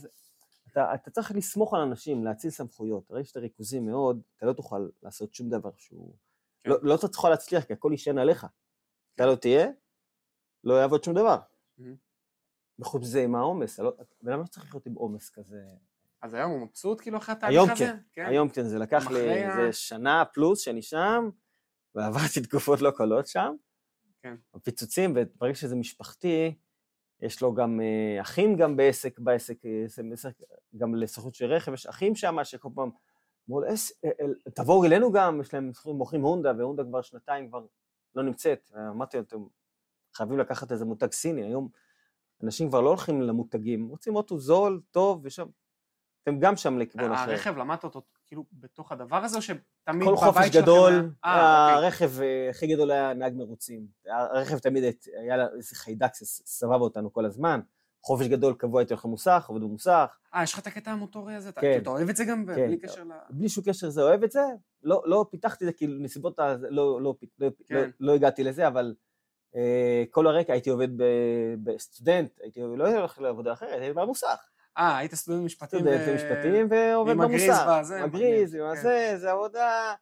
אתה, 0.72 0.94
אתה 0.94 1.10
צריך 1.10 1.32
לסמוך 1.32 1.74
על 1.74 1.80
אנשים, 1.80 2.24
להציל 2.24 2.50
סמכויות. 2.50 3.10
הרי 3.10 3.24
שאתה 3.24 3.40
ריכוזי 3.40 3.80
מאוד, 3.80 4.20
אתה 4.36 4.46
לא 4.46 4.52
תוכל 4.52 4.88
לעשות 5.02 5.34
שום 5.34 5.48
דבר 5.48 5.70
שהוא... 5.76 6.14
כן. 6.64 6.70
לא, 6.70 6.76
לא 6.82 6.96
תוכל 7.12 7.30
להצליח, 7.30 7.64
כי 7.64 7.72
הכל 7.72 7.88
יישן 7.92 8.18
עליך. 8.18 8.46
אתה 9.14 9.26
לא 9.26 9.34
תהיה, 9.34 9.68
לא 10.64 10.74
יעבוד 10.74 11.04
שום 11.04 11.14
דבר. 11.14 11.38
וחוץ 12.78 13.02
מזה 13.02 13.22
עם 13.22 13.34
העומס, 13.34 13.74
אתה 13.74 13.82
לא- 13.82 13.96
לא 14.22 14.44
צריך 14.46 14.66
לחיות 14.66 14.86
עם 14.86 14.94
עומס 14.94 15.30
כזה. 15.30 15.62
אז 16.22 16.34
היום 16.34 16.50
הוא 16.50 16.60
מבסוט 16.60 17.00
כאילו 17.00 17.18
אחרי 17.18 17.34
התהליך 17.34 17.58
היום 17.58 17.70
הזה? 17.70 17.92
כן, 18.12 18.26
היום 18.26 18.48
כן, 18.48 18.64
זה 18.64 18.78
לקח 18.78 19.10
לי 19.10 19.20
איזה 19.20 19.72
שנה 19.72 20.24
פלוס 20.24 20.60
שאני 20.60 20.82
שם, 20.82 21.30
ועברתי 21.94 22.42
תקופות 22.48 22.80
לא 22.80 22.90
קלות 22.90 23.26
שם. 23.26 23.54
כן. 24.22 24.36
הפיצוצים, 24.54 25.14
וברגע 25.16 25.54
שזה 25.54 25.76
משפחתי, 25.76 26.54
יש 27.22 27.42
לו 27.42 27.54
גם 27.54 27.80
אה, 27.80 28.20
אחים 28.20 28.56
גם 28.56 28.76
בעסק, 28.76 29.18
בעסק, 29.18 29.66
אה, 29.66 29.82
זה 29.86 30.02
עסק, 30.12 30.32
גם 30.76 30.94
לסוכנות 30.94 31.34
של 31.34 31.44
רכב, 31.52 31.72
יש 31.72 31.86
אחים 31.86 32.14
שם 32.14 32.36
שכל 32.44 32.68
פעם 32.74 32.90
אמרו, 33.48 33.62
"אס- 33.74 33.92
אה, 34.04 34.10
אה, 34.20 34.50
תבואו 34.54 34.84
אלינו 34.84 35.12
גם, 35.12 35.40
יש 35.40 35.54
להם, 35.54 35.70
מוכרים 35.86 36.22
הונדה, 36.22 36.52
והונדה 36.58 36.84
כבר 36.84 37.02
שנתיים 37.02 37.48
כבר 37.48 37.66
לא 38.14 38.22
נמצאת. 38.22 38.70
אמרתי 38.90 39.16
להם, 39.16 39.24
אתם 39.28 39.36
חייבים 40.14 40.38
לקחת 40.38 40.72
איזה 40.72 40.84
מותג 40.84 41.12
סיני, 41.12 41.42
היום 41.44 41.68
אנשים 42.42 42.68
כבר 42.68 42.80
לא 42.80 42.88
הולכים 42.88 43.22
למותגים, 43.22 43.88
רוצים 43.88 44.16
אוטו 44.16 44.38
זול, 44.38 44.80
טוב, 44.90 45.20
ושם, 45.24 45.46
אתם 46.22 46.38
גם 46.38 46.56
שם 46.56 46.78
לכיוון 46.78 47.04
אחר. 47.12 47.30
הרכב, 47.30 47.56
למדת 47.56 47.84
אותו 47.84 48.02
כאילו 48.30 48.44
בתוך 48.52 48.92
הדבר 48.92 49.16
הזה, 49.16 49.36
או 49.36 49.42
שתמיד 49.42 50.08
כל 50.08 50.14
בבית 50.14 50.18
חופש 50.24 50.46
שלכם 50.46 50.60
גדול, 50.62 50.92
היה- 50.92 51.02
אה, 51.24 51.64
אוקיי. 51.74 51.84
הרכב 51.86 52.20
אה, 52.20 52.50
הכי 52.50 52.66
גדול 52.66 52.90
היה 52.90 53.14
נהג 53.14 53.34
מרוצים. 53.36 53.86
הרכב 54.08 54.58
תמיד 54.58 54.84
היה 55.22 55.46
איזה 55.56 55.76
חיידק 55.76 56.14
שסבב 56.14 56.80
אותנו 56.80 57.12
כל 57.12 57.24
הזמן. 57.24 57.60
חופש 58.02 58.26
גדול 58.26 58.54
קבוע 58.54 58.80
הייתי 58.80 58.92
הולך 58.94 59.04
למוסך, 59.04 59.44
עובד 59.48 59.60
במוסך, 59.62 60.16
אה, 60.34 60.42
יש 60.42 60.52
לך 60.52 60.58
את 60.58 60.66
הקטע 60.66 60.90
המוטורי 60.90 61.34
הזה? 61.34 61.52
כן. 61.52 61.60
כאילו, 61.60 61.76
אתה 61.82 61.90
אוהב 61.90 62.08
את 62.08 62.16
זה 62.16 62.24
גם, 62.24 62.46
כן. 62.46 62.54
בלי 62.66 62.76
קשר 62.78 63.04
ל... 63.04 63.12
בלי 63.30 63.48
שום 63.48 63.64
קשר 63.64 63.86
לזה 63.86 64.02
אוהב 64.02 64.24
את 64.24 64.30
זה, 64.30 64.40
לא, 64.82 65.02
לא 65.06 65.26
פיתחתי 65.30 65.64
את 65.64 65.68
זה, 65.68 65.72
כאילו 65.72 65.98
נסיבות, 65.98 66.38
ה- 66.38 66.56
לא, 66.60 67.00
לא, 67.00 67.14
לא, 67.38 67.48
כן. 67.66 67.74
לא, 67.76 67.82
לא 68.00 68.14
הגעתי 68.14 68.44
לזה, 68.44 68.68
אבל 68.68 68.94
אה, 69.56 70.04
כל 70.10 70.26
הרקע 70.26 70.52
הייתי 70.52 70.70
עובד 70.70 70.88
בסטודנט, 71.62 72.30
הייתי 72.42 72.60
לא 72.76 72.96
הולך 72.98 73.18
לעבודה 73.20 73.52
אחרת, 73.52 73.80
הייתי 73.80 73.92
במוסך. 73.92 74.48
אה, 74.78 74.98
היית 74.98 75.14
סטודנט 75.14 75.44
משפטים. 75.44 75.80
סטודנט 75.80 76.08
למשפטים 76.08 76.68
ועובד 76.70 77.12
הגריז. 77.20 77.48
והזה, 77.48 78.06
מגריז, 78.06 78.54
מגניב, 78.54 78.66
עם 78.66 78.74
כן. 78.74 78.78
הזה, 78.78 79.12
זה 79.16 79.30
עבודה. 79.30 79.94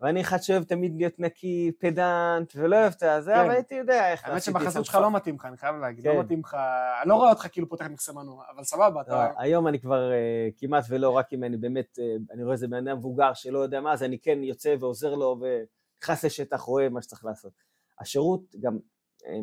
ואני 0.00 0.20
אחד 0.20 0.38
שאוהב 0.38 0.64
תמיד 0.64 0.94
להיות 0.96 1.18
נקי, 1.18 1.72
פדנט, 1.80 2.52
ולא 2.56 2.76
אוהב 2.76 2.92
את 2.96 3.02
הזה, 3.02 3.32
כן. 3.32 3.40
אבל 3.40 3.50
הייתי 3.50 3.74
יודע 3.74 4.12
איך 4.12 4.24
האמת 4.24 4.36
עשיתי 4.36 4.58
שבחזות 4.58 4.80
את 4.80 4.84
שלך 4.84 4.94
זה. 4.94 5.00
לא 5.00 5.10
מתאים 5.10 5.34
לך, 5.34 5.44
אני 5.44 5.56
חייב 5.56 5.76
להגיד, 5.76 6.04
כן. 6.04 6.16
לא 6.16 6.20
מתאים 6.20 6.40
לך, 6.40 6.56
אני 7.02 7.08
לא 7.08 7.14
רואה 7.14 7.30
אותך 7.30 7.46
כאילו 7.52 7.68
פותח 7.68 7.86
מכסה 7.86 8.12
מנוע, 8.12 8.44
אבל 8.54 8.64
סבבה, 8.64 8.94
לא, 8.94 9.00
אתה... 9.00 9.30
היום 9.38 9.68
אני 9.68 9.80
כבר 9.80 10.12
אה, 10.12 10.48
כמעט 10.56 10.84
ולא, 10.88 11.10
רק 11.10 11.32
אם 11.32 11.44
אני 11.44 11.56
באמת, 11.56 11.98
אה, 11.98 12.16
אני 12.30 12.42
רואה 12.42 12.52
איזה 12.52 12.68
בן 12.68 12.88
אדם 12.88 12.98
מבוגר 12.98 13.34
שלא 13.34 13.58
יודע 13.58 13.80
מה, 13.80 13.92
אז 13.92 14.02
אני 14.02 14.18
כן 14.18 14.42
יוצא 14.42 14.74
ועוזר 14.80 15.14
לו 15.14 15.40
ונכנס 15.40 16.24
לשטח, 16.24 16.60
רואה 16.60 16.88
מה 16.88 17.02
שצריך 17.02 17.24
לעשות. 17.24 17.52
השירות 18.00 18.54
גם, 18.60 18.78
אה, 19.26 19.38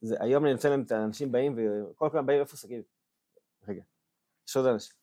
זה, 0.00 0.16
היום 0.20 0.44
אני 0.44 0.52
נותן 0.52 0.70
להם 0.70 0.82
את 0.82 0.92
האנשים 0.92 1.32
באים, 1.32 1.58
וכל 1.90 2.08
פעם 2.12 2.26
באים 2.26 2.40
איפה 2.40 2.56
סגיר. 2.56 2.82
יש 4.50 4.56
עוד 4.56 4.66
אנשים. 4.66 4.96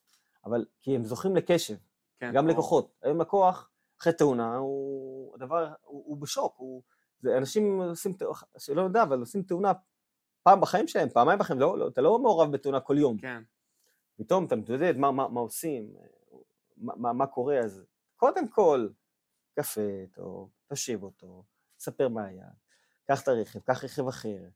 אבל 0.45 0.65
כי 0.81 0.95
הם 0.95 1.03
זוכים 1.03 1.35
לקשב. 1.35 1.75
כן. 2.19 2.31
גם 2.33 2.45
או- 2.45 2.51
לקוחות. 2.51 2.91
היום 3.01 3.21
לקוח, 3.21 3.69
אחרי 4.01 4.13
תאונה, 4.13 4.55
הוא 4.55 5.35
הדבר, 5.35 5.73
הוא, 5.83 6.03
הוא 6.05 6.17
בשוק, 6.17 6.53
הוא, 6.57 6.83
זה 7.19 7.37
אנשים 7.37 7.81
עושים, 7.81 8.13
שלא 8.57 8.81
יודע, 8.81 9.03
אבל 9.03 9.19
עושים 9.19 9.43
תאונה 9.43 9.71
פעם 10.43 10.61
בחיים 10.61 10.87
שלהם, 10.87 11.09
פעמיים 11.09 11.39
בחיים, 11.39 11.59
לא, 11.59 11.77
לא, 11.77 11.87
אתה 11.87 12.01
לא 12.01 12.19
מעורב 12.19 12.51
בתאונה 12.51 12.79
כל 12.79 12.97
יום. 12.97 13.17
כן, 13.17 13.43
פתאום 14.17 14.45
אתה 14.45 14.55
מתמודד, 14.55 14.97
מה, 14.97 15.11
מה, 15.11 15.27
מה 15.27 15.39
עושים, 15.39 15.93
מה, 16.77 16.93
מה, 16.95 17.13
מה 17.13 17.27
קורה, 17.27 17.59
אז 17.59 17.83
קודם 18.15 18.47
כל, 18.47 18.87
קפה 19.55 19.81
איתו, 20.01 20.49
תושיב 20.67 21.03
אותו, 21.03 21.43
תספר 21.77 22.07
מה 22.07 22.25
היה, 22.25 22.47
קח 23.07 23.23
את 23.23 23.27
הרכב, 23.27 23.59
קח 23.59 23.83
רכב 23.83 24.07
אחר, 24.07 24.47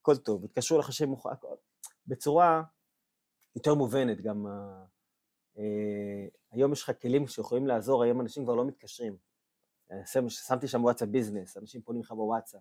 הכל 0.00 0.16
טוב, 0.16 0.44
התקשרו 0.44 0.78
לך 0.78 0.92
שם 0.92 1.08
מוכן, 1.08 1.30
בצורה 2.06 2.62
יותר 3.56 3.74
מובנת 3.74 4.20
גם, 4.20 4.46
ה- 4.46 4.84
אה, 5.58 6.26
היום 6.50 6.72
יש 6.72 6.82
לך 6.82 6.92
כלים 7.02 7.26
שיכולים 7.26 7.66
לעזור, 7.66 8.02
היום 8.02 8.20
אנשים 8.20 8.44
כבר 8.44 8.54
לא 8.54 8.64
מתקשרים. 8.64 9.16
אה, 9.92 10.06
שמתי 10.28 10.68
שם 10.68 10.84
וואטסאפ 10.84 11.08
ביזנס, 11.08 11.56
אנשים 11.56 11.82
פונים 11.82 12.02
לך 12.02 12.12
בוואטסאפ. 12.12 12.60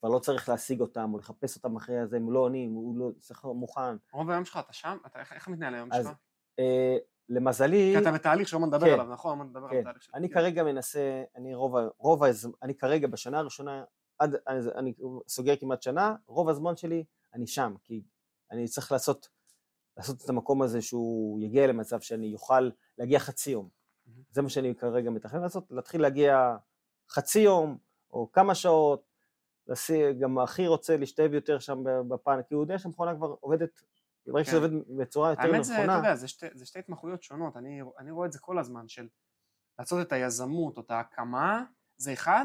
כבר 0.00 0.08
לא 0.08 0.18
צריך 0.18 0.48
להשיג 0.48 0.80
אותם 0.80 1.10
או 1.14 1.18
לחפש 1.18 1.56
אותם 1.56 1.76
אחרי 1.76 2.06
זה, 2.06 2.16
הם 2.16 2.32
לא 2.32 2.38
עונים, 2.38 2.72
הוא 2.72 2.98
לא, 2.98 3.10
צריך 3.20 3.44
מוכן. 3.44 3.96
רוב 4.12 4.30
היום 4.30 4.44
שלך, 4.44 4.58
אתה 4.64 4.72
שם? 4.72 4.96
אתה, 5.06 5.20
איך, 5.20 5.32
איך 5.32 5.48
מתנהל 5.48 5.74
היום 5.74 5.92
אז 5.92 6.04
שלך? 6.04 6.14
אה, 6.58 6.96
למזלי, 7.28 7.92
כי 7.96 8.02
אתה 8.02 8.12
בתהליך 8.12 8.54
מעט 8.54 8.68
נדבר 8.68 8.86
כן. 8.86 8.92
עליו, 8.92 9.04
נכון? 9.12 9.38
מעט 9.38 9.46
נדבר 9.46 9.64
על 9.64 9.70
כן, 9.70 9.80
התהליך 9.80 10.02
שלך. 10.02 10.14
אני 10.14 10.28
כן. 10.28 10.34
כרגע 10.34 10.64
מנסה, 10.64 11.24
אני 11.36 11.54
רוב, 11.54 11.74
רוב 11.98 12.24
הזמן, 12.24 12.52
אני 12.62 12.74
כרגע 12.74 13.08
בשנה 13.08 13.38
הראשונה, 13.38 13.84
עד, 14.18 14.34
אני 14.74 14.94
סוגר 15.28 15.56
כמעט 15.56 15.82
שנה, 15.82 16.14
רוב 16.26 16.48
הזמן 16.48 16.76
שלי 16.76 17.04
אני 17.34 17.46
שם, 17.46 17.74
כי 17.84 18.02
אני 18.50 18.68
צריך 18.68 18.92
לעשות, 18.92 19.28
לעשות 20.00 20.24
את 20.24 20.28
המקום 20.28 20.62
הזה 20.62 20.82
שהוא 20.82 21.40
יגיע 21.40 21.66
למצב 21.66 22.00
שאני 22.00 22.34
אוכל 22.34 22.70
להגיע 22.98 23.18
חצי 23.18 23.50
יום. 23.50 23.68
מהמם. 24.06 24.22
זה 24.30 24.42
מה 24.42 24.48
שאני 24.48 24.74
כרגע 24.74 25.10
מתכנן 25.10 25.42
לעשות, 25.42 25.66
להתחיל 25.70 26.02
להגיע 26.02 26.56
חצי 27.10 27.38
יום, 27.38 27.78
או 28.10 28.32
כמה 28.32 28.54
שעות, 28.54 29.10
לשים, 29.66 30.18
גם 30.18 30.38
הכי 30.38 30.66
רוצה 30.66 30.96
להשתלב 30.96 31.34
יותר 31.34 31.58
שם 31.58 31.84
בפן, 32.08 32.42
כי 32.48 32.54
הוא 32.54 32.62
יודע 32.62 32.78
שהמכונה 32.78 33.14
כבר 33.14 33.34
עובדת, 33.40 33.82
ברגע 34.26 34.44
כן. 34.44 34.50
שזה 34.50 34.56
עובד 34.56 34.70
בצורה 34.98 35.30
יותר 35.30 35.42
האמת 35.42 35.64
זה, 35.64 35.74
אתה 35.74 35.82
נכונה, 35.82 35.96
יודע, 35.96 36.16
זה 36.16 36.28
שתי, 36.28 36.46
זה 36.54 36.66
שתי 36.66 36.78
התמחויות 36.78 37.22
שונות, 37.22 37.56
אני, 37.56 37.80
אני 37.98 38.10
רואה 38.10 38.26
את 38.26 38.32
זה 38.32 38.38
כל 38.38 38.58
הזמן, 38.58 38.88
של 38.88 39.08
לעשות 39.78 40.06
את 40.06 40.12
היזמות 40.12 40.76
או 40.76 40.82
את 40.82 40.90
ההקמה, 40.90 41.64
זה 41.96 42.12
אחד, 42.12 42.44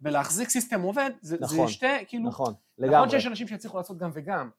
ולהחזיק 0.00 0.48
סיסטם 0.48 0.80
עובד, 0.80 1.10
זה, 1.20 1.36
נכון, 1.40 1.66
זה 1.66 1.72
שתי, 1.72 1.86
כאילו, 2.06 2.28
נכון, 2.28 2.46
נכון 2.46 2.54
לגמרי, 2.78 3.10
שיש 3.10 3.26
אנשים 3.26 3.48
שיצליחו 3.48 3.76
לעשות 3.76 3.98
גם 3.98 4.10
וגם. 4.14 4.50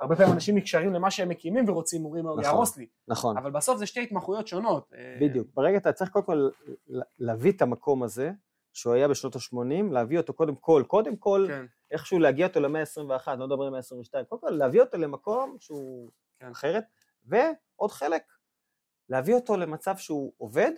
הרבה 0.00 0.16
פעמים 0.16 0.32
אנשים 0.34 0.56
נקשרים 0.56 0.92
למה 0.92 1.10
שהם 1.10 1.28
מקימים 1.28 1.68
ורוצים, 1.68 2.04
אומרים, 2.04 2.26
נכון. 2.26 2.42
יהרוס 2.42 2.76
לי. 2.76 2.86
נכון. 3.08 3.36
אבל 3.36 3.50
בסוף 3.50 3.78
זה 3.78 3.86
שתי 3.86 4.02
התמחויות 4.02 4.46
שונות. 4.46 4.92
אה, 4.94 5.18
בדיוק. 5.20 5.48
ברגע 5.54 5.76
אתה 5.76 5.92
צריך 5.92 6.10
קודם 6.10 6.26
כל 6.26 6.48
להביא 7.18 7.52
את 7.52 7.62
המקום 7.62 8.02
הזה, 8.02 8.30
שהוא 8.72 8.94
היה 8.94 9.08
בשנות 9.08 9.36
ה-80, 9.36 9.92
להביא 9.92 10.18
אותו 10.18 10.32
קודם 10.32 10.56
כל, 10.56 10.84
קודם 10.86 11.16
כל, 11.16 11.44
כן, 11.48 11.66
איכשהו 11.90 12.18
להגיע 12.18 12.46
אותו 12.46 12.60
למאה 12.60 12.80
ה-21, 12.80 13.30
לא 13.36 13.46
מדבר 13.46 13.64
על 13.64 13.70
מאה 13.70 13.78
ה-22, 13.78 14.24
קודם 14.24 14.40
כל 14.40 14.50
להביא 14.50 14.80
אותו 14.80 14.98
למקום 14.98 15.56
שהוא 15.60 16.10
כן. 16.38 16.50
אחרת, 16.50 16.84
ועוד 17.24 17.90
חלק, 17.90 18.22
להביא 19.08 19.34
אותו 19.34 19.56
למצב 19.56 19.96
שהוא 19.96 20.32
עובד, 20.36 20.72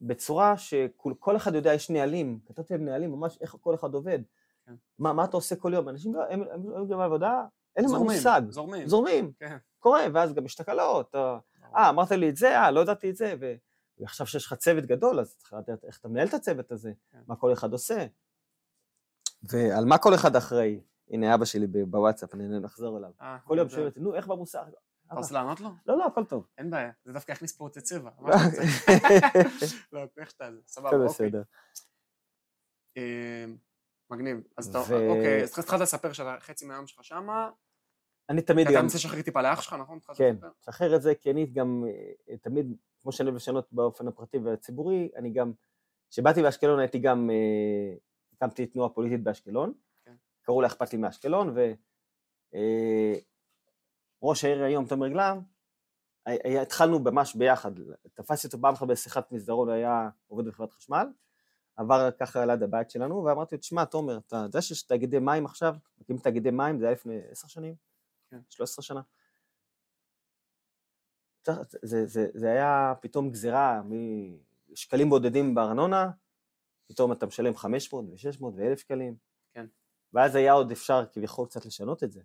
בצורה 0.00 0.58
שכל 0.58 1.12
כל 1.18 1.36
אחד 1.36 1.54
יודע, 1.54 1.74
יש 1.74 1.90
נהלים, 1.90 2.40
כתבתי 2.46 2.74
להם 2.74 2.84
נהלים, 2.84 3.10
ממש 3.10 3.38
איך 3.40 3.56
כל 3.60 3.74
אחד 3.74 3.94
עובד. 3.94 4.18
כן. 4.66 4.74
מה, 4.98 5.12
מה 5.12 5.24
אתה 5.24 5.36
עושה 5.36 5.56
כל 5.56 5.74
יום? 5.74 5.88
אנשים 5.88 6.14
לא, 6.14 6.22
הם, 6.30 6.42
הם, 6.42 6.74
הם 6.76 6.86
גם 6.86 6.98
בעבודה, 6.98 7.44
אין 7.76 7.84
להם 7.84 8.02
מושג, 8.02 8.42
זורמים. 8.48 8.88
זורמים, 8.88 9.32
כן. 9.38 9.56
קורה, 9.78 10.06
ואז 10.14 10.34
גם 10.34 10.44
יש 10.44 10.54
תקלות, 10.54 11.14
אה, 11.14 11.90
אמרת 11.90 12.10
לי 12.10 12.28
את 12.28 12.36
זה, 12.36 12.58
אה, 12.58 12.70
לא 12.70 12.80
ידעתי 12.80 13.10
את 13.10 13.16
זה, 13.16 13.34
ו... 13.40 13.54
ועכשיו 13.98 14.26
שיש 14.26 14.46
לך 14.46 14.54
צוות 14.54 14.86
גדול, 14.86 15.20
אז 15.20 15.36
צריך 15.36 15.52
לדעת 15.52 15.84
איך 15.84 15.98
אתה 15.98 16.08
מנהל 16.08 16.28
את 16.28 16.34
הצוות 16.34 16.72
הזה, 16.72 16.92
כן. 17.12 17.18
מה 17.26 17.36
כל 17.36 17.52
אחד 17.52 17.72
עושה. 17.72 18.06
ועל 19.42 19.84
מה 19.84 19.98
כל 19.98 20.14
אחד 20.14 20.36
אחראי. 20.36 20.80
הנה 21.10 21.34
אבא 21.34 21.44
שלי 21.44 21.66
בוואטסאפ, 21.66 22.34
אני 22.34 22.60
נחזור 22.60 22.98
אליו. 22.98 23.10
אה, 23.20 23.38
כל 23.44 23.58
יום 23.58 23.68
שואל 23.68 23.86
אותי, 23.86 24.00
נו, 24.00 24.14
איך 24.14 24.26
במוסך? 24.26 24.62
אתה 25.06 25.14
רוצה 25.14 25.34
לענות 25.34 25.60
לו? 25.60 25.70
לא, 25.86 25.98
לא, 25.98 26.06
הכל 26.06 26.24
טוב. 26.24 26.46
אין 26.58 26.70
בעיה, 26.70 26.90
זה 27.04 27.12
דווקא 27.12 27.32
יכניס 27.32 27.56
פה 27.56 27.64
עוצי 27.64 27.80
צבע. 27.80 28.10
לא, 29.92 30.00
איך 30.18 30.30
שאתה 30.30 30.48
סבבה, 30.66 30.96
אוקיי. 30.96 31.06
בסדר. 31.08 31.42
אה, 34.12 34.16
מגניב. 34.16 34.40
אז 34.56 34.68
אתה, 34.68 34.78
ו- 34.78 35.08
אוקיי, 35.08 35.42
אז 35.42 35.58
התחלת 35.58 35.80
לספר 35.80 36.12
שחצי 36.12 36.66
מהיום 36.66 36.86
שלך 36.86 37.04
שמה, 37.04 37.50
אני 38.30 38.42
תמיד 38.42 38.66
אתה 38.66 38.76
גם, 38.76 38.84
רוצה 38.84 38.96
לשחרר 38.96 39.22
טיפה 39.22 39.42
לאח 39.42 39.60
שלך, 39.60 39.72
נכון? 39.72 39.98
כן, 40.14 40.34
לספר? 40.34 40.48
שחרר 40.64 40.96
את 40.96 41.02
זה, 41.02 41.14
כי 41.14 41.30
אני 41.30 41.46
גם 41.46 41.84
אה, 42.28 42.36
תמיד, 42.36 42.76
כמו 43.02 43.12
שאני 43.12 43.26
אוהב 43.26 43.36
לשנות 43.36 43.72
באופן 43.72 44.08
הפרטי 44.08 44.38
והציבורי, 44.38 45.08
אני 45.16 45.30
גם, 45.30 45.52
כשבאתי 46.10 46.42
באשקלון 46.42 46.78
הייתי 46.78 46.98
גם, 46.98 47.30
אה, 47.30 47.94
הקמתי 48.32 48.66
תנועה 48.66 48.88
פוליטית 48.88 49.22
באשקלון, 49.22 49.72
כן. 50.04 50.14
קראו 50.42 50.60
לה 50.60 50.66
אכפת 50.66 50.92
לי 50.92 50.98
מאשקלון, 50.98 51.54
וראש 54.22 54.44
העיר 54.44 54.62
היום, 54.62 54.86
תומר 54.86 55.08
גלם, 55.08 55.40
התחלנו 56.62 56.98
ממש 56.98 57.34
ביחד, 57.34 57.70
תפסתי 58.14 58.46
אותו 58.46 58.60
פעם 58.60 58.74
אחת 58.74 58.86
בשיחת 58.86 59.32
מסדרון, 59.32 59.70
היה 59.70 60.08
עובד 60.26 60.44
בחברת 60.44 60.72
חשמל, 60.72 61.06
עבר 61.80 62.10
ככה 62.10 62.46
ליד 62.46 62.62
הבית 62.62 62.90
שלנו, 62.90 63.24
ואמרתי 63.24 63.54
לו, 63.54 63.60
תשמע, 63.60 63.84
תומר, 63.84 64.18
אתה 64.18 64.36
יודע 64.36 64.62
שיש 64.62 64.82
תאגידי 64.82 65.18
מים 65.18 65.44
עכשיו, 65.44 65.74
מקימים 65.98 66.22
תאגידי 66.22 66.50
מים, 66.50 66.78
זה 66.78 66.84
היה 66.84 66.92
לפני 66.92 67.20
עשר 67.30 67.48
שנים, 67.48 67.74
כן. 68.30 68.40
13 68.50 68.82
שנה. 68.82 69.00
צריך- 71.42 71.58
זה, 71.82 72.06
זה, 72.06 72.26
זה 72.34 72.50
היה 72.50 72.92
פתאום 73.00 73.30
גזירה 73.30 73.82
משקלים 74.70 75.10
בודדים 75.10 75.54
בארנונה, 75.54 76.10
פתאום 76.86 77.12
אתה 77.12 77.26
משלם 77.26 77.56
500 77.56 78.04
ו-600 78.04 78.44
ו-1,000 78.44 78.76
שקלים. 78.76 79.16
כן. 79.52 79.66
ואז 80.12 80.34
היה 80.34 80.52
עוד 80.52 80.70
אפשר 80.70 81.04
כביכול 81.12 81.46
קצת 81.46 81.66
לשנות 81.66 82.04
את 82.04 82.12
זה. 82.12 82.22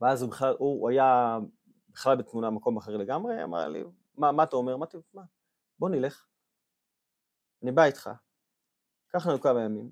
ואז 0.00 0.22
הוא 0.22 0.30
בכלל, 0.30 0.54
הוא, 0.58 0.80
הוא 0.80 0.90
היה 0.90 1.38
בכלל 1.88 2.16
בתמונה 2.16 2.50
מקום 2.50 2.76
אחר 2.76 2.96
לגמרי, 2.96 3.44
אמר 3.44 3.68
לי, 3.68 3.84
מה, 4.14 4.32
מה 4.32 4.42
אתה 4.42 4.56
אומר? 4.56 4.74
אמרתי, 4.74 4.96
מה, 5.14 5.22
בוא 5.78 5.88
נלך, 5.88 6.26
אני 7.62 7.72
בא 7.72 7.84
איתך, 7.84 8.10
קח 9.08 9.26
לנו 9.26 9.40
כמה 9.40 9.62
ימים, 9.62 9.90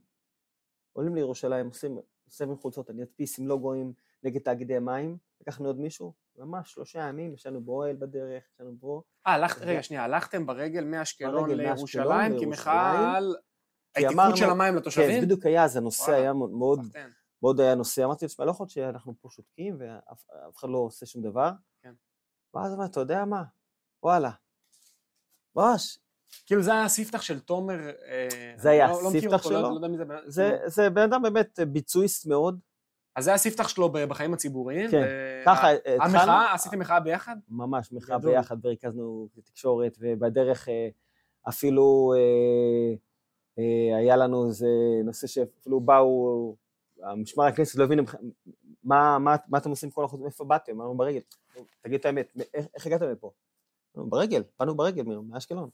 עולים 0.92 1.14
לירושלים, 1.14 1.66
עושים 1.66 1.98
סבב 2.28 2.56
חולצות, 2.60 2.90
אני 2.90 3.02
אדפיס 3.02 3.38
עם 3.38 3.46
לוגוים 3.48 3.92
נגד 4.22 4.40
תאגידי 4.42 4.76
המים, 4.76 5.18
לקחנו 5.40 5.66
עוד 5.66 5.78
מישהו, 5.80 6.14
ממש 6.36 6.72
שלושה 6.72 6.98
ימים, 7.08 7.34
ישנו 7.34 7.60
באוהל 7.64 7.96
בדרך, 7.96 8.44
ישנו 8.54 8.76
פה, 8.80 9.02
אה, 9.26 9.32
הלכת, 9.34 9.58
זה- 9.58 9.64
רגע, 9.64 9.82
שנייה, 9.82 10.04
הלכתם 10.04 10.46
ברגל 10.46 10.84
מאשקלון 10.84 11.50
לירושלים? 11.50 12.40
כמחאה 12.40 12.92
לירושלים, 12.92 13.14
על 13.16 13.36
כי 13.94 14.00
ההתייקרות 14.06 14.14
אמרנו- 14.24 14.36
של 14.36 14.50
המים 14.50 14.74
כן, 14.74 14.80
לתושבים? 14.80 15.20
זה 15.20 15.26
בדיוק 15.26 15.46
היה, 15.46 15.64
אז 15.64 15.76
הנושא 15.76 16.02
וואלה. 16.02 16.16
היה 16.16 16.32
מאוד- 16.32 16.80
מאוד, 17.42 17.60
היה 17.60 17.74
נושא, 17.74 18.04
אמרתי 18.04 18.24
לעצמי, 18.24 18.46
לא 18.46 18.50
יכול 18.50 18.64
להיות 18.64 18.70
שאנחנו 18.70 19.14
פה 19.20 19.28
שותקים 19.30 19.76
ואף 19.78 20.24
אף 20.48 20.56
אחד 20.56 20.68
לא 20.68 20.78
עושה 20.78 21.06
שום 21.06 21.22
דבר. 21.22 21.50
כן. 21.82 21.94
ואז 22.54 22.74
אמרתי, 22.74 22.90
אתה 22.90 23.00
יודע 23.00 23.24
מה, 23.24 23.42
וואלה, 24.02 24.30
ממש, 25.56 25.98
כאילו 26.46 26.62
זה 26.62 26.72
היה 26.72 26.84
הספתח 26.84 27.22
של 27.22 27.40
תומר, 27.40 27.78
אה, 28.08 28.54
זה 28.56 28.70
היה 28.70 28.86
לא- 28.86 29.02
לא 29.02 29.08
הספתח 29.08 29.32
לא- 29.32 29.38
שלו? 29.38 29.60
לא 29.60 29.74
יודע 29.74 29.88
מי 29.88 29.96
זה, 29.96 30.04
זה, 30.26 30.58
זה 30.66 30.90
בן 30.90 31.02
אדם 31.02 31.22
באמת 31.22 31.60
ביצועיסט 31.72 32.26
מאוד, 32.26 32.58
אז 33.16 33.24
זה 33.24 33.34
הספתח 33.34 33.68
שלו 33.68 33.92
בחיים 33.92 34.34
הציבוריים. 34.34 34.90
כן, 34.90 35.02
ו- 35.06 35.42
ככה 35.46 35.70
התחלנו, 35.72 36.18
המחאה, 36.18 36.54
עשיתם 36.54 36.78
מחאה 36.78 37.00
ביחד? 37.00 37.36
ממש 37.48 37.92
מחאה 37.92 38.18
גדול. 38.18 38.30
ביחד 38.30 38.56
וריכזנו 38.66 39.28
תקשורת, 39.44 39.96
ובדרך 40.00 40.68
אה, 40.68 40.88
אפילו 41.48 42.12
אה, 42.16 42.94
אה, 43.58 43.96
היה 43.96 44.16
לנו 44.16 44.46
איזה 44.48 44.66
נושא 45.04 45.26
שאפילו 45.26 45.80
באו, 45.80 46.56
המשמר 47.02 47.44
הכנסת 47.44 47.74
לא 47.78 47.84
הבינו 47.84 48.02
מה, 48.84 49.18
מה, 49.18 49.36
מה 49.48 49.58
אתם 49.58 49.70
עושים 49.70 49.90
כל 49.90 50.04
החוץ, 50.04 50.20
מאיפה 50.20 50.44
באתם? 50.44 50.72
אמרנו 50.72 50.96
ברגל. 50.96 51.20
תגיד 51.80 52.00
את 52.00 52.06
האמת, 52.06 52.32
איך, 52.54 52.86
הגעתם 52.86 53.10
לפה? 53.10 53.30
ברגל, 53.94 54.42
באנו 54.60 54.76
ברגל 54.76 55.02
מאשקלון. 55.02 55.70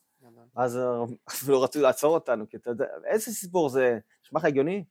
אז 0.57 0.77
אה, 0.77 1.05
אפילו 1.31 1.63
רצו 1.63 1.81
לעצור 1.81 2.15
אותנו, 2.15 2.49
כי 2.49 2.57
אתה 2.57 2.71
יודע, 2.71 2.87
איזה 3.05 3.33
סיפור 3.33 3.69
זה, 3.69 3.99
נשמע 4.25 4.41
לך 4.41 4.45
הגיוני? 4.45 4.85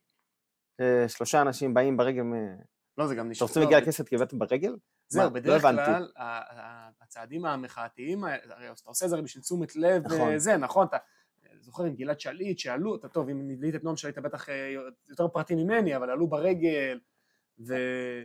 אה, 0.80 1.10
שלושה 1.10 1.41
אנשים 1.41 1.74
באים 1.74 1.97
ברגל, 1.97 2.22
מ- 2.22 2.57
לא, 2.97 3.07
זה 3.07 3.16
גם 3.16 3.30
נשמע... 3.30 3.47
רוצים 3.47 3.62
לא, 3.62 3.66
להגיע 3.66 3.80
לכנסת 3.80 4.07
כי 4.07 4.16
הבאתם 4.16 4.39
ברגל? 4.39 4.76
זהו? 5.07 5.32
בדרך 5.32 5.64
לא. 5.64 5.86
כלל, 5.86 6.12
הצעדים 7.01 7.45
המחאתיים, 7.45 8.24
האלה, 8.24 8.55
הרי 8.55 8.66
אתה 8.72 8.82
עושה 8.86 9.05
את 9.05 9.10
זה 9.10 9.16
הרי 9.16 9.24
בשביל 9.24 9.43
תשומת 9.43 9.76
לב, 9.76 10.05
נכון. 10.05 10.36
וזה, 10.36 10.57
נכון? 10.57 10.88
אתה 10.88 10.97
זוכר 11.60 11.84
עם 11.84 11.95
גלעד 11.95 12.20
שליט 12.20 12.60
שעלו, 12.60 12.95
אתה 12.95 13.07
טוב, 13.07 13.30
אם 13.30 13.47
נדלית 13.47 13.76
את 13.76 13.84
נועם 13.84 13.95
שליט, 13.95 14.14
אתה 14.14 14.22
בטח 14.22 14.49
אה, 14.49 14.74
יותר 15.10 15.28
פרטי 15.28 15.55
ממני, 15.55 15.95
אבל 15.95 16.10
עלו 16.10 16.28
ברגל, 16.28 16.99
ו... 17.68 17.74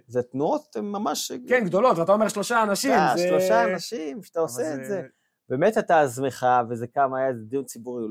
זה 0.07 0.22
תנועות 0.22 0.76
ממש... 0.76 1.32
כן, 1.49 1.64
גדולות, 1.64 1.99
ואתה 1.99 2.12
אומר 2.12 2.28
שלושה 2.28 2.62
אנשים, 2.62 2.91
אה, 2.91 3.16
זה... 3.16 3.28
שלושה 3.28 3.64
אנשים 3.64 4.22
שאתה 4.22 4.41
עושה 4.41 4.74
את 4.74 4.85
זה. 4.85 5.03
באמת 5.49 5.79
אתה 5.79 6.01
עצמך, 6.01 6.47
וזה 6.69 6.87
כמה, 6.87 7.19
היה 7.19 7.29
איזה 7.29 7.45
דיון 7.45 7.65
ציבורי, 7.65 8.05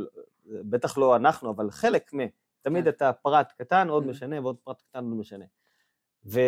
בטח 0.46 0.98
לא 0.98 1.16
אנחנו, 1.16 1.52
אבל 1.52 1.72
חלק 1.72 2.14
מ... 2.14 2.18
תמיד 2.62 2.84
כן. 2.84 2.90
אתה 2.90 3.14
פרט 3.14 3.52
קטן, 3.58 3.90
עוד 3.90 4.04
Mhm. 4.04 4.08
משנה, 4.08 4.42
ועוד 4.42 4.56
פרט 4.64 4.82
קטן, 4.90 5.06
עוד 5.06 5.18
משנה. 5.18 5.46
ו... 6.26 6.40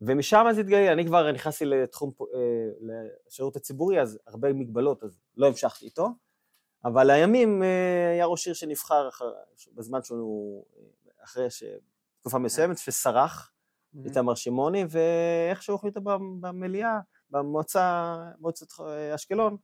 ומשם 0.00 0.44
אז 0.50 0.58
התגלה, 0.58 0.92
אני 0.92 1.06
כבר 1.06 1.32
נכנסתי 1.32 1.64
לתחום, 1.64 2.10
אה, 2.34 2.90
לשירות 3.28 3.56
הציבורי, 3.56 4.00
אז 4.00 4.18
הרבה 4.26 4.52
מגבלות, 4.52 5.02
אז 5.02 5.20
לא 5.36 5.46
המשכתי 5.46 5.84
איתו, 5.84 6.08
אבל 6.84 7.06
לימים 7.10 7.62
אה, 7.62 8.10
היה 8.10 8.26
ראש 8.26 8.46
עיר 8.46 8.54
שנבחר 8.54 9.08
אחר, 9.08 9.32
בזמן 9.74 10.02
שהוא, 10.02 10.64
אה, 10.76 11.24
אחרי 11.24 11.46
תקופה 12.20 12.38
מסוימת, 12.38 12.78
שסרח, 12.78 13.52
Mm-hmm. 13.94 13.98
איתמר 14.04 14.34
שמעוני, 14.34 14.84
ואיכשהו 14.90 15.74
החליטו 15.74 16.00
במליאה, 16.40 16.98
במועצה, 17.30 18.16
מועצת 18.38 18.66
אשקלון, 19.14 19.56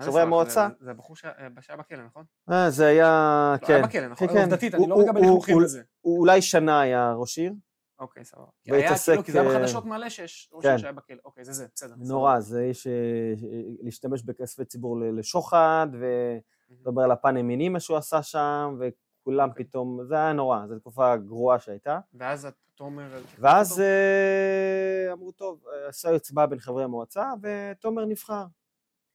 חברי? 0.00 0.22
המועצה. 0.22 0.68
זה- 0.80 0.90
הבחור 0.90 1.16
שהיה 1.16 1.50
בכלא, 1.78 2.04
נכון? 2.06 2.24
אה, 2.52 2.70
זה 2.70 2.86
היה, 2.86 3.54
לא, 3.62 3.66
כן, 3.66 3.74
היה 3.74 3.82
בכלא, 3.86 4.08
נכון? 4.08 4.28
כן, 4.28 4.34
כן. 4.34 4.40
עובדתית, 4.40 4.74
אני 4.74 4.86
לא 4.88 4.98
מקבל 4.98 5.20
הוא- 5.24 5.62
לזה. 5.62 5.82
הוא 6.00 6.18
אולי 6.18 6.42
שנה 6.42 6.80
היה 6.80 7.12
ראש 7.12 7.38
עיר, 7.38 7.52
אוקיי, 7.98 8.24
סבבה. 8.24 8.46
כי 8.62 8.70
כאילו, 8.70 8.78
זה 9.32 9.40
היה 9.40 9.50
אה, 9.50 9.58
בחדשות 9.58 9.84
מלא 9.84 10.08
שיש 10.08 10.50
ראש 10.52 10.62
כן. 10.64 10.68
עיר 10.70 10.78
שהיה 10.78 10.92
בכלא. 10.92 11.16
אוקיי, 11.24 11.44
זה 11.44 11.52
זה, 11.52 11.66
בסדר. 11.74 11.94
נורא, 11.98 12.40
זה 12.40 12.60
איש, 12.60 12.86
אה, 12.86 12.92
להשתמש 13.82 14.22
בכספי 14.22 14.64
ציבור 14.64 14.96
לשוחד, 15.12 15.86
ולדבר 15.92 17.02
על 17.02 17.10
הפן 17.10 17.36
הימיני 17.36 17.68
מה 17.68 17.80
שהוא 17.80 17.96
עשה 17.96 18.22
שם, 18.22 18.76
וכולם 19.24 19.48
אוקיי. 19.48 19.64
פתאום, 19.64 20.00
זה 20.04 20.14
היה 20.14 20.32
נורא, 20.32 20.66
זו 20.68 20.78
תקופה 20.78 21.16
גרועה 21.16 21.58
שהייתה. 21.58 21.98
ואז 22.14 22.46
אתה 22.46 22.84
אומר... 22.84 23.04
ואז 23.38 23.80
אה, 23.80 25.12
אמרו, 25.12 25.32
טוב, 25.32 25.60
אה, 25.72 25.88
עשו 25.88 26.08
הצבעה 26.08 26.46
בין 26.46 26.58
חברי 26.58 26.84
המועצה, 26.84 27.32
ותומר 27.42 28.04
נבחר. 28.04 28.44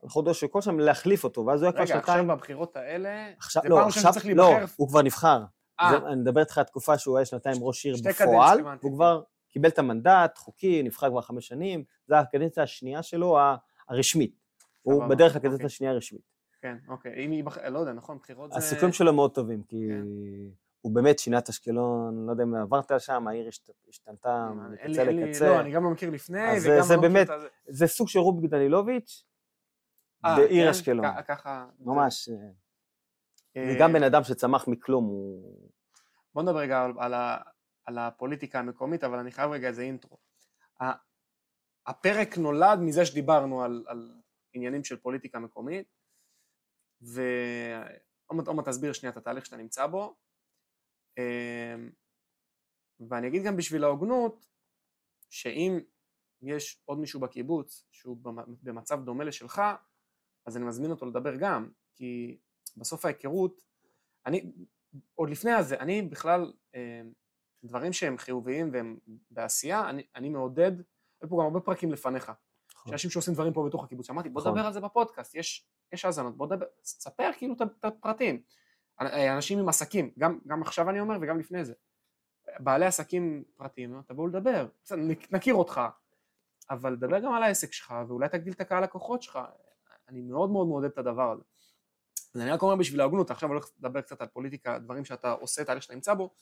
חודו 0.07 0.34
של 0.34 0.47
כל 0.47 0.62
שם 0.62 0.80
להחליף 0.80 1.24
אותו, 1.24 1.45
ואז 1.45 1.62
הוא 1.62 1.66
היה 1.68 1.72
כבר 1.72 1.84
רגע, 1.84 1.93
עכשיו 1.97 2.14
שנתיים. 2.14 2.28
בבחירות 2.28 2.78
האלה... 2.78 3.32
עכשיו, 3.38 3.64
זה 3.64 3.70
לא, 3.70 3.76
פעם 3.76 3.86
ראשונה 3.86 4.14
שצריך 4.14 4.26
לא, 4.36 4.49
להיבחר? 4.53 4.74
הוא 4.78 4.88
כבר 4.89 5.01
נבחר. 5.01 5.43
אה, 5.80 5.89
זה- 5.91 6.07
אני 6.07 6.16
מדבר 6.22 6.41
איתך 6.41 6.57
על 6.57 6.64
תקופה 6.64 6.97
שהוא 6.97 7.18
היה 7.18 7.26
שנתיים 7.26 7.57
ראש 7.62 7.86
עיר 7.86 7.95
בפועל. 8.05 8.62
והוא 8.82 8.93
כבר 8.95 9.22
קיבל 9.49 9.70
את 9.70 9.80
המנדט, 9.80 10.38
חוקי, 10.38 10.84
נבחר 10.84 11.10
כבר 11.10 11.22
חמש 11.22 11.47
שנים, 11.47 11.84
זו 12.07 12.16
הקדנציה 12.16 12.64
השנייה 12.64 13.03
שלו, 13.03 13.38
הרשמית. 13.89 14.39
הוא 14.82 15.05
בדרך 15.05 15.32
לקדנציה 15.36 15.53
אוקיי. 15.53 15.66
השנייה 15.66 15.93
הרשמית. 15.93 16.38
כן, 16.62 16.78
אוקיי. 16.88 17.26
אם 17.26 17.34
ייבחר... 17.34 17.70
לא 17.70 17.80
יודע, 17.80 17.93
נכון, 17.93 18.18
בחירות 18.18 18.51
זה... 18.51 18.57
הסיכויים 18.57 18.93
שלו 18.93 19.14
מאוד 19.14 19.34
טובים, 19.34 19.64
כי 19.64 19.88
כן. 19.89 20.05
הוא 20.82 20.95
באמת 20.95 21.20
שינה 21.20 21.38
את 21.39 21.49
אשקלון, 21.49 22.26
לא 22.26 22.32
יודע 22.32 22.43
אם 22.43 22.55
עברת 22.55 22.91
שם, 22.99 23.28
העיר 23.28 23.47
השת- 23.47 23.70
השתנתה 23.89 24.49
לי- 24.86 24.89
מקצה 24.89 25.03
לקצה. 25.03 25.47
לא, 25.49 25.60
אני 25.60 25.72
גם 25.72 25.84
לא 25.84 25.89
מכיר 25.89 26.10
לפני, 26.10 26.39
וגם 26.51 26.60
זה 26.60 26.70
לא 26.70 26.84
מכיר 26.84 26.97
באמת- 26.99 27.28
את 27.30 27.34
הזה. 27.34 27.47
זה 27.68 27.88
סוג 27.88 28.07
של 28.07 28.20
רוביק 28.20 28.51
דנילוביץ' 28.51 29.26
אה, 30.26 30.36
בעיר 30.38 30.64
כן? 30.66 30.70
אשקלון. 30.70 31.05
ככה... 31.28 31.66
ממש. 31.80 32.30
אה, 33.57 33.70
וגם 33.76 33.93
בן 33.93 34.03
אדם 34.03 34.24
שצמח 34.24 34.68
מכלום, 34.68 35.05
הוא... 35.05 35.70
בוא 36.34 36.43
נדבר 36.43 36.60
רגע 36.60 36.82
על, 36.82 36.91
על, 36.99 37.14
על 37.86 37.97
הפוליטיקה 37.97 38.60
המקומית, 38.60 39.03
אבל 39.03 39.20
אני 39.20 39.32
חייב 39.32 39.51
רגע 39.51 39.68
איזה 39.68 39.82
אינטרו. 39.82 40.18
הפרק 41.88 42.38
נולד 42.38 42.80
מזה 42.80 43.05
שדיברנו 43.05 43.64
על, 43.64 43.84
על 43.88 44.12
עניינים 44.53 44.84
של 44.84 44.97
פוליטיקה 44.97 45.39
מקומית, 45.39 45.88
ועומר 47.02 48.43
עומר, 48.47 48.64
תסביר 48.64 48.93
שנייה 48.93 49.12
את 49.12 49.18
התהליך 49.18 49.45
שאתה 49.45 49.58
נמצא 49.58 49.88
בו, 49.88 50.16
אמ, 51.18 51.91
ואני 53.10 53.28
אגיד 53.28 53.43
גם 53.43 53.58
בשביל 53.58 53.84
ההוגנות, 53.84 54.45
שאם 55.30 55.80
יש 56.41 56.82
עוד 56.86 57.00
מישהו 57.00 57.20
בקיבוץ 57.20 57.88
שהוא 57.91 58.18
במ- 58.18 58.56
במצב 58.64 59.04
דומה 59.04 59.24
לשלך, 59.24 59.62
אז 60.45 60.58
אני 60.58 60.66
מזמין 60.66 60.91
אותו 60.91 61.06
לדבר 61.06 61.36
גם, 61.36 61.72
כי 61.95 62.38
בסוף 62.78 63.06
ההיכרות, 63.06 63.62
אני, 64.26 64.52
עוד 65.16 65.30
לפני 65.30 65.52
הזה, 65.52 65.80
אני 65.80 66.02
בכלל, 66.02 66.54
אה, 66.76 67.02
דברים 67.64 67.93
שהם 67.93 68.18
חיוביים 68.18 68.70
והם 68.74 69.00
בעשייה, 69.32 69.89
אני, 69.89 70.08
אני 70.16 70.30
מעודד, 70.30 70.72
היו 71.22 71.30
פה 71.30 71.36
גם 71.36 71.45
הרבה 71.45 71.60
פרקים 71.60 71.91
לפניך, 71.91 72.32
נכון. 72.76 72.89
שאנשים 72.89 73.10
שעושים 73.12 73.34
דברים 73.34 73.54
פה 73.54 73.66
בתוך 73.68 73.84
הקיבוץ, 73.84 74.10
אמרתי 74.10 74.30
בוא 74.30 74.41
נכון. 74.41 74.52
נדבר 74.52 74.68
על 74.68 74.74
זה 74.74 74.80
בפודקאסט, 74.82 75.36
יש, 75.36 75.70
יש 75.93 76.05
האזנות, 76.05 76.37
בוא 76.37 76.45
נדבר, 76.45 76.65
ספר 76.83 77.29
כאילו 77.37 77.53
את 77.53 77.85
הפרטים. 77.85 78.41
אה, 79.01 79.35
אנשים 79.35 79.59
עם 79.59 79.69
עסקים, 79.69 80.11
גם, 80.19 80.39
גם 80.47 80.61
עכשיו 80.61 80.89
אני 80.89 80.99
אומר 80.99 81.17
וגם 81.21 81.39
לפני 81.39 81.65
זה, 81.65 81.73
בעלי 82.59 82.85
עסקים 82.85 83.43
פרטיים, 83.55 84.01
תבואו 84.07 84.27
לדבר, 84.27 84.67
נכיר 85.31 85.55
אותך, 85.55 85.81
אבל 86.69 86.95
דבר 86.95 87.19
גם 87.19 87.33
על 87.33 87.43
העסק 87.43 87.73
שלך, 87.73 87.93
ואולי 88.07 88.29
תגדיל 88.29 88.53
את 88.53 88.61
הקהל 88.61 88.83
לקוחות 88.83 89.21
שלך, 89.21 89.39
אני 90.09 90.21
מאוד 90.21 90.49
מאוד 90.49 90.67
מעודד 90.67 90.89
את 90.89 90.97
הדבר 90.97 91.31
הזה. 91.31 91.43
אז 92.35 92.41
אני 92.41 92.51
רק 92.51 92.61
אומר 92.61 92.75
בשביל 92.75 93.01
ההוגנות, 93.01 93.31
עכשיו 93.31 93.49
הולך 93.49 93.69
לדבר 93.79 94.01
קצת 94.01 94.21
על 94.21 94.27
פוליטיקה, 94.27 94.79
דברים 94.79 95.05
שאתה 95.05 95.31
עושה, 95.31 95.63
תהליך 95.63 95.83
שאתה 95.83 95.95
נמצא 95.95 96.13
בו, 96.13 96.33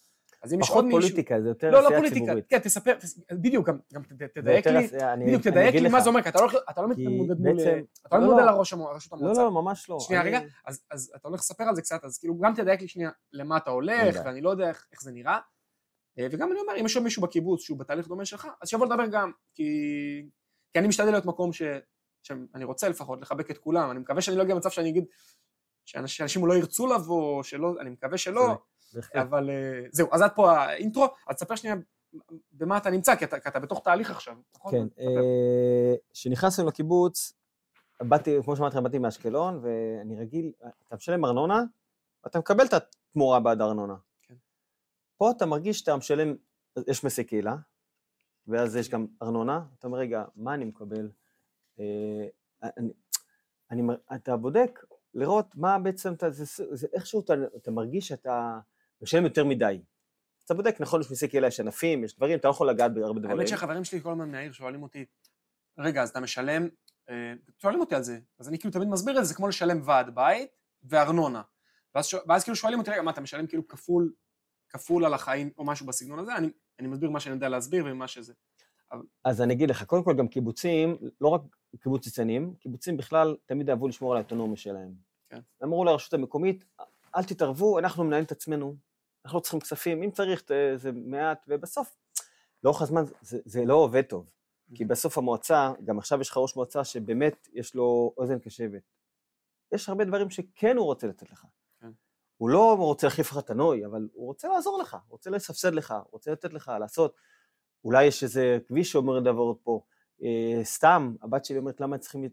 אז 0.43 0.53
אם 0.53 0.59
יש 0.59 0.67
פחות 0.67 0.75
עוד 0.75 0.85
מישהו... 0.85 1.01
פוליטיקה, 1.01 1.41
זה 1.41 1.47
יותר 1.47 1.67
לא, 1.71 1.79
לא 1.81 1.85
עשייה 1.85 1.99
פוליטיקה, 1.99 2.25
ציבורית. 2.25 2.45
כן, 2.49 2.59
תספר, 2.59 2.93
תס- 2.93 3.19
בדיוק, 3.31 3.67
גם, 3.67 3.77
גם 3.93 4.01
תדייק 4.33 4.67
לי, 4.67 4.85
עשייה- 4.85 5.13
אני- 5.13 5.25
בדיוק, 5.25 5.41
תדייק 5.43 5.75
לי 5.75 5.89
מה. 5.89 6.01
זה 6.01 6.09
אומר, 6.09 6.21
כי 6.23 6.29
אתה 6.29 6.41
לא 6.41 6.47
אתה 6.69 6.81
לא 6.81 6.87
מתמודד 6.87 7.39
מול... 7.39 7.59
אתה 7.59 7.69
לא 8.17 8.21
לא, 8.21 8.27
מתמודד 8.27 8.43
לא. 8.45 8.49
על 8.51 8.55
ראש 8.59 8.73
המוע- 8.73 8.93
ראשות 8.93 9.11
לא, 9.11 9.17
המועצה. 9.17 9.43
לא, 9.43 9.51
ממש 9.51 9.89
לא. 9.89 9.97
שנייה, 9.99 10.21
אני- 10.21 10.29
רגע, 10.29 10.39
אז, 10.65 10.83
אז 10.91 11.11
אתה 11.15 11.27
הולך 11.27 11.39
לספר 11.39 11.63
על 11.63 11.75
זה 11.75 11.81
קצת, 11.81 12.03
אז 12.03 12.17
כאילו 12.17 12.37
גם 12.39 12.53
תדייק 12.55 12.81
לי 12.81 12.87
שנייה 12.87 13.09
למה 13.33 13.57
אתה 13.57 13.69
הולך. 13.71 14.15
ואני 14.25 14.41
לא 14.41 14.49
יודע 14.49 14.69
איך, 14.69 14.87
איך 14.91 15.01
זה 15.01 15.11
נראה. 15.11 15.37
אה, 16.19 16.27
וגם 16.31 16.51
אני 16.51 16.59
אומר, 16.59 16.73
אם 16.79 16.85
יש 16.85 16.95
עוד 16.95 17.03
מישהו 17.03 17.21
בקיבוץ 17.21 17.61
שהוא 17.61 17.79
בתהליך 17.79 18.07
דומה 18.07 18.25
שלך, 18.25 18.47
אז 18.61 18.69
שיבוא 18.69 18.85
לדבר 18.85 19.05
גם, 19.11 19.31
כי, 19.53 19.63
כי 20.73 20.79
אני 20.79 20.87
משתדל 20.87 21.11
להיות 21.11 21.25
מקום 21.25 21.53
ש, 21.53 21.61
שאני 22.23 22.63
רוצה 22.63 22.89
לפחות 22.89 23.21
לחבק 23.21 23.51
את 23.51 23.57
כולם, 23.57 23.91
אני 23.91 23.99
מקווה 23.99 24.21
שאני 24.21 24.37
לא 24.37 24.43
אגיע 24.43 24.55
למצב 24.55 24.69
שאני 24.69 24.89
אגיד 24.89 25.05
שאנשים 25.85 26.45
לא 26.45 26.53
ירצו 26.53 26.87
לבוא, 26.93 27.43
שלא, 27.43 27.73
אני 27.79 27.89
מקווה 27.89 28.17
שלא. 28.17 28.57
אבל 29.15 29.49
אה, 29.49 29.81
זהו, 29.91 30.07
אז 30.11 30.21
עד 30.21 30.31
פה 30.35 30.51
האינטרו, 30.51 31.07
אז 31.27 31.35
תספר 31.35 31.55
שנייה 31.55 31.75
במה 32.51 32.77
אתה 32.77 32.89
נמצא, 32.89 33.15
כי 33.15 33.25
אתה, 33.25 33.39
כי 33.39 33.49
אתה 33.49 33.59
בתוך 33.59 33.81
תהליך 33.83 34.11
עכשיו, 34.11 34.35
נכון? 34.55 34.71
כן, 34.71 34.87
תספר. 34.89 35.21
כשנכנסנו 36.13 36.67
לקיבוץ, 36.67 37.33
באתי, 38.01 38.37
כמו 38.43 38.55
שאמרתי, 38.55 38.81
באתי 38.81 38.99
מאשקלון, 38.99 39.59
ואני 39.63 40.15
רגיל, 40.19 40.51
אתה 40.87 40.95
משלם 40.95 41.25
ארנונה, 41.25 41.63
אתה 42.27 42.39
מקבל 42.39 42.65
את 42.65 42.73
התמורה 42.73 43.39
בעד 43.39 43.61
הארנונה. 43.61 43.95
כן. 44.21 44.35
פה 45.17 45.31
אתה 45.31 45.45
מרגיש 45.45 45.79
שאתה 45.79 45.95
משלם, 45.95 46.35
יש 46.87 47.03
מסי 47.03 47.23
קהילה, 47.23 47.55
ואז 48.47 48.75
יש 48.75 48.89
גם 48.89 49.07
ארנונה, 49.21 49.65
אתה 49.79 49.87
אומר, 49.87 49.97
רגע, 49.97 50.23
מה 50.35 50.53
אני 50.53 50.65
מקבל? 50.65 51.09
אה, 51.79 52.27
אני, 52.63 52.93
אני, 53.71 53.83
אתה 54.15 54.37
בודק 54.37 54.85
לראות 55.13 55.55
מה 55.55 55.79
בעצם, 55.79 56.13
אתה, 56.13 56.29
זה, 56.29 56.65
זה 56.71 56.87
איכשהו 56.93 57.21
אתה, 57.21 57.33
אתה 57.57 57.71
מרגיש 57.71 58.07
שאתה 58.07 58.59
משלם 59.01 59.23
יותר 59.23 59.45
מדי. 59.45 59.81
אתה 60.45 60.53
בודק, 60.53 60.75
נכון, 60.79 61.01
יש 61.01 61.11
מסי 61.11 61.27
קהילה, 61.27 61.47
יש 61.47 61.59
ענפים, 61.59 62.03
יש 62.03 62.15
דברים, 62.15 62.39
אתה 62.39 62.47
לא 62.47 62.51
יכול 62.51 62.69
לגעת 62.69 62.93
בהרבה 62.93 63.19
דברים. 63.19 63.37
האמת 63.37 63.47
שהחברים 63.47 63.83
שלי 63.83 64.01
כל 64.01 64.11
הזמן 64.11 64.31
מהעיר 64.31 64.51
שואלים 64.51 64.83
אותי, 64.83 65.05
רגע, 65.77 66.03
אז 66.03 66.09
אתה 66.09 66.19
משלם, 66.19 66.67
אה, 67.09 67.33
שואלים 67.61 67.79
אותי 67.79 67.95
על 67.95 68.03
זה, 68.03 68.19
אז 68.39 68.49
אני 68.49 68.59
כאילו 68.59 68.73
תמיד 68.73 68.87
מסביר 68.87 69.17
את 69.17 69.23
זה, 69.23 69.29
זה 69.29 69.35
כמו 69.35 69.47
לשלם 69.47 69.81
ועד 69.83 70.15
בית 70.15 70.49
וארנונה. 70.83 71.41
ואז, 71.95 72.13
ואז 72.27 72.43
כאילו 72.43 72.55
שואלים 72.55 72.79
אותי, 72.79 72.91
רגע, 72.91 73.01
מה, 73.01 73.11
אתה 73.11 73.21
משלם 73.21 73.47
כאילו 73.47 73.67
כפול, 73.67 74.13
כפול 74.69 75.05
על 75.05 75.13
החיים 75.13 75.49
או 75.57 75.65
משהו 75.65 75.85
בסגנון 75.85 76.19
הזה? 76.19 76.35
אני, 76.35 76.49
אני 76.79 76.87
מסביר 76.87 77.09
מה 77.09 77.19
שאני 77.19 77.35
יודע 77.35 77.49
להסביר 77.49 77.85
ומה 77.87 78.07
שזה. 78.07 78.33
אז 79.23 79.41
אני 79.41 79.53
אגיד 79.53 79.69
לך, 79.69 79.83
קודם 79.83 80.03
כל 80.03 80.13
גם 80.17 80.27
קיבוצים, 80.27 80.97
לא 81.21 81.27
רק 81.27 81.41
קיבוץ 81.79 82.05
ניצנים, 82.05 82.53
קיבוצים 82.59 82.97
בכלל 82.97 83.35
תמיד 83.45 83.69
אהבו 83.69 83.87
לשמור 83.87 84.11
על 84.11 84.17
האוטונומיה 84.17 84.57
שלהם. 84.57 84.93
כן. 85.29 85.39
אמרו 85.63 85.85
לרשות 85.85 86.13
המקומית, 86.13 86.65
אל 87.17 87.23
תתערבו, 87.23 87.79
אנחנו 87.79 88.03
מנהלים 88.03 88.25
את 88.25 88.31
עצמנו, 88.31 88.75
אנחנו 89.25 89.37
לא 89.37 89.41
צריכים 89.41 89.59
כספים, 89.59 90.03
אם 90.03 90.11
צריך 90.11 90.41
ת- 90.41 90.51
זה 90.75 90.91
מעט, 90.91 91.45
ובסוף, 91.47 91.97
לאורך 92.63 92.81
הזמן 92.81 93.03
זה, 93.21 93.39
זה 93.45 93.65
לא 93.65 93.73
עובד 93.75 94.01
טוב. 94.01 94.31
כי 94.75 94.85
בסוף 94.85 95.17
המועצה, 95.17 95.71
גם 95.83 95.97
עכשיו 95.97 96.21
יש 96.21 96.29
לך 96.29 96.37
ראש 96.37 96.55
מועצה 96.55 96.83
שבאמת 96.83 97.47
יש 97.53 97.75
לו 97.75 98.13
אוזן 98.17 98.39
קשבת. 98.39 98.81
יש 99.71 99.89
הרבה 99.89 100.05
דברים 100.05 100.29
שכן 100.29 100.77
הוא 100.77 100.85
רוצה 100.85 101.07
לתת 101.07 101.31
לך. 101.31 101.45
כן. 101.81 101.91
הוא 102.37 102.49
לא 102.49 102.75
רוצה 102.77 103.07
להחליף 103.07 103.31
לך 103.31 103.37
את 103.37 103.49
הנוי, 103.49 103.85
אבל 103.85 104.07
הוא 104.13 104.25
רוצה 104.27 104.47
לעזור 104.47 104.79
לך, 104.81 104.93
הוא 104.93 105.01
רוצה 105.09 105.29
לסבסד 105.29 105.73
לך, 105.73 105.91
הוא 105.91 106.09
רוצה 106.11 106.31
לתת 106.31 106.53
לך, 106.53 106.71
לעשות. 106.79 107.15
אולי 107.83 108.05
יש 108.05 108.23
איזה 108.23 108.59
כביש 108.67 108.91
שאומר 108.91 109.19
לעבור 109.19 109.59
פה. 109.63 109.81
אה, 110.21 110.59
סתם, 110.63 111.15
הבת 111.21 111.45
שלי 111.45 111.57
אומרת, 111.57 111.81
למה 111.81 111.97
צריכים, 111.97 112.23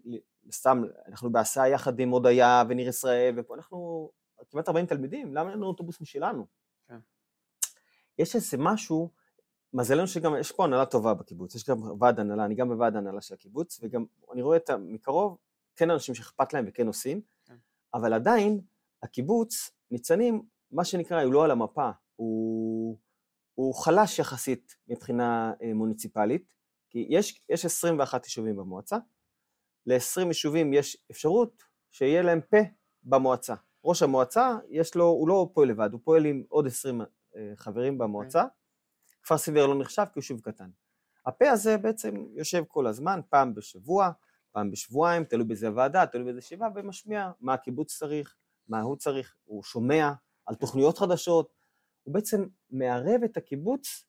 סתם, 0.53 0.83
אנחנו 1.07 1.33
בהסעה 1.33 1.69
יחד 1.69 1.99
עם 2.01 2.11
הודיה 2.11 2.63
וניר 2.69 2.89
ישראל, 2.89 3.35
ופה 3.37 3.55
אנחנו 3.55 4.11
כמעט 4.51 4.69
40 4.69 4.87
תלמידים, 4.87 5.35
למה 5.35 5.51
אין 5.51 5.59
לנו 5.59 5.67
אוטובוס 5.67 6.01
משלנו? 6.01 6.47
כן. 6.89 6.99
יש 8.19 8.35
איזה 8.35 8.57
משהו, 8.61 9.11
מזלנו 9.73 10.07
שגם, 10.07 10.37
יש 10.41 10.53
פה 10.53 10.65
הנהלה 10.65 10.87
טובה 10.87 11.15
בקיבוץ, 11.15 11.55
יש 11.55 11.69
גם 11.69 11.83
ועד 12.01 12.21
הנהלה, 12.21 12.45
אני 12.45 12.55
גם 12.55 12.69
בוועד 12.69 12.97
הנהלה 12.97 13.21
של 13.21 13.35
הקיבוץ, 13.35 13.81
וגם 13.83 14.05
אני 14.33 14.43
רואה 14.43 14.57
את 14.57 14.71
מקרוב, 14.71 15.39
כן 15.77 15.91
אנשים 15.91 16.15
שאכפת 16.15 16.53
להם 16.53 16.65
וכן 16.69 16.87
עושים, 16.87 17.21
כן. 17.45 17.57
אבל 17.95 18.13
עדיין, 18.13 18.61
הקיבוץ, 19.03 19.71
ניצנים, 19.91 20.43
מה 20.71 20.85
שנקרא, 20.85 21.23
הוא 21.23 21.33
לא 21.33 21.45
על 21.45 21.51
המפה, 21.51 21.91
הוא, 22.17 22.99
הוא 23.55 23.75
חלש 23.75 24.19
יחסית 24.19 24.77
מבחינה 24.89 25.53
אה, 25.63 25.75
מוניציפלית, 25.75 26.55
כי 26.91 27.07
יש, 27.11 27.43
יש 27.49 27.65
21 27.65 28.25
יישובים 28.25 28.57
במועצה, 28.57 28.97
ל-20 29.87 30.27
יישובים 30.27 30.73
יש 30.73 30.97
אפשרות 31.11 31.63
שיהיה 31.91 32.23
להם 32.23 32.41
פה 32.41 32.57
במועצה. 33.03 33.55
ראש 33.85 34.03
המועצה, 34.03 34.59
יש 34.69 34.95
לו, 34.95 35.05
הוא 35.05 35.29
לא 35.29 35.51
פועל 35.53 35.69
לבד, 35.69 35.93
הוא 35.93 36.01
פועל 36.05 36.25
עם 36.25 36.45
עוד 36.49 36.67
20 36.67 37.01
אה, 37.01 37.53
חברים 37.57 37.99
במועצה. 37.99 38.45
כפר 39.23 39.39
סיביר 39.39 39.67
לא 39.67 39.79
נחשב 39.79 40.05
כי 40.05 40.11
הוא 40.15 40.23
יישוב 40.23 40.41
קטן. 40.41 40.71
הפה 41.27 41.51
הזה 41.51 41.79
בעצם 41.79 42.15
יושב 42.35 42.65
כל 42.69 42.87
הזמן, 42.87 43.21
פעם 43.29 43.55
בשבוע, 43.55 44.11
פעם 44.53 44.71
בשבועיים, 44.71 45.25
תלוי 45.25 45.45
באיזה 45.45 45.75
ועדה, 45.75 46.07
תלוי 46.07 46.25
באיזה 46.25 46.41
שבעה, 46.41 46.69
ומשמיע 46.75 47.31
מה 47.41 47.55
הקיבוץ 47.55 47.99
צריך, 47.99 48.37
מה 48.69 48.81
הוא 48.81 48.97
צריך, 48.97 49.37
הוא 49.45 49.63
שומע 49.63 50.13
על 50.47 50.55
תוכניות 50.55 50.99
חדשות, 50.99 51.53
הוא 52.03 52.15
בעצם 52.15 52.47
מערב 52.71 53.23
את 53.25 53.37
הקיבוץ 53.37 54.05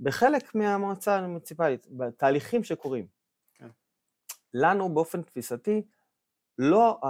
בחלק 0.00 0.54
מהמועצה 0.54 1.16
המוניציפלית, 1.16 1.86
בתהליכים 1.90 2.64
שקורים. 2.64 3.06
כן. 3.54 3.68
לנו 4.54 4.94
באופן 4.94 5.22
תפיסתי 5.22 5.82
לא, 6.58 7.00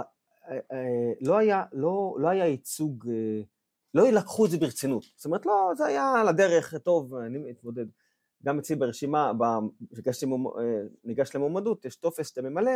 לא, 1.21 1.37
היה, 1.37 1.63
לא, 1.73 2.15
לא 2.19 2.27
היה 2.27 2.45
ייצוג, 2.45 3.09
אה, 3.09 3.41
לא 3.93 4.11
לקחו 4.11 4.45
את 4.45 4.51
זה 4.51 4.57
ברצינות. 4.57 5.03
זאת 5.15 5.25
אומרת, 5.25 5.45
לא, 5.45 5.71
זה 5.77 5.85
היה 5.85 6.13
על 6.21 6.27
הדרך, 6.27 6.73
טוב, 6.75 7.15
אני 7.15 7.37
מתמודד. 7.37 7.85
גם 8.43 8.59
אצלי 8.59 8.75
ברשימה, 8.75 9.31
כשניגש 10.11 11.35
למועמדות, 11.35 11.85
יש 11.85 11.95
טופס 11.95 12.27
שאתה 12.27 12.41
ממלא, 12.41 12.71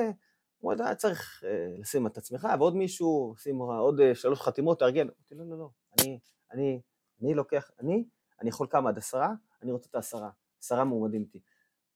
הוא 0.57 0.74
היה 0.74 0.95
צריך 0.95 1.43
לשים 1.80 2.07
את 2.07 2.18
עצמך 2.18 2.47
ועוד 2.59 2.76
מישהו, 2.76 3.36
שים 3.38 3.57
עוד 3.57 4.01
שלוש 4.13 4.41
חתימות, 4.41 4.80
תארגן. 4.80 5.07
אמרתי, 5.07 5.36
לא, 5.36 5.45
לא, 5.45 5.57
לא, 5.57 5.70
אני, 5.99 6.20
אני, 6.51 6.82
אני 7.22 7.34
לוקח, 7.34 7.72
אני, 7.80 8.05
אני 8.41 8.49
יכול 8.49 8.68
כמה 8.70 8.89
עד 8.89 8.97
עשרה, 8.97 9.34
אני 9.61 9.72
רוצה 9.72 9.88
את 9.89 9.95
העשרה, 9.95 10.30
עשרה 10.61 10.84
מועמדים 10.84 11.22
איתי. 11.22 11.39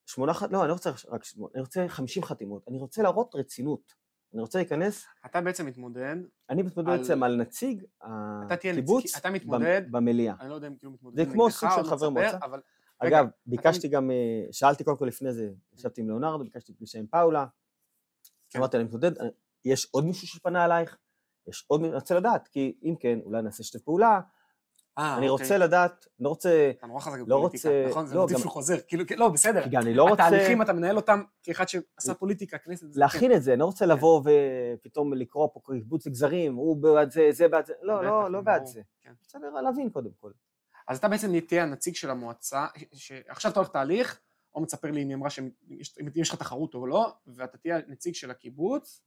שמונה 0.05 0.33
חתימות, 0.33 0.53
לא, 0.53 0.61
אני 0.61 0.67
לא 0.67 0.73
רוצה 0.73 0.91
רק 1.07 1.23
שמונה, 1.23 1.51
אני 1.53 1.61
רוצה 1.61 1.87
חמישים 1.87 2.23
חתימות, 2.23 2.67
אני 2.67 2.77
רוצה 2.79 3.01
להראות 3.01 3.35
רצינות. 3.35 4.00
אני 4.33 4.41
רוצה 4.41 4.59
להיכנס... 4.59 5.05
אתה 5.25 5.41
בעצם 5.41 5.65
מתמודד... 5.65 6.15
אני 6.49 6.61
מתמודד 6.61 6.89
בעצם 6.89 7.23
על 7.23 7.35
נציג 7.35 7.83
הקיבוץ 8.49 9.17
אתה 9.17 9.29
מתמודד... 9.29 9.81
במליאה. 9.91 10.35
אני 10.39 10.49
לא 10.49 10.55
יודע 10.55 10.67
אם 10.67 10.75
כאילו 10.75 10.91
מתמודד 10.91 11.25
זה 11.25 11.33
כמו 11.33 11.51
סוג 11.51 11.69
של 11.75 11.83
חבר 11.83 12.09
מועצה. 12.09 12.37
אבל... 12.43 12.61
אגב, 12.99 13.25
ביקשתי 13.45 13.87
גם, 13.87 14.11
אה, 14.11 14.45
שאלתי 14.51 14.83
קודם 14.83 14.97
כל 14.97 15.05
לפני 15.05 15.33
זה, 15.33 15.49
ישבתי 15.73 16.01
עם 16.01 16.07
ליאונרדו, 16.07 16.43
ביקשתי 16.43 16.73
פגישה 16.73 16.99
עם 16.99 17.07
פאולה, 17.07 17.45
כן. 18.49 18.59
אמרתי, 18.59 18.77
אני 18.77 18.83
מתמודד, 18.83 19.11
יש 19.65 19.87
עוד 19.91 20.05
מישהו 20.05 20.27
שפנה 20.27 20.65
אלייך? 20.65 20.97
יש 21.47 21.65
עוד 21.67 21.81
מישהו, 21.81 21.91
אני 21.91 21.99
רוצה 21.99 22.15
לדעת, 22.15 22.47
כי 22.47 22.77
אם 22.83 22.95
כן, 22.99 23.19
אולי 23.23 23.41
נעשה 23.41 23.63
שיתוף 23.63 23.81
פעולה, 23.81 24.19
אה, 24.97 25.17
אני 25.17 25.29
רוצה 25.29 25.57
לדעת, 25.57 26.07
לא 26.19 26.29
רוצה... 26.29 26.71
אתה 26.77 26.87
נורא 26.87 26.99
חזק 26.99 27.17
לא 27.27 27.37
בפוליטיקה, 27.37 27.69
רוצה- 27.69 27.89
נכון? 27.89 28.05
זה 28.07 28.15
לא, 28.15 28.21
מוטיב 28.21 28.35
גם- 28.35 28.41
שהוא 28.41 28.51
חוזר. 28.51 28.75
כאילו, 28.87 29.03
לא, 29.17 29.29
בסדר. 29.29 29.69
כי 29.69 29.77
אני 29.77 29.93
לא 29.93 30.03
רוצה 30.03 30.27
התהליכים, 30.27 30.61
אתה 30.61 30.73
מנהל 30.73 30.95
אותם 30.95 31.21
כאחד 31.43 31.65
שעשה 31.69 32.13
פוליטיקה, 32.13 32.57
כנסת. 32.57 32.87
זה- 32.87 32.93
כן. 32.93 32.99
להכין 32.99 33.31
את 33.31 33.43
זה, 33.43 33.51
אני 33.53 33.59
לא 33.59 33.65
רוצה 33.65 33.85
לבוא 33.85 34.21
ופתאום 34.25 35.13
לקרוא 35.13 35.49
פה 35.53 35.59
קיבוץ 35.65 36.07
לגזרים, 36.07 36.55
הוא 36.55 36.77
בעד 36.77 37.11
זה, 37.11 37.27
זה 37.31 37.47
בעד 37.47 37.65
זה, 37.65 37.73
לא, 37.81 38.03
לא, 38.05 38.31
לא 38.31 38.41
בעד 38.41 38.65
זה. 38.65 38.81
כן. 39.03 39.11
רוצה 39.23 39.39
להבין 39.61 39.89
קודם 39.89 40.09
כל. 40.19 40.31
אז 40.87 40.97
אתה 40.97 41.07
בעצם 41.07 41.39
תהיה 41.39 41.63
הנציג 41.63 41.95
של 41.95 42.09
המועצה, 42.09 42.65
שעכשיו 42.93 43.51
אתה 43.51 43.59
הולך 43.59 43.69
תהליך, 43.71 44.19
או 44.55 44.61
מספר 44.61 44.91
לי 44.91 45.03
אם 45.03 45.07
היא 45.07 45.15
אמרה 45.15 45.29
שאם 45.29 45.49
יש- 45.69 45.95
אם 46.01 46.07
יש 46.15 46.29
לך 46.29 46.35
תחרות 46.35 46.73
או 46.73 46.87
לא, 46.87 47.13
ואתה 47.27 47.57
תהיה 47.57 47.77
נציג 47.87 48.15
של 48.15 48.31
הקיבוץ 48.31 49.01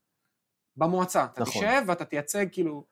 במועצה. 0.76 1.24
אתה 1.24 1.41
נכון. 1.43 1.62
תשב 1.62 1.82
ואתה 1.87 2.05
תייצג 2.05 2.47
כאילו, 2.53 2.85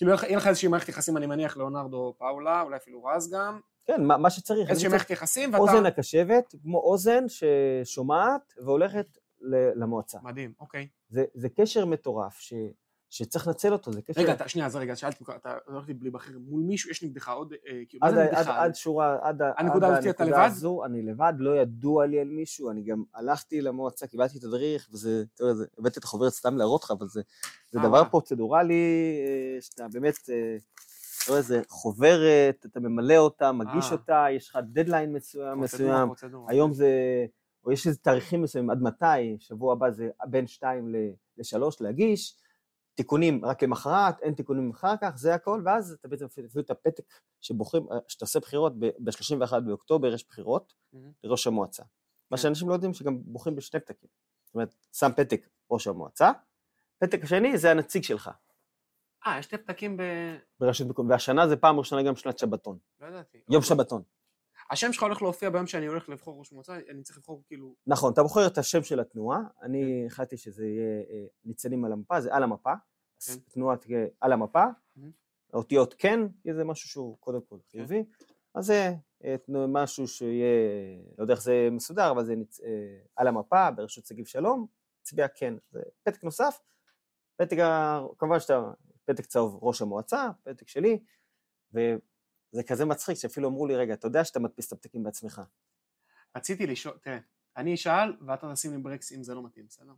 כאילו 0.00 0.12
יהיה 0.12 0.36
לך- 0.36 0.46
איזושהי 0.46 0.68
מערכת 0.68 0.88
יחסים, 0.88 1.16
אני 1.16 1.26
מניח, 1.26 1.56
ליאונרדו 1.56 1.96
או 1.96 2.14
פאולה, 2.18 2.62
אולי 2.62 2.76
אפילו 2.76 3.04
רז 3.04 3.32
גם, 3.32 3.60
כן, 3.84 4.04
מה, 4.04 4.16
מה 4.16 4.30
שצריך. 4.30 4.70
איזושהי 4.70 4.88
מערכת 4.90 5.10
יחסים, 5.10 5.48
ואתה... 5.52 5.62
אוזן 5.62 5.86
הקשבת, 5.86 6.54
כמו 6.62 6.78
אוזן 6.78 7.24
ששומעת 7.28 8.54
והולכת 8.64 9.18
למועצה. 9.74 10.18
מדהים, 10.22 10.52
אוקיי. 10.60 10.88
זה, 11.08 11.24
זה 11.34 11.48
קשר 11.48 11.84
מטורף 11.84 12.38
ש, 12.38 12.52
שצריך 13.10 13.46
לנצל 13.46 13.72
אותו, 13.72 13.92
זה 13.92 14.02
קשר... 14.02 14.20
רגע, 14.20 14.32
אתה- 14.32 14.48
שנייה, 14.48 14.66
אז 14.66 14.76
רגע, 14.76 14.96
שאלתי, 14.96 15.24
אתה 15.36 15.54
הולך 15.66 15.84
להיבחר 16.00 16.32
מול 16.38 16.62
מישהו, 16.62 16.90
יש 16.90 17.02
נגדך 17.02 17.28
עוד, 17.28 17.52
אה, 17.52 17.80
כאילו, 17.88 18.06
מה 18.06 18.12
זה 18.12 18.24
נגדך? 18.24 18.48
עד 18.48 18.74
שורה, 18.74 19.18
עד, 19.22 19.42
הנקודה? 19.56 20.44
הזו, 20.44 20.84
אני 20.84 21.02
לבד, 21.02 21.32
לא 21.38 21.56
ידוע 21.56 22.06
לי 22.06 22.20
על 22.20 22.28
מישהו, 22.28 22.70
אני 22.70 22.82
גם 22.82 23.02
הלכתי 23.14 23.60
למועצה, 23.60 24.06
קיבלתי 24.06 24.38
את 24.38 24.44
הדריך, 24.44 24.88
וזה, 24.92 25.24
אתה 25.34 25.44
יודע, 25.44 25.64
הבאתי 25.78 25.98
את 25.98 26.04
החוברת 26.04 26.32
סתם 26.32 26.56
להראות 26.56 26.84
לך, 26.84 26.90
אבל 26.90 27.08
זה, 27.08 27.22
זה 27.70 27.78
אה, 27.78 27.84
דבר 27.84 27.92
וואו. 27.98 28.10
פרוצדורלי, 28.10 29.16
אה, 29.26 29.60
שאתה 29.60 29.86
באמת, 29.92 30.18
אתה 30.24 30.32
רואה, 31.30 31.42
זה 31.42 31.62
חוברת, 31.68 32.66
אתה 32.66 32.80
ממלא 32.80 33.16
אותה, 33.16 33.52
מגיש. 33.52 33.92
אותה, 33.92 34.26
יש 34.30 34.48
לך 34.48 34.58
דדליין 34.72 35.12
מסוים, 35.12 35.60
מסוים. 35.60 36.08
היום 36.48 36.72
זה, 36.72 36.90
או 37.64 37.72
יש 37.72 37.86
איזה 37.86 37.98
תאריכים 37.98 38.42
מסוימים, 38.42 38.70
עד 38.70 38.82
מתי, 38.82 39.36
שבוע 39.38 39.72
הבא 39.72 39.90
זה 39.90 40.08
בין 40.26 40.46
שתיים 40.46 40.94
לשלוש 41.38 41.80
להגיש, 41.80 42.36
תיקונים 42.94 43.44
רק 43.44 43.62
למחרת, 43.62 44.20
אין 44.20 44.34
תיקונים 44.34 44.70
אחר 44.70 44.94
כך, 45.00 45.12
זה 45.16 45.34
הכל, 45.34 45.62
ואז 45.64 45.92
אתה 45.92 46.08
בעצם 46.08 46.24
אפילו 46.24 46.46
את 46.60 46.70
הפתק 46.70 47.20
שבוחרים, 47.40 47.86
שאתה 48.08 48.24
עושה 48.24 48.40
בחירות, 48.40 48.78
ב-31 48.78 49.60
באוקטובר 49.60 50.14
יש 50.14 50.28
בחירות. 50.28 50.74
לראש 51.24 51.46
המועצה. 51.46 51.82
מה 52.30 52.36
כן. 52.36 52.42
שאנשים 52.42 52.68
לא 52.68 52.74
יודעים 52.74 52.94
שגם 52.94 53.18
בוחרים 53.24 53.56
בשני 53.56 53.80
פתקים. 53.80 54.08
זאת 54.44 54.54
אומרת, 54.54 54.74
שם 54.92 55.10
פתק 55.16 55.48
ראש 55.70 55.86
המועצה, 55.86 56.30
פתק 56.98 57.24
השני 57.24 57.58
זה 57.58 57.70
הנציג 57.70 58.02
שלך 58.02 58.30
אה, 59.26 59.38
יש 59.38 59.44
שתי 59.44 59.58
פתקים 59.58 59.96
ב... 59.96 60.02
ברשות 60.60 60.86
מקומית, 60.86 61.12
והשנה 61.12 61.48
זה 61.48 61.56
פעם 61.56 61.78
ראשונה 61.78 62.02
גם 62.02 62.16
שנת 62.16 62.38
שבתון, 62.38 62.78
לא 63.00 63.06
ידעתי. 63.06 63.38
יום 63.50 63.62
שבתון. 63.62 64.02
השם 64.70 64.92
שלך 64.92 65.02
הולך 65.02 65.22
להופיע 65.22 65.50
ביום 65.50 65.66
שאני 65.66 65.86
הולך 65.86 66.08
לבחור 66.08 66.38
ראש 66.38 66.52
מועצה, 66.52 66.78
אני 66.90 67.02
צריך 67.02 67.18
לבחור 67.18 67.42
כאילו... 67.46 67.74
נכון, 67.86 68.12
אתה 68.12 68.22
בוחר 68.22 68.46
את 68.46 68.58
השם 68.58 68.82
של 68.82 69.00
התנועה, 69.00 69.40
אני 69.62 70.06
החלטתי 70.06 70.36
שזה 70.36 70.66
יהיה 70.66 71.02
אה, 71.10 71.26
ניצנים 71.44 71.84
על 71.84 71.92
המפה, 71.92 72.20
זה 72.20 72.34
על 72.34 72.42
המפה, 72.42 72.72
כן. 73.26 73.32
התנועה 73.46 73.76
תהיה 73.76 74.06
על 74.20 74.32
המפה. 74.32 74.64
האותיות 75.52 75.94
כן, 75.98 76.20
כי 76.42 76.54
זה 76.54 76.64
משהו 76.64 76.88
שהוא 76.88 77.18
קודם 77.20 77.40
כל 77.40 77.56
חיובי, 77.70 78.04
אז 78.54 78.66
זה 78.66 78.94
אה, 79.24 79.36
משהו 79.48 80.08
שיהיה, 80.08 80.46
לא 81.18 81.24
יודע 81.24 81.34
איך 81.34 81.42
זה 81.42 81.68
מסודר, 81.72 82.10
אבל 82.10 82.24
זה 82.24 82.34
אה, 82.64 82.98
על 83.16 83.26
המפה, 83.26 83.70
בראשות 83.70 84.06
שגיב 84.06 84.26
שלום, 84.26 84.66
הצביע 85.02 85.28
כן, 85.28 85.54
זה 85.70 85.80
פתק 86.02 86.24
נוסף, 86.24 86.60
פתק, 87.36 87.56
כמובן 88.18 88.40
שאתה, 88.40 88.70
פתק 89.04 89.26
צהוב 89.26 89.58
ראש 89.62 89.82
המועצה, 89.82 90.28
פתק 90.42 90.68
שלי, 90.68 90.98
וזה 92.52 92.62
כזה 92.62 92.84
מצחיק 92.84 93.16
שאפילו 93.16 93.48
אמרו 93.48 93.66
לי, 93.66 93.76
רגע, 93.76 93.94
אתה 93.94 94.06
יודע 94.06 94.24
שאתה 94.24 94.40
מדפיס 94.40 94.66
את 94.66 94.72
הפתקים 94.72 95.02
בעצמך. 95.02 95.40
רציתי 96.36 96.66
לשאול, 96.66 96.98
תראה, 97.02 97.18
אני 97.56 97.74
אשאל 97.74 98.16
ואתה 98.26 98.54
תשים 98.54 98.72
לי 98.72 98.78
ברקס 98.78 99.12
אם 99.12 99.22
זה 99.22 99.34
לא 99.34 99.42
מתאים, 99.42 99.66
בסדר? 99.66 99.92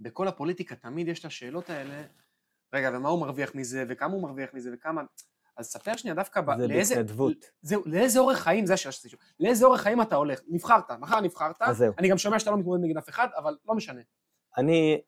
בכל 0.00 0.28
הפוליטיקה 0.28 0.76
תמיד 0.76 1.08
יש 1.08 1.20
את 1.20 1.24
השאלות 1.24 1.70
האלה, 1.70 2.02
רגע, 2.72 2.90
ומה 2.94 3.08
הוא 3.08 3.20
מרוויח 3.20 3.54
מזה, 3.54 3.84
וכמה 3.88 4.12
הוא 4.12 4.22
מרוויח 4.22 4.50
מזה, 4.54 4.70
וכמה... 4.74 5.02
אז 5.56 5.66
ספר 5.66 5.96
שנייה 5.96 6.14
דווקא, 6.14 6.40
ב... 6.40 6.58
זה 6.58 6.66
לאיזה... 6.66 6.94
בהתנדבות. 6.94 7.50
זהו, 7.62 7.82
לאיזה 7.86 8.18
אורח 8.18 8.38
חיים, 8.38 8.66
זה 8.66 8.74
השאלה 8.74 8.92
שרציתי 8.92 9.08
לשאול, 9.08 9.22
לאיזה 9.40 9.66
אורח 9.66 9.80
חיים 9.80 10.02
אתה 10.02 10.16
הולך? 10.16 10.40
נבחרת, 10.48 10.90
מחר 10.90 11.20
נבחרת, 11.20 11.62
אז 11.62 11.76
זהו. 11.76 11.92
אני 11.98 12.08
גם 12.08 12.18
שומע 12.18 12.38
שאתה 12.38 12.50
לא 12.50 12.58
מתמודד 12.58 12.84
נגד 12.84 12.96
אף 12.96 13.08
אחד, 13.08 13.28
אבל 13.36 13.56
לא 13.64 13.74
משנה. 13.74 14.00
אני, 14.56 15.00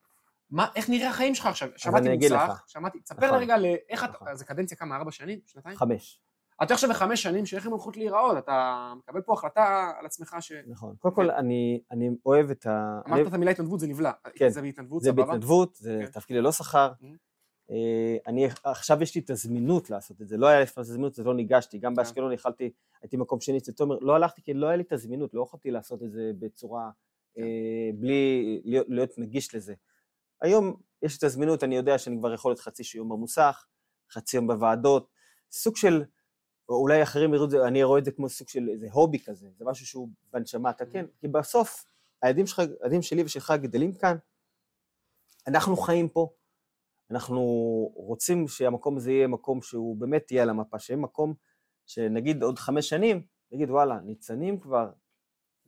מה, 0.51 0.67
איך 0.77 0.91
נראה 0.91 1.09
החיים 1.09 1.35
שלך 1.35 1.47
עכשיו? 1.47 1.69
שמעתי 1.77 2.29
לך. 2.31 2.63
שמעתי, 2.67 3.01
תספר 3.01 3.27
נכון. 3.27 3.39
רגע 3.39 3.59
לאיך 3.59 4.05
אתה, 4.05 4.13
נכון. 4.13 4.35
זה 4.35 4.45
קדנציה 4.45 4.77
כמה, 4.77 4.97
ארבע 4.97 5.11
שנים? 5.11 5.39
שנתיים? 5.47 5.77
חמש. 5.77 6.21
אתה 6.63 6.75
עכשיו 6.75 6.91
בחמש 6.91 7.23
שנים 7.23 7.47
שאיך 7.47 7.67
הן 7.67 7.73
הולכות 7.73 7.97
להיראות, 7.97 8.39
אתה 8.39 8.93
מקבל 8.97 9.21
פה 9.21 9.33
החלטה 9.33 9.93
על 9.99 10.07
עצמך 10.07 10.37
ש... 10.41 10.53
נכון. 10.67 10.95
קודם 10.99 11.15
כל, 11.15 11.31
אני, 11.31 11.81
אני 11.91 12.11
אוהב 12.27 12.51
את 12.51 12.67
ה... 12.67 13.01
אמרת 13.09 13.27
את 13.27 13.33
המילה 13.33 13.51
התנדבות, 13.51 13.81
זה 13.81 13.87
נבלע. 13.87 14.13
כן. 14.35 14.49
זה 14.49 14.63
בהתנדבות, 14.63 15.03
זה 15.03 15.11
סבבה? 15.11 15.25
בהתנדבות, 15.25 15.75
זה 15.75 15.99
כן. 16.03 16.11
תפקיד 16.11 16.37
ללא 16.37 16.53
שכר. 16.53 16.93
Mhm. 17.01 17.05
אה, 17.71 18.17
אני, 18.27 18.49
עכשיו 18.65 19.03
יש 19.03 19.15
לי 19.15 19.21
את 19.21 19.31
הזמינות 19.31 19.91
לעשות 19.91 20.23
את 20.23 20.29
זה, 20.29 20.37
לא 20.37 20.47
היה 20.47 20.61
לי 20.61 20.67
זה 20.67 20.73
הזמינות, 20.81 21.19
אז 21.19 21.27
לא 21.27 21.35
ניגשתי, 21.35 21.79
גם 21.79 21.93
כן. 21.93 21.97
באשקלון 21.97 22.33
יכלתי, 22.33 22.71
הייתי 23.03 23.17
מקום 23.17 23.41
שני 23.41 23.59
אצל 23.59 23.73
תומר, 23.73 23.99
לא 23.99 24.15
הלכתי 24.15 24.43
כי 24.43 24.55
לא 24.55 24.67
היה 24.67 24.77
לי 24.77 24.83
את 24.83 24.93
הזמינות, 24.93 25.35
לא 25.35 25.43
יכולתי 25.43 25.71
לעשות 25.71 26.03
את 26.03 26.13
זה 26.13 26.31
בצורה, 26.39 26.91
כן. 27.35 27.43
אה, 27.43 27.91
בלי 27.95 28.61
להיות 28.65 29.19
נגיש 29.19 29.55
לזה. 29.55 29.75
היום 30.43 30.77
יש 31.03 31.19
את 31.19 31.23
הזמינות, 31.23 31.65
אני 31.65 31.77
יודע 31.77 31.99
שאני 31.99 32.19
כבר 32.19 32.35
יכול 32.35 32.51
להיות 32.51 32.61
חצי 32.61 32.83
יום 32.95 33.09
במוסך, 33.09 33.67
חצי 34.13 34.37
יום 34.37 34.47
בוועדות, 34.47 35.09
סוג 35.53 35.77
של, 35.77 36.05
או 36.69 36.75
אולי 36.75 37.03
אחרים 37.03 37.35
יראו 37.35 37.45
את 37.45 37.51
זה, 37.51 37.67
אני 37.67 37.83
רואה 37.83 37.99
את 37.99 38.05
זה 38.05 38.11
כמו 38.11 38.29
סוג 38.29 38.49
של 38.49 38.69
איזה 38.69 38.87
הובי 38.93 39.19
כזה, 39.19 39.49
זה 39.59 39.65
משהו 39.65 39.87
שהוא 39.87 40.09
בנשמה, 40.33 40.71
אתה 40.71 40.87
כן, 40.87 41.07
כי 41.21 41.29
בסוף 41.29 41.85
הילדים 42.23 42.47
שלך, 42.47 42.63
הילדים 42.83 43.03
שלי 43.03 43.25
ושלך 43.25 43.51
גדלים 43.51 43.93
כאן, 43.93 44.17
אנחנו 45.47 45.77
חיים 45.77 46.09
פה, 46.09 46.31
אנחנו 47.11 47.41
רוצים 47.95 48.49
שהמקום 48.49 48.97
הזה 48.97 49.13
יהיה 49.13 49.27
מקום 49.27 49.63
שהוא 49.63 49.97
באמת 49.97 50.33
יהיה 50.33 50.43
על 50.43 50.51
המפה, 50.51 50.79
שיהיה 50.79 50.97
מקום 50.97 51.35
שנגיד 51.87 52.43
עוד 52.43 52.59
חמש 52.59 52.89
שנים, 52.89 53.23
נגיד 53.53 53.71
וואלה, 53.71 54.01
ניצנים 54.01 54.61
כבר, 54.61 54.91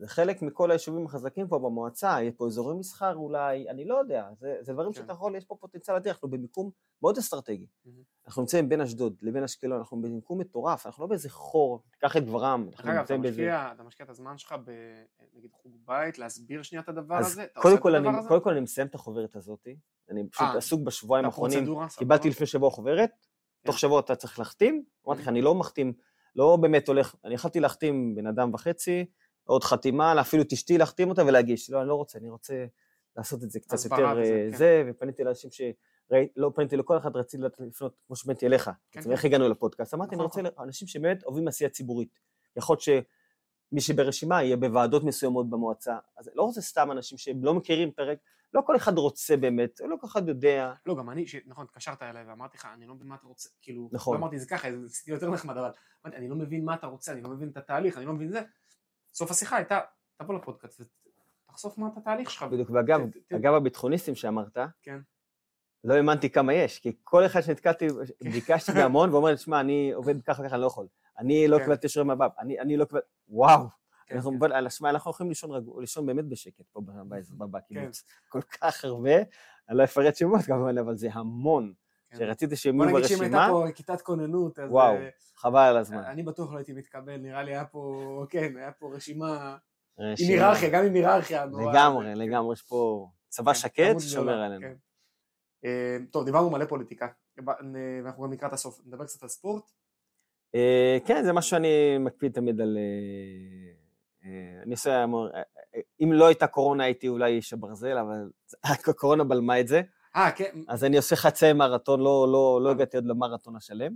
זה 0.03 0.09
חלק 0.09 0.43
מכל 0.43 0.71
היישובים 0.71 1.07
החזקים 1.07 1.49
פה 1.49 1.59
במועצה, 1.59 2.07
יהיה 2.07 2.33
פה 2.33 2.47
אזורי 2.47 2.75
מסחר 2.75 3.15
אולי, 3.15 3.69
אני 3.69 3.85
לא 3.85 3.95
יודע, 3.95 4.29
זה, 4.39 4.57
זה 4.61 4.73
דברים 4.73 4.93
כן. 4.93 5.01
שאתה 5.01 5.13
יכול, 5.13 5.37
יש 5.37 5.45
פה 5.45 5.57
פוטנציאל 5.61 5.97
אדיר, 5.97 6.13
אנחנו 6.13 6.29
במיקום 6.29 6.71
מאוד 7.03 7.19
אסטרטגי. 7.19 7.67
מהמם. 7.85 8.03
אנחנו 8.27 8.43
נמצאים 8.43 8.69
בין 8.69 8.81
אשדוד 8.81 9.17
לבין 9.23 9.43
אשקלון, 9.43 9.79
אנחנו 9.79 10.03
במיקום 10.03 10.39
מטורף, 10.39 10.87
אנחנו 10.87 11.03
לא 11.05 11.09
באיזה 11.09 11.31
חור, 11.31 11.83
קח 11.99 12.17
את 12.17 12.25
גברם, 12.25 12.69
אנחנו 12.73 12.85
אגב, 12.85 12.93
אתה 12.93 13.01
נמצאים 13.01 13.23
באיזה... 13.23 13.43
משקיע, 13.43 13.73
אתה 13.75 13.83
משקיע 13.83 14.05
את 14.05 14.11
הזמן 14.11 14.39
שלך 14.39 14.55
ב... 14.65 14.73
נגיד 15.37 15.51
חוג 15.53 15.73
בית, 15.85 16.19
להסביר 16.19 16.63
שנייה 16.63 16.83
את 16.83 16.89
הדבר 16.89 17.19
אז 17.19 17.27
הזה? 17.27 17.45
אתה 17.45 17.61
קודם 17.61 17.79
כל, 17.79 17.95
אני, 17.95 18.19
הזה? 18.19 18.29
קודם 18.29 18.43
כל 18.43 18.51
אני 18.51 18.61
מסיים 18.61 18.87
את 18.87 18.95
החוברת 18.95 19.37
הזאת, 19.37 19.69
אני 20.11 20.29
פשוט 20.29 20.47
אה, 20.47 20.57
עסוק 20.57 20.81
בשבועיים 20.81 21.27
האחרונים? 21.27 21.65
קיבלתי 21.97 22.29
לפני 22.29 22.47
שבוע 22.47 22.71
חוברת, 22.71 23.27
תוך 23.65 23.75
כן. 23.75 23.79
שבוע 23.79 24.01
אתה 24.01 24.17
צריך 24.17 24.39
להחתים, 24.39 24.85
אמרתי 25.07 25.23
לך. 25.23 25.29
אני 25.29 25.43
לא 25.43 25.55
מחתים, 25.55 25.93
לא 26.37 26.57
באמת 26.57 26.89
הולך, 26.89 27.15
אני 27.25 27.35
יכלתי 27.35 27.61
להחתים 27.61 28.15
בן 28.15 28.27
אדם 28.27 28.55
וחצי, 28.55 29.07
עוד 29.45 29.65
חתימה, 29.65 30.21
אפילו 30.21 30.43
את 30.43 30.53
אשתי 30.53 30.79
להחתים 30.79 31.09
אותה 31.11 31.25
ולהגיש. 31.27 31.71
לא, 31.71 31.81
אני 31.81 31.89
לא 31.89 31.95
רוצה, 31.95 32.19
אני 32.19 32.31
רוצה 32.31 32.65
לעשות 33.17 33.45
את 33.45 33.51
זה 33.51 33.61
קצת 33.61 33.85
יותר 33.85 33.97
וזה, 34.21 34.33
אה, 34.33 34.51
כן. 34.51 34.57
זה, 34.57 34.83
ופניתי 34.91 35.25
לאנשים 35.25 35.51
ש... 35.51 35.61
ראי- 36.13 36.29
לא 36.37 36.51
פניתי 36.55 36.77
לכל 36.77 36.99
אחד, 36.99 37.17
רציתי 37.17 37.43
לפנות, 37.43 37.95
כמו 38.07 38.17
שפניתי 38.17 38.47
אליך. 38.47 38.65
כן, 38.91 39.01
בעצם, 39.01 39.11
איך 39.13 39.25
הגענו 39.25 39.49
לפודקאסט? 39.49 39.95
אמרתי, 39.95 40.15
אני 40.17 40.25
נכון, 40.25 40.47
רוצה 40.47 40.63
אנשים 40.63 40.89
שבאמת 40.89 41.25
אוהבים 41.25 41.49
עשייה 41.49 41.71
ציבורית. 41.71 42.19
יכול 42.57 42.75
להיות 42.75 42.81
שמי 43.73 43.81
שברשימה 43.81 44.43
יהיה 44.43 44.57
בוועדות 44.57 45.05
מסוימות 45.05 45.51
במועצה. 45.51 45.97
אז 46.19 46.31
לא 46.35 46.43
רוצה 46.43 46.61
סתם 46.61 46.91
אנשים 46.93 47.19
שהם 47.19 47.45
לא 47.45 47.55
מכירים 47.55 47.93
פרק, 47.93 48.19
לא 48.55 48.61
כל 48.67 48.77
אחד 48.77 48.99
רוצה 48.99 49.37
באמת, 49.37 49.81
לא 49.81 49.97
כל 50.01 50.07
אחד 50.07 50.29
יודע. 50.29 50.73
לא, 50.87 50.97
גם 50.97 51.11
אני, 51.11 51.27
ש- 51.27 51.37
נכון, 51.47 51.65
התקשרת 51.65 52.03
אליי 52.03 52.25
ואמרתי 52.29 52.57
לך, 52.59 52.69
אני 52.75 52.87
לא 52.87 52.95
מבין 52.95 53.09
מה 53.09 53.15
אתה 53.15 53.27
רוצה, 53.27 53.49
כאילו, 53.63 53.89
נכון. 53.93 54.15
לא 54.17 54.21
אמרתי 54.21 54.39
זה 54.39 54.47
ככה, 54.49 54.69
זה 54.85 55.13
יותר 55.13 55.31
נחמד, 55.31 55.57
אבל 55.57 55.71
אני 56.05 56.29
לא 56.29 56.37
מבין 56.37 56.65
מה 56.65 56.75
אתה 56.75 56.87
רוצה, 56.87 57.13
אני 57.13 57.23
לא 57.23 57.31
מבין 57.31 57.49
את 57.49 57.57
התהליך, 57.57 57.99
אני 57.99 58.07
לא 58.07 58.13
מבין 58.13 58.31
זה. 58.33 58.43
סוף 59.15 59.31
השיחה 59.31 59.57
הייתה, 59.57 59.81
תבוא 60.17 60.35
לפודקאסט 60.35 60.81
ותחשוף 61.49 61.79
מה 61.79 61.89
את 61.93 61.97
התהליך 61.97 62.31
שלך. 62.31 62.43
בדיוק, 62.43 62.71
ואגב, 62.71 63.01
ת- 63.11 63.33
אגב 63.33 63.55
הביטחוניסטים 63.55 64.15
שאמרת, 64.15 64.59
כן. 64.83 64.99
לא 65.85 65.95
האמנתי 65.95 66.31
כמה 66.31 66.55
יש, 66.55 66.79
כי 66.79 66.97
כל 67.05 67.27
אחד 67.27 67.41
שנתקלתי, 67.41 67.87
כן. 68.25 68.31
ביקשתי 68.31 68.73
בהמון, 68.73 69.11
ואומר 69.11 69.37
שמע, 69.37 69.61
אני 69.61 69.93
עובד 69.93 70.23
ככה 70.23 70.43
וככה, 70.43 70.55
אני 70.55 70.63
לא 70.63 70.67
יכול. 70.67 70.87
אני 71.19 71.49
לא 71.49 71.59
כן. 71.59 71.65
קיבלתי 71.65 71.89
שיעורי 71.89 72.15
מב"ב, 72.15 72.29
אני 72.39 72.61
אני 72.61 72.77
לא 72.77 72.85
קיבלתי, 72.85 73.07
וואו. 73.29 73.67
כן, 74.07 74.15
אנחנו 74.17 74.33
השמע, 74.67 74.91
אנחנו 74.91 75.11
יכולים 75.11 75.31
לישון 75.31 75.51
רגוע- 75.51 75.81
לישון 75.81 76.07
באמת 76.07 76.25
בשקט 76.25 76.65
פה 76.73 76.81
בקיבוץ. 77.51 78.05
כל 78.29 78.43
כך 78.43 78.85
הרבה, 78.85 79.17
אני 79.69 79.79
לא 79.79 79.85
אפרט 79.85 80.17
שמות 80.17 80.41
כמובן, 80.43 80.79
אבל 80.79 80.97
זה 80.97 81.09
המון. 81.13 81.73
כן. 82.13 82.19
שרציתי 82.19 82.57
שהם 82.57 82.77
בוא 82.77 82.85
יהיו 82.85 82.97
נגיד 82.97 83.09
שאם 83.09 83.21
הייתה 83.21 83.37
ברשימה, 83.37 83.67
פה 83.67 83.73
כיתת 83.75 84.01
כוננות, 84.01 84.59
אז... 84.59 84.71
וואו, 84.71 84.95
אה, 84.95 85.09
חבל 85.37 85.61
על 85.61 85.77
הזמן. 85.77 85.99
אני 86.05 86.23
בטוח 86.23 86.53
לא 86.53 86.57
הייתי 86.59 86.73
מתקבל, 86.73 87.17
נראה 87.17 87.43
לי 87.43 87.51
היה 87.51 87.65
פה, 87.65 88.25
כן, 88.29 88.57
היה 88.57 88.73
פה 88.73 88.91
רשימה 88.95 89.57
עם 89.99 90.05
רשימה. 90.05 90.29
היררכיה, 90.29 90.69
גם 90.69 90.85
עם 90.85 90.95
היררכיה. 90.95 91.47
לגמרי, 91.47 92.15
לגמרי, 92.15 92.53
יש 92.53 92.63
פה 92.63 93.09
צבא 93.29 93.53
כן, 93.53 93.59
שקט 93.59 94.01
ששומר 94.01 94.43
עלינו. 94.43 94.63
כן. 94.63 94.75
אה, 95.65 95.97
טוב, 96.11 96.25
דיברנו 96.25 96.51
מלא 96.51 96.65
פוליטיקה, 96.65 97.09
ואנחנו 97.47 98.25
גם 98.25 98.33
לקראת 98.33 98.53
הסוף, 98.53 98.81
נדבר 98.87 99.05
קצת 99.05 99.23
על 99.23 99.29
ספורט. 99.29 99.71
אה, 100.55 100.99
כן, 101.07 101.25
זה 101.25 101.33
משהו 101.33 101.51
שאני 101.51 101.99
מקפיד 101.99 102.33
תמיד 102.33 102.61
על... 102.61 102.79
אני 104.63 104.71
עושה 104.71 105.05
אם 106.03 106.13
לא 106.13 106.27
הייתה 106.27 106.47
קורונה 106.47 106.85
הייתי 106.85 107.09
אולי 107.09 107.33
איש 107.33 107.53
הברזל, 107.53 107.99
אבל 107.99 108.31
הקורונה 108.89 109.25
בלמה 109.25 109.61
את 109.61 109.69
זה. 109.69 109.83
אה, 110.17 110.31
כן, 110.31 110.61
אז 110.69 110.85
אני 110.85 110.97
עושה 110.97 111.17
חצי 111.17 111.53
מרתון, 111.53 112.01
לא, 112.01 112.29
לא, 112.33 112.61
לא 112.63 112.71
הגעתי 112.71 112.97
עוד 112.97 113.07
למרתון 113.07 113.57
השלם. 113.57 113.93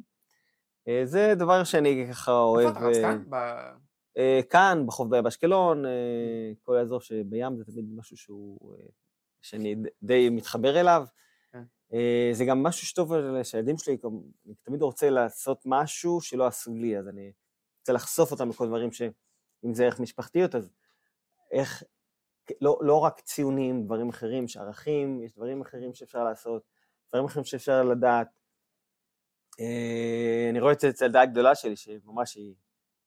אה, 0.89 1.01
זה 1.05 1.35
דבר 1.35 1.65
שאני 1.65 2.07
ככה 2.11 2.31
איפה 2.31 2.41
אוהב. 2.41 2.69
אתה 2.77 2.81
רץ 2.81 2.97
אה, 2.97 3.03
כאן? 3.03 3.25
ב- 3.31 3.77
אה, 4.19 4.41
כאן, 4.51 4.87
בחוף 4.87 5.09
באשקלון, 5.09 5.87
אה, 5.87 6.53
כל 6.63 6.77
האזור 6.77 7.01
שבים 7.01 7.57
זה 7.57 7.65
תמיד 7.65 7.85
משהו 7.97 8.17
שהוא, 8.17 8.75
אה, 8.75 8.87
שאני 9.43 9.77
די 10.03 10.31
מתחבר 10.31 10.81
אליו. 10.81 11.07
כן. 11.53 11.63
אה, 11.93 12.31
זה 12.33 12.45
גם 12.45 12.63
משהו 12.63 12.87
שטוב 12.87 13.13
שהילדים 13.43 13.79
שלי, 13.79 13.97
אני 14.47 14.55
תמיד 14.63 14.83
רוצה 14.83 15.11
לעשות 15.11 15.63
משהו 15.65 16.21
שלא 16.21 16.47
עשו 16.47 16.75
לי, 16.75 16.99
אז 16.99 17.09
אני 17.09 17.33
רוצה 17.81 17.93
לחשוף 17.93 18.31
אותם 18.33 18.49
לכל 18.49 18.67
דברים 18.67 18.93
ש... 18.93 19.03
אם 19.65 19.75
זה 19.75 19.85
ערך 19.85 20.01
משפחתיות, 20.01 20.55
אז 20.55 20.71
איך, 21.51 21.83
לא, 22.61 22.79
לא 22.83 22.99
רק 23.01 23.21
ציונים, 23.21 23.85
דברים 23.85 24.09
אחרים, 24.09 24.45
יש 24.45 24.57
ערכים, 24.57 25.23
יש 25.23 25.35
דברים 25.35 25.61
אחרים 25.61 25.95
שאפשר 25.95 26.25
לעשות, 26.25 26.63
דברים 27.11 27.25
אחרים 27.25 27.45
שאפשר 27.45 27.83
לדעת. 27.83 28.41
אה, 29.61 30.47
אני 30.51 30.61
רואה 30.61 30.73
את 30.73 30.81
זה 30.81 30.89
אצל 30.89 31.05
הילדה 31.05 31.21
הגדולה 31.21 31.55
שלי, 31.55 31.77
שממש 31.77 32.35
היא 32.35 32.55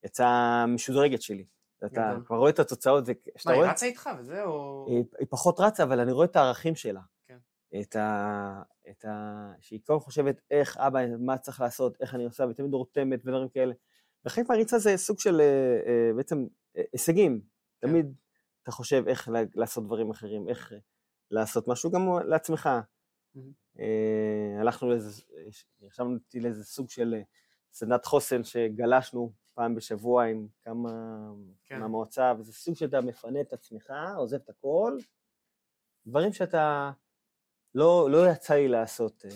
יצאה 0.04 0.66
משודרגת 0.66 1.22
שלי. 1.22 1.44
אתה. 1.86 2.16
כבר 2.26 2.36
רואה 2.36 2.50
את 2.50 2.58
התוצאות, 2.58 3.04
מה, 3.46 3.52
היא 3.52 3.62
רצה 3.62 3.86
איתך 3.86 4.10
וזה, 4.18 4.44
או... 4.44 4.86
היא, 4.88 5.26
פחות 5.30 5.60
רצה, 5.60 5.82
אבל 5.82 6.00
אני 6.00 6.12
רואה 6.12 6.26
את 6.26 6.36
הערכים 6.36 6.74
שלה. 6.74 7.00
כן. 7.26 7.38
את 7.80 7.96
ה... 7.96 8.62
את 8.90 9.04
ה... 9.04 9.52
שהיא 9.60 9.80
כל 9.86 9.92
הזמן 9.92 10.04
חושבת 10.04 10.40
איך 10.50 10.76
אבא, 10.76 11.00
מה 11.18 11.38
צריך 11.38 11.60
לעשות, 11.60 11.96
איך 12.00 12.14
אני 12.14 12.24
עושה, 12.24 12.44
ותמיד 12.50 12.74
רותמת 12.74 13.20
ודברים 13.24 13.48
כאלה. 13.48 13.74
וחלק 14.24 14.48
מהריצה 14.48 14.78
זה 14.78 14.96
סוג 14.96 15.18
של 15.18 15.40
אה, 15.40 15.46
אה, 15.86 16.10
בעצם 16.16 16.46
הישגים. 16.92 17.40
כן. 17.80 17.88
תמיד 17.88 18.14
אתה 18.62 18.70
חושב 18.70 19.04
איך 19.06 19.28
לעשות 19.54 19.84
דברים 19.84 20.10
אחרים, 20.10 20.48
איך 20.48 20.72
אה, 20.72 20.78
לעשות 21.30 21.68
משהו 21.68 21.90
גם 21.90 22.02
לעצמך. 22.24 22.68
אה, 23.78 24.60
הלכנו 24.60 24.90
לאיזה, 24.90 25.22
נרשמנו 25.80 26.14
אותי 26.14 26.40
לאיזה 26.40 26.64
סוג 26.64 26.90
של 26.90 27.14
אה, 27.14 27.22
סדנת 27.72 28.04
חוסן 28.04 28.44
שגלשנו 28.44 29.32
פעם 29.54 29.74
בשבוע 29.74 30.24
עם 30.24 30.48
כמה 30.62 30.90
כן. 31.64 31.80
מהמועצה, 31.80 32.32
וזה 32.38 32.52
סוג 32.52 32.74
שאתה 32.74 33.00
מפנה 33.00 33.40
את 33.40 33.52
עצמך, 33.52 33.92
עוזב 34.16 34.36
את 34.36 34.48
הכל, 34.48 34.98
דברים 36.06 36.32
שאתה, 36.32 36.90
לא, 37.74 38.08
לא 38.10 38.30
יצא 38.30 38.54
לי 38.54 38.68
לעשות. 38.68 39.24
אה, 39.24 39.30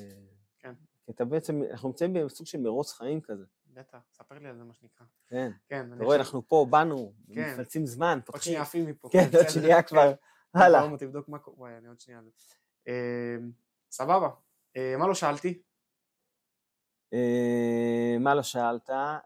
כן. 0.59 0.75
כי 1.05 1.13
אתה 1.13 1.25
בעצם, 1.25 1.63
אנחנו 1.71 1.89
נמצאים 1.89 2.13
בסוג 2.13 2.47
של 2.47 2.59
מרוץ 2.59 2.93
חיים 2.93 3.21
כזה. 3.21 3.45
בטח, 3.75 3.99
ספר 4.13 4.39
לי 4.39 4.49
על 4.49 4.57
זה 4.57 4.65
מה 4.65 4.75
שנקרא. 4.75 5.07
כן. 5.27 5.51
כן, 5.69 5.93
אתה 5.93 6.05
רואה, 6.05 6.17
אנחנו 6.17 6.49
פה, 6.49 6.67
באנו, 6.71 7.13
כן. 7.35 7.53
מפלצים 7.53 7.87
זמן, 7.87 8.15
עוד 8.15 8.25
פותחים. 8.25 8.43
שנייה 8.43 8.63
עפים 8.63 8.87
מפה. 8.87 9.09
כן, 9.13 9.19
עוד 9.19 9.29
בסדר. 9.29 9.49
שנייה 9.49 9.83
כבר, 9.83 10.15
כן. 10.53 10.59
הלאה. 10.59 10.83
שלמה, 10.83 10.99
תבדוק 10.99 11.29
מה 11.29 11.39
קורה, 11.39 11.59
וואי, 11.59 11.77
אני 11.77 11.89
עוד 11.89 12.01
שנייה. 12.01 12.23
זה. 12.23 12.31
אה, 12.89 13.37
סבבה. 13.91 14.31
אה, 14.77 14.95
מה 14.99 15.07
לא 15.07 15.15
שאלתי? 15.15 15.63
אה, 17.13 18.17
מה 18.21 18.35
לא 18.35 18.43
שאלת? 18.43 18.91
אה, 18.91 19.19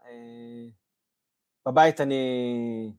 בבית 1.67 2.01
אני... 2.01 2.93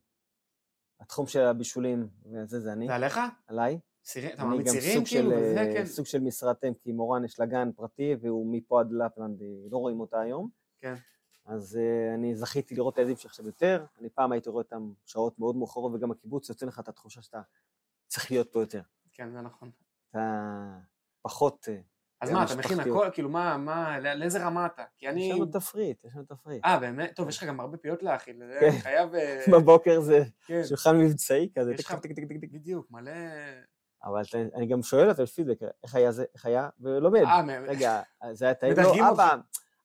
התחום 1.00 1.26
של 1.26 1.40
הבישולים, 1.40 2.08
וזה 2.24 2.60
זה 2.60 2.72
אני, 2.72 2.86
זה 2.86 2.94
עליך? 2.94 3.20
עליי. 3.46 3.80
צירים? 4.02 4.30
אתה 4.34 4.42
אני 4.42 4.50
מעמיד 4.50 4.66
גם 4.66 4.72
צירים 4.72 5.04
כאילו? 5.04 5.32
אה, 5.32 5.74
כן. 5.74 5.86
סוג 5.86 6.06
של 6.06 6.20
משרת 6.20 6.64
אם, 6.64 6.74
כי 6.74 6.92
מורן 6.92 7.24
יש 7.24 7.40
לה 7.40 7.46
גן 7.46 7.72
פרטי, 7.72 8.16
והוא 8.20 8.52
מפה 8.52 8.80
עד 8.80 8.92
לפלנד, 8.92 9.42
לא 9.70 9.76
רואים 9.76 10.00
אותה 10.00 10.20
היום. 10.20 10.48
כן. 10.78 10.94
אז 11.46 11.78
uh, 11.78 12.14
אני 12.14 12.34
זכיתי 12.34 12.74
לראות 12.74 12.94
את 12.94 12.98
הילדים 12.98 13.16
שלי 13.16 13.28
עכשיו 13.28 13.46
יותר, 13.46 13.84
אני 14.00 14.08
פעם 14.10 14.32
הייתי 14.32 14.50
רואה 14.50 14.62
אותם 14.62 14.92
שעות 15.06 15.38
מאוד 15.38 15.56
מאוחרות, 15.56 15.92
וגם 15.94 16.10
הקיבוץ 16.10 16.48
יוצא 16.48 16.66
לך 16.66 16.80
את 16.80 16.88
התחושה 16.88 17.22
שאתה 17.22 17.40
צריך 18.06 18.30
להיות 18.30 18.52
פה 18.52 18.60
יותר. 18.60 18.82
כן, 19.12 19.30
זה 19.32 19.40
נכון. 19.40 19.70
אתה 20.10 20.20
פחות... 21.22 21.68
אה, 21.68 21.80
אז 22.20 22.28
כן, 22.28 22.34
מה, 22.34 22.44
אתה 22.44 22.56
מכין. 22.56 22.80
הכל? 22.80 23.08
כאילו, 23.12 23.28
מה, 23.28 23.56
מה, 23.56 23.98
לא- 23.98 24.12
לאיזה 24.12 24.44
רמה 24.46 24.66
אתה? 24.66 24.84
כי 24.98 25.06
יש 25.06 25.12
אני... 25.12 25.32
לנו 25.32 25.46
תפריט, 25.46 26.04
יש 26.04 26.14
לנו 26.14 26.24
תפריט. 26.24 26.64
אה, 26.64 26.78
באמת? 26.78 27.16
טוב, 27.16 27.28
יש 27.28 27.38
לך 27.38 27.44
גם 27.44 27.60
הרבה 27.60 27.76
פיות 27.76 28.02
להאכיל. 28.02 28.36
זה 28.38 28.56
כן. 28.60 28.66
אני 28.68 28.80
חייב... 28.80 29.14
אה, 29.14 29.44
בבוקר 29.52 30.00
זה 30.00 30.22
כן, 30.46 30.64
שולחן 30.64 30.98
מבצעי 30.98 31.50
כזה, 31.58 31.74
יש 31.74 31.84
לך- 31.84 31.94
טיק 31.94 32.12
טיק 32.12 32.28
טיק 32.28 32.40
טיק. 32.40 32.50
בדיוק, 32.52 32.90
מלא... 32.90 33.12
אבל 34.04 34.22
אני 34.54 34.66
גם 34.66 34.82
שואל 34.82 35.08
אותם 35.10 35.26
פידבק, 35.26 35.58
איך 35.82 35.94
היה 35.94 36.12
זה, 36.12 36.24
איך 36.34 36.46
היה, 36.46 36.68
ולומד. 36.80 37.20
אה, 37.22 37.42
רגע, 37.66 38.02
זה 38.32 38.44
היה 38.44 38.54
טעים? 38.54 38.74
לא. 38.76 39.10
אבא, 39.10 39.36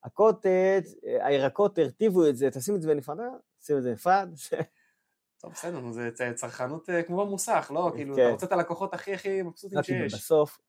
הקוטג', 0.05 0.81
אה, 1.05 1.27
הירקות 1.27 1.77
הרטיבו 1.77 2.27
את 2.27 2.35
זה, 2.35 2.51
תשים 2.51 2.75
את 2.75 2.81
זה 2.81 2.87
בנפרד, 2.87 3.19
אה, 3.19 3.25
שים 3.61 3.77
את 3.77 3.83
זה 3.83 3.89
בנפרד. 3.89 4.29
טוב, 5.41 5.51
בסדר, 5.51 5.91
זה 5.91 6.09
צרכנות 6.35 6.89
אה, 6.89 7.03
כמו 7.03 7.25
במוסך, 7.25 7.71
לא? 7.75 7.91
כאילו, 7.95 8.15
כן. 8.15 8.21
אתה 8.21 8.31
רוצה 8.31 8.45
את 8.45 8.51
הלקוחות 8.51 8.93
הכי 8.93 9.13
הכי 9.13 9.41
מבסוטים 9.41 9.77
לא, 9.77 9.83
כי 9.83 9.91
שיש. 9.91 10.13
בסוף, 10.13 10.61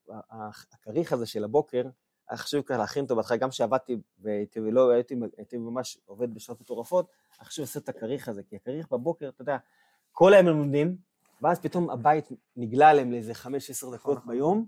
הכריך 0.73 1.13
הזה 1.13 1.25
של 1.25 1.43
הבוקר, 1.43 1.83
היה 2.29 2.37
חשוב 2.37 2.61
ככה 2.61 2.77
להכין 2.77 3.03
אותו 3.03 3.15
בהתחלה, 3.15 3.37
גם 3.37 3.49
כשעבדתי 3.49 3.97
והייתי 4.19 4.59
ולא 4.59 4.91
הייתי, 4.91 5.15
הייתי 5.37 5.57
ממש 5.57 5.97
עובד 6.05 6.33
בשעות 6.33 6.61
מטורפות, 6.61 7.09
היה 7.39 7.45
חשוב 7.45 7.63
לעשות 7.63 7.83
את 7.83 7.89
הכריך 7.89 8.29
הזה, 8.29 8.43
כי 8.43 8.55
הכריך 8.55 8.91
בבוקר, 8.91 9.29
אתה 9.29 9.41
יודע, 9.41 9.57
כל 10.11 10.33
היום 10.33 10.47
הם 10.47 10.57
לומדים, 10.57 10.97
ואז 11.41 11.59
פתאום 11.59 11.89
הבית 11.89 12.29
נגלה 12.55 12.89
עליהם 12.89 13.11
לאיזה 13.11 13.33
5-10 13.33 13.47
דקות 13.93 14.17
נכון. 14.17 14.33
ביום, 14.33 14.65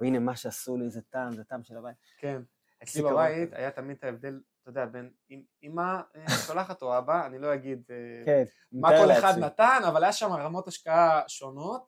והנה 0.00 0.18
מה 0.18 0.36
שעשו 0.36 0.76
לי, 0.76 0.90
זה 0.90 1.00
טעם, 1.00 1.32
זה 1.32 1.44
טעם 1.44 1.62
של 1.62 1.76
הבית. 1.76 1.96
כן. 2.18 2.42
אצלי 2.82 3.02
בבית. 3.02 3.52
היה 3.52 3.70
תמיד 3.70 3.96
את 3.96 4.04
ההבדל, 4.04 4.40
אתה 4.62 4.70
יודע, 4.70 4.86
בין 4.86 5.10
אם 5.30 5.42
אמא 5.62 6.00
אה, 6.16 6.28
שולחת 6.46 6.82
או 6.82 6.98
אבא, 6.98 7.26
אני 7.26 7.38
לא 7.38 7.54
אגיד 7.54 7.82
אה, 7.90 8.24
כן, 8.24 8.44
מה 8.72 8.88
כל 8.88 9.12
אחד. 9.12 9.38
נתן, 9.38 9.80
אבל 9.88 10.02
היה 10.04 10.12
שם 10.12 10.32
רמות 10.32 10.68
השקעה 10.68 11.22
שונות, 11.28 11.86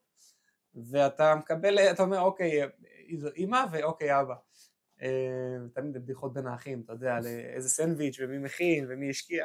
ואתה 0.91 1.35
מקבל, 1.35 1.79
אתה 1.79 2.03
אומר, 2.03 2.21
אוקיי, 2.21 2.61
זו 3.17 3.29
אימא 3.29 3.65
ואוקיי 3.73 4.21
אבא. 4.21 4.35
אה, 5.03 5.57
תמיד 5.75 5.95
בדיחות 5.95 6.33
בין 6.33 6.47
האחים, 6.47 6.83
אתה 6.85 6.93
יודע, 6.93 7.17
על 7.17 7.27
איזה 7.27 7.69
סנדוויץ' 7.69 8.17
ומי 8.21 8.39
מכין 8.39 8.87
ומי 8.89 9.11
השקיע. 9.11 9.45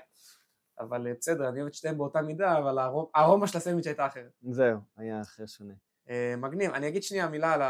אבל 0.80 1.08
אה, 1.08 1.14
בסדר, 1.20 1.50
אני 1.50 1.60
אוהב 1.60 1.68
את 1.68 1.74
שתיהם 1.74 1.98
באותה 1.98 2.22
מידה, 2.22 2.58
אבל 2.58 2.78
הארומה 3.16 3.48
של 3.48 3.58
הסנדוויץ' 3.58 3.88
הייתה 3.88 4.06
אחרת. 4.06 4.32
זהו, 4.42 4.80
היה 4.98 5.22
אחר 5.22 5.46
שונה. 5.46 5.74
אה, 6.10 6.36
מגניב. 6.38 6.72
אני 6.72 6.88
אגיד 6.88 7.04
שנייה 7.04 7.28
מילה 7.28 7.54
על. 7.54 7.62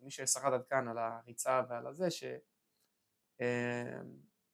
מי 0.00 0.10
ששרד 0.10 0.52
עד 0.52 0.64
כאן, 0.70 0.88
על 0.88 0.98
הריצה 0.98 1.62
ועל 1.68 1.86
הזה, 1.86 2.10
ש... 2.10 2.24
אה, 3.40 4.00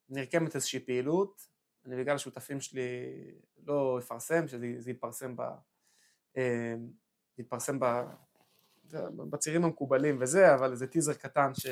נרקמת 0.09 0.55
איזושהי 0.55 0.80
פעילות, 0.80 1.49
אני 1.87 1.97
בגלל 1.97 2.14
השותפים 2.14 2.61
שלי 2.61 2.80
לא 3.66 3.99
אפרסם, 3.99 4.49
שזה 4.49 4.66
זה 4.78 4.91
יתפרסם 4.91 5.37
ב... 5.37 5.43
אה, 6.37 6.74
יתפרסם 7.39 7.80
ב... 7.80 8.03
בצירים 9.30 9.64
המקובלים 9.64 10.18
וזה, 10.20 10.55
אבל 10.55 10.74
זה 10.74 10.87
טיזר 10.87 11.14
קטן 11.14 11.55
ש... 11.55 11.66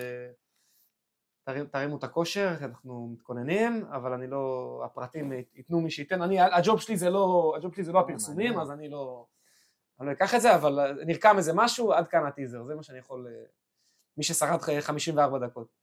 תרימו 1.71 1.97
את 1.97 2.05
הכושר, 2.05 2.55
אנחנו 2.61 3.09
מתכוננים, 3.09 3.85
אבל 3.85 4.13
אני 4.13 4.27
לא, 4.27 4.83
הפרטים 4.85 5.33
ייתנו 5.33 5.81
מי 5.81 5.91
שייתן, 5.91 6.23
אני, 6.23 6.41
הג'וב 6.41 6.81
שלי 6.81 6.97
זה 6.97 7.11
לא, 7.11 7.55
הג'וב 7.57 7.75
שלי 7.75 7.85
זה 7.85 7.93
לא 7.93 8.01
הפרסומים, 8.01 8.47
מעניין. 8.47 8.61
אז 8.61 8.71
אני 8.71 8.89
לא, 8.89 9.27
אני 10.01 10.07
לא 10.07 10.13
אקח 10.13 10.35
את 10.35 10.41
זה, 10.41 10.55
אבל 10.55 11.03
נרקם 11.07 11.37
איזה 11.37 11.53
משהו, 11.55 11.93
עד 11.93 12.09
כאן 12.09 12.27
הטיזר, 12.27 12.65
זה 12.65 12.75
מה 12.75 12.83
שאני 12.83 12.99
יכול, 12.99 13.27
אה, 13.27 13.45
מי 14.17 14.25
ששרד 14.25 14.61
ח- 14.61 14.81
54 14.81 15.39
דקות. 15.39 15.80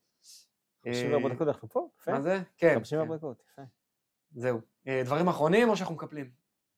54 0.93 1.27
אה, 1.29 1.33
דקות 1.35 1.47
אנחנו 1.47 1.69
פה? 1.69 1.89
יפה. 2.01 2.11
מה 2.11 2.21
זה? 2.21 2.41
כן, 2.57 2.73
54 2.73 3.11
כן, 3.11 3.17
דקות, 3.17 3.43
יפה. 3.51 3.61
זהו. 4.31 4.59
אה, 4.87 5.01
דברים 5.05 5.27
אחרונים 5.27 5.69
או 5.69 5.77
שאנחנו 5.77 5.95
מקפלים? 5.95 6.31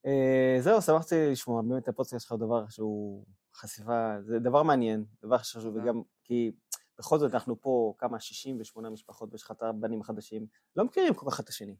אה, 0.06 0.58
זהו, 0.60 0.82
שמחתי 0.82 1.16
לשמוע, 1.32 1.62
באמת 1.62 1.88
הפודקאסט 1.88 2.24
שלך 2.24 2.32
הוא 2.32 2.40
דבר 2.40 2.70
שהוא 2.70 3.26
חשיפה, 3.54 4.22
זה 4.22 4.40
דבר 4.40 4.64
מעניין, 4.64 5.06
דבר 5.22 5.38
חשוב, 5.38 5.64
תודה. 5.64 5.82
וגם 5.82 6.02
כי 6.24 6.52
בכל 7.00 7.20
זאת 7.20 7.34
אנחנו 7.34 7.62
פה 7.62 7.94
כמה 7.98 8.20
68 8.20 8.90
משפחות, 8.90 9.30
ויש 9.32 9.44
לך 9.44 9.52
את 9.52 9.62
הבנים 9.62 10.02
החדשים, 10.02 10.48
לא 10.76 10.86
מכירים 10.86 11.14
כל 11.14 11.32
כך 11.32 11.40
את 11.40 11.50
השני. 11.50 11.76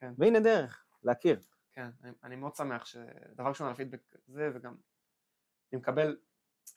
כן. 0.00 0.12
והנה 0.18 0.40
דרך, 0.40 0.84
להכיר. 1.02 1.40
כן, 1.72 1.88
אני, 2.02 2.12
אני 2.24 2.36
מאוד 2.36 2.54
שמח 2.54 2.84
שדבר 2.84 3.48
ראשון 3.48 3.66
על 3.66 3.72
הפידבק 3.72 4.00
זה, 4.26 4.50
וגם 4.54 4.76
אני 5.72 5.80
מקבל, 5.80 6.16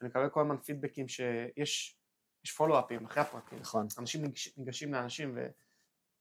אני 0.01 0.09
מקבל 0.09 0.29
כל 0.29 0.41
הזמן 0.41 0.57
פידבקים 0.57 1.07
שיש 1.07 1.99
יש 2.45 2.51
פולו-אפים 2.51 3.05
אחרי 3.05 3.23
הפרקים. 3.23 3.59
נכון. 3.59 3.87
אנשים 3.99 4.21
ניגש, 4.21 4.57
ניגשים 4.57 4.93
לאנשים 4.93 5.31
ו... 5.35 5.47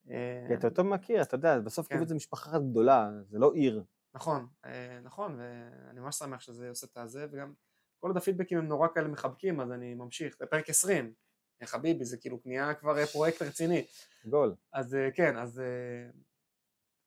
אה, 0.09 0.45
כי 0.47 0.53
אתה 0.53 0.67
יותר 0.67 0.83
מכיר, 0.83 1.21
אתה 1.21 1.35
יודע, 1.35 1.59
בסוף 1.59 1.87
כן. 1.87 1.95
קיבוץ 1.95 2.09
זה 2.09 2.15
משפחה 2.15 2.49
אחת 2.49 2.61
גדולה, 2.61 3.09
זה 3.29 3.39
לא 3.39 3.53
עיר. 3.53 3.83
נכון, 4.13 4.47
אה, 4.65 4.99
נכון, 5.03 5.39
ואני 5.39 5.99
ממש 5.99 6.15
שמח 6.15 6.41
שזה 6.41 6.69
עושה 6.69 6.87
את 6.91 6.97
הזה, 6.97 7.27
וגם 7.31 7.53
כל 7.99 8.07
עוד 8.07 8.17
הפידבקים 8.17 8.57
הם 8.57 8.67
נורא 8.67 8.87
כאלה 8.93 9.07
מחבקים, 9.07 9.61
אז 9.61 9.71
אני 9.71 9.93
ממשיך. 9.93 10.37
זה 10.39 10.45
פרק 10.45 10.69
20. 10.69 11.13
אה, 11.61 11.67
חביבי, 11.67 12.05
זה 12.05 12.17
כאילו 12.17 12.39
נהיה 12.45 12.73
כבר 12.73 12.97
אה, 12.97 13.05
פרויקט 13.05 13.41
רציני. 13.41 13.85
גול. 14.25 14.55
אז 14.73 14.97
כן, 15.13 15.37
אז 15.37 15.61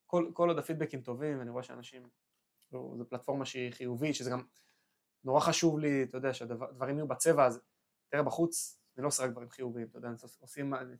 כל, 0.06 0.30
כל 0.34 0.48
עוד 0.48 0.58
הפידבקים 0.58 1.00
טובים, 1.00 1.38
ואני 1.38 1.50
רואה 1.50 1.62
שאנשים, 1.62 2.08
לא, 2.72 2.94
זו 2.98 3.08
פלטפורמה 3.08 3.44
שהיא 3.44 3.72
חיובית, 3.72 4.14
שזה 4.14 4.30
גם 4.30 4.42
נורא 5.24 5.40
חשוב 5.40 5.78
לי, 5.78 6.02
אתה 6.02 6.16
יודע, 6.16 6.34
שהדברים 6.34 6.96
יהיו 6.96 7.08
בצבע 7.08 7.44
הזה. 7.44 7.60
תראה, 8.08 8.22
בחוץ, 8.22 8.77
אני 8.98 9.02
לא 9.02 9.08
עושה 9.08 9.24
רק 9.24 9.30
דברים 9.30 9.50
חיוביים, 9.50 9.86
אתה 9.86 9.98
יודע, 9.98 10.08
עושים, 10.40 10.74
אני, 10.74 10.94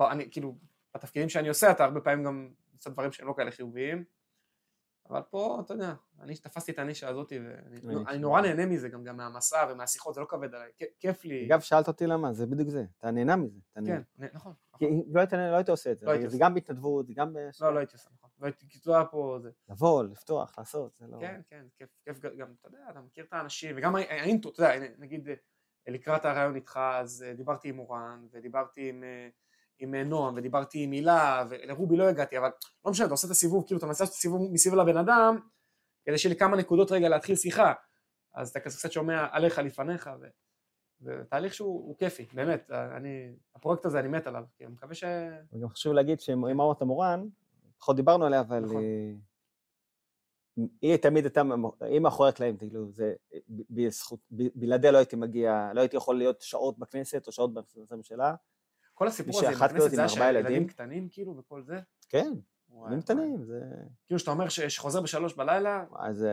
אני 0.00 0.30
כאילו, 0.30 0.58
בתפקידים 0.94 1.28
שאני 1.28 1.48
עושה, 1.48 1.70
אתה 1.70 1.84
הרבה 1.84 2.00
פעמים 2.00 2.24
גם 2.24 2.52
עושה 2.76 2.90
דברים 2.90 3.12
שהם 3.12 3.26
לא 3.28 3.34
כאלה 3.36 3.50
חיוביים, 3.50 4.04
אבל 5.10 5.22
פה, 5.30 5.60
אתה 5.64 5.74
יודע, 5.74 5.94
אני 6.20 6.36
תפסתי 6.36 6.72
את 6.72 6.78
הנישה 6.78 7.08
הזאת, 7.08 7.32
ואני 7.32 7.80
אני- 7.96 8.04
אני 8.08 8.18
נורא 8.18 8.40
נהנה 8.40 8.66
מזה, 8.66 8.88
גם, 8.88 9.04
גם 9.04 9.16
מהמסע 9.16 9.66
ומהשיחות, 9.70 10.14
זה 10.14 10.20
לא 10.20 10.26
כבד 10.28 10.54
עליי, 10.54 10.70
כיף 10.98 11.24
לי. 11.24 11.46
אגב, 11.46 11.60
שאלת 11.60 11.88
אותי 11.88 12.06
למה, 12.06 12.32
זה 12.32 12.46
בדיוק 12.46 12.68
זה, 12.68 12.84
אתה 12.98 13.10
נהנה 13.10 13.36
מזה. 13.36 13.58
אתה 13.72 13.80
נהנה. 13.80 14.02
כן, 14.18 14.24
נ- 14.24 14.28
נכון. 14.36 14.52
כי 14.78 14.86
נכון. 14.86 15.02
לא 15.14 15.20
היית 15.20 15.34
נהנה, 15.34 15.50
לא 15.50 15.56
היית 15.56 15.68
עושה 15.68 15.92
את 15.92 15.98
זה. 15.98 16.06
לא 16.06 16.28
זה. 16.28 16.36
גם 16.40 16.54
בהתנדבות, 16.54 17.06
זה 17.06 17.14
גם... 17.14 17.32
בש- 17.32 17.62
לא, 17.62 17.74
לא 17.74 17.78
הייתי 17.78 17.92
עושה, 17.96 18.10
נכון. 18.14 18.30
לא 18.38 18.46
הייתי, 18.46 18.66
כי 18.68 18.78
לא 18.86 18.94
היה 18.94 19.04
פה 19.04 19.38
זה. 19.42 19.50
לבוא, 19.68 20.04
לפתוח, 20.04 20.58
לעשות, 20.58 20.96
זה 20.96 21.06
לא... 21.06 21.18
כן, 21.20 21.40
כן, 21.48 21.66
כיף, 21.76 21.88
כיף 22.04 22.18
גם, 22.18 22.54
אתה 22.60 22.68
יודע, 22.68 22.86
אתה 22.90 23.00
מכיר 23.00 23.24
את 23.24 23.32
האנשים, 23.32 23.74
וגם 23.78 23.96
הא- 23.96 24.00
האינטו, 24.08 24.48
אתה 24.50 24.62
יודע, 24.62 24.88
נגיד 24.98 25.28
אה, 25.28 25.34
לקראת 25.90 26.24
הרעיון 26.24 26.54
איתך, 26.54 26.80
אז 26.92 27.24
אה, 27.28 27.34
דיברתי 27.34 27.68
עם 27.68 27.76
מורן, 27.76 28.26
ודיברתי 28.32 28.88
עם, 28.88 29.04
אה, 29.04 29.28
עם 29.78 29.94
אה, 29.94 30.04
נועם, 30.04 30.34
ודיברתי 30.36 30.82
עם 30.82 30.90
הילה, 30.90 31.44
ולרובי 31.48 31.96
לא 31.96 32.08
הגעתי, 32.08 32.38
אבל 32.38 32.50
לא 32.84 32.90
משנה, 32.90 33.06
אתה 33.06 33.14
עושה 33.14 33.26
את 33.26 33.32
הסיבוב, 33.32 33.66
כאילו 33.66 33.78
אתה 33.78 33.86
מנסה 33.86 34.04
לעשות 34.04 34.16
סיבוב 34.16 34.52
מסביב 34.52 34.74
לבן 34.74 34.96
אדם, 34.96 35.38
כדי 36.04 36.18
שיהיה 36.18 36.34
לי 36.34 36.38
כמה 36.38 36.56
נקודות 36.56 36.92
רגע 36.92 37.08
להתחיל 37.08 37.36
שיחה, 37.36 37.72
אז 38.34 38.50
אתה 38.50 38.60
קצת 38.60 38.92
שומע 38.92 39.26
עליך 39.30 39.58
לפניך, 39.58 40.10
ו... 40.20 40.26
ותהליך 41.02 41.54
שהוא 41.54 41.84
הוא 41.88 41.98
כיפי, 41.98 42.26
באמת, 42.32 42.70
אני, 42.70 43.32
הפרויקט 43.54 43.86
הזה 43.86 44.00
אני 44.00 44.08
מת 44.08 44.26
עליו, 44.26 44.44
כי 44.56 44.64
אני 44.64 44.72
מקווה 44.72 44.94
ש... 44.94 45.04
וגם 45.52 45.68
חשוב 45.68 45.92
להגיד 45.92 46.20
שאם 46.20 46.44
אמרת 46.44 46.82
מורן, 46.82 47.28
פחות 47.78 47.96
דיברנו 47.96 48.26
עליה, 48.26 48.40
אבל 48.40 48.64
נכון. 48.64 48.82
היא 50.80 50.96
תמיד 50.96 51.24
הייתה, 51.24 51.42
היא 51.80 52.00
מאחורי 52.00 52.28
הקלעים, 52.28 52.56
כאילו, 52.56 52.92
זה, 52.92 53.14
בזכות, 53.70 54.20
בלעדיה 54.30 54.90
לא 54.90 54.98
הייתי 54.98 55.16
מגיע, 55.16 55.70
לא 55.74 55.80
הייתי 55.80 55.96
יכול 55.96 56.18
להיות 56.18 56.40
שעות 56.40 56.78
בכנסת 56.78 57.26
או 57.26 57.32
שעות 57.32 57.54
במשרדי 57.54 57.86
הממשלה. 57.90 58.34
כל 58.94 59.06
הסיפור 59.06 59.38
הזה 59.38 59.48
עם 59.48 59.62
הכנסת 59.62 59.90
זה 59.90 60.00
היה 60.00 60.08
שהילדים 60.08 60.52
ילדים. 60.52 60.68
קטנים 60.68 61.08
כאילו 61.08 61.36
וכל 61.36 61.62
זה. 61.62 61.80
כן, 62.08 62.32
ילדים. 62.82 63.00
קטנים, 63.00 63.44
זה... 63.44 63.60
כאילו 64.06 64.18
שאתה 64.18 64.30
אומר 64.30 64.48
ש- 64.48 64.60
שחוזר 64.60 65.00
בשלוש 65.00 65.34
בלילה, 65.34 65.84
אז 65.96 66.26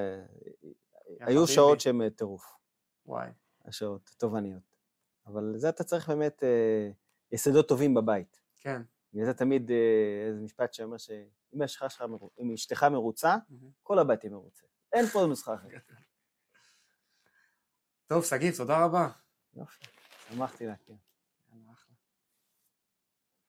היו. 1.20 1.48
שעות 1.48 1.80
שהן 1.80 2.02
אה, 2.02 2.10
טירוף, 2.10 2.58
וואי, 3.06 3.30
השעות 3.66 4.16
תובעניות. 4.18 4.76
אבל 5.28 5.54
זה 5.58 5.70
אתה 5.70 5.84
צריך 5.84 6.10
באמת 6.10 6.44
אה, 6.44 6.90
יסודות 7.32 7.68
טובים 7.68 7.94
בבית. 7.94 8.42
כן. 8.60 8.82
בגלל 9.14 9.26
זה 9.26 9.34
תמיד 9.34 9.72
אה, 9.72 10.28
איזה 10.28 10.42
משפט 10.42 10.74
שאומר 10.74 10.98
שאם 11.56 11.64
אשתך 11.64 11.86
שלך 11.90 12.04
אם 12.40 12.54
אשתך 12.54 12.84
מרוצה, 12.84 13.36
כל 13.84 14.00
הבית 14.00 14.24
יהיה 14.24 14.34
מרוצה. 14.34 14.66
אין 14.94 15.06
פה 15.06 15.26
נוסחה 15.26 15.56
אחרת. 15.56 15.82
טוב, 18.08 18.24
שגיב, 18.24 18.56
תודה 18.58 18.86
רבה. 18.86 19.10
יופי, 19.54 19.86
שמחתי 20.30 20.66
להכיר. 20.66 20.96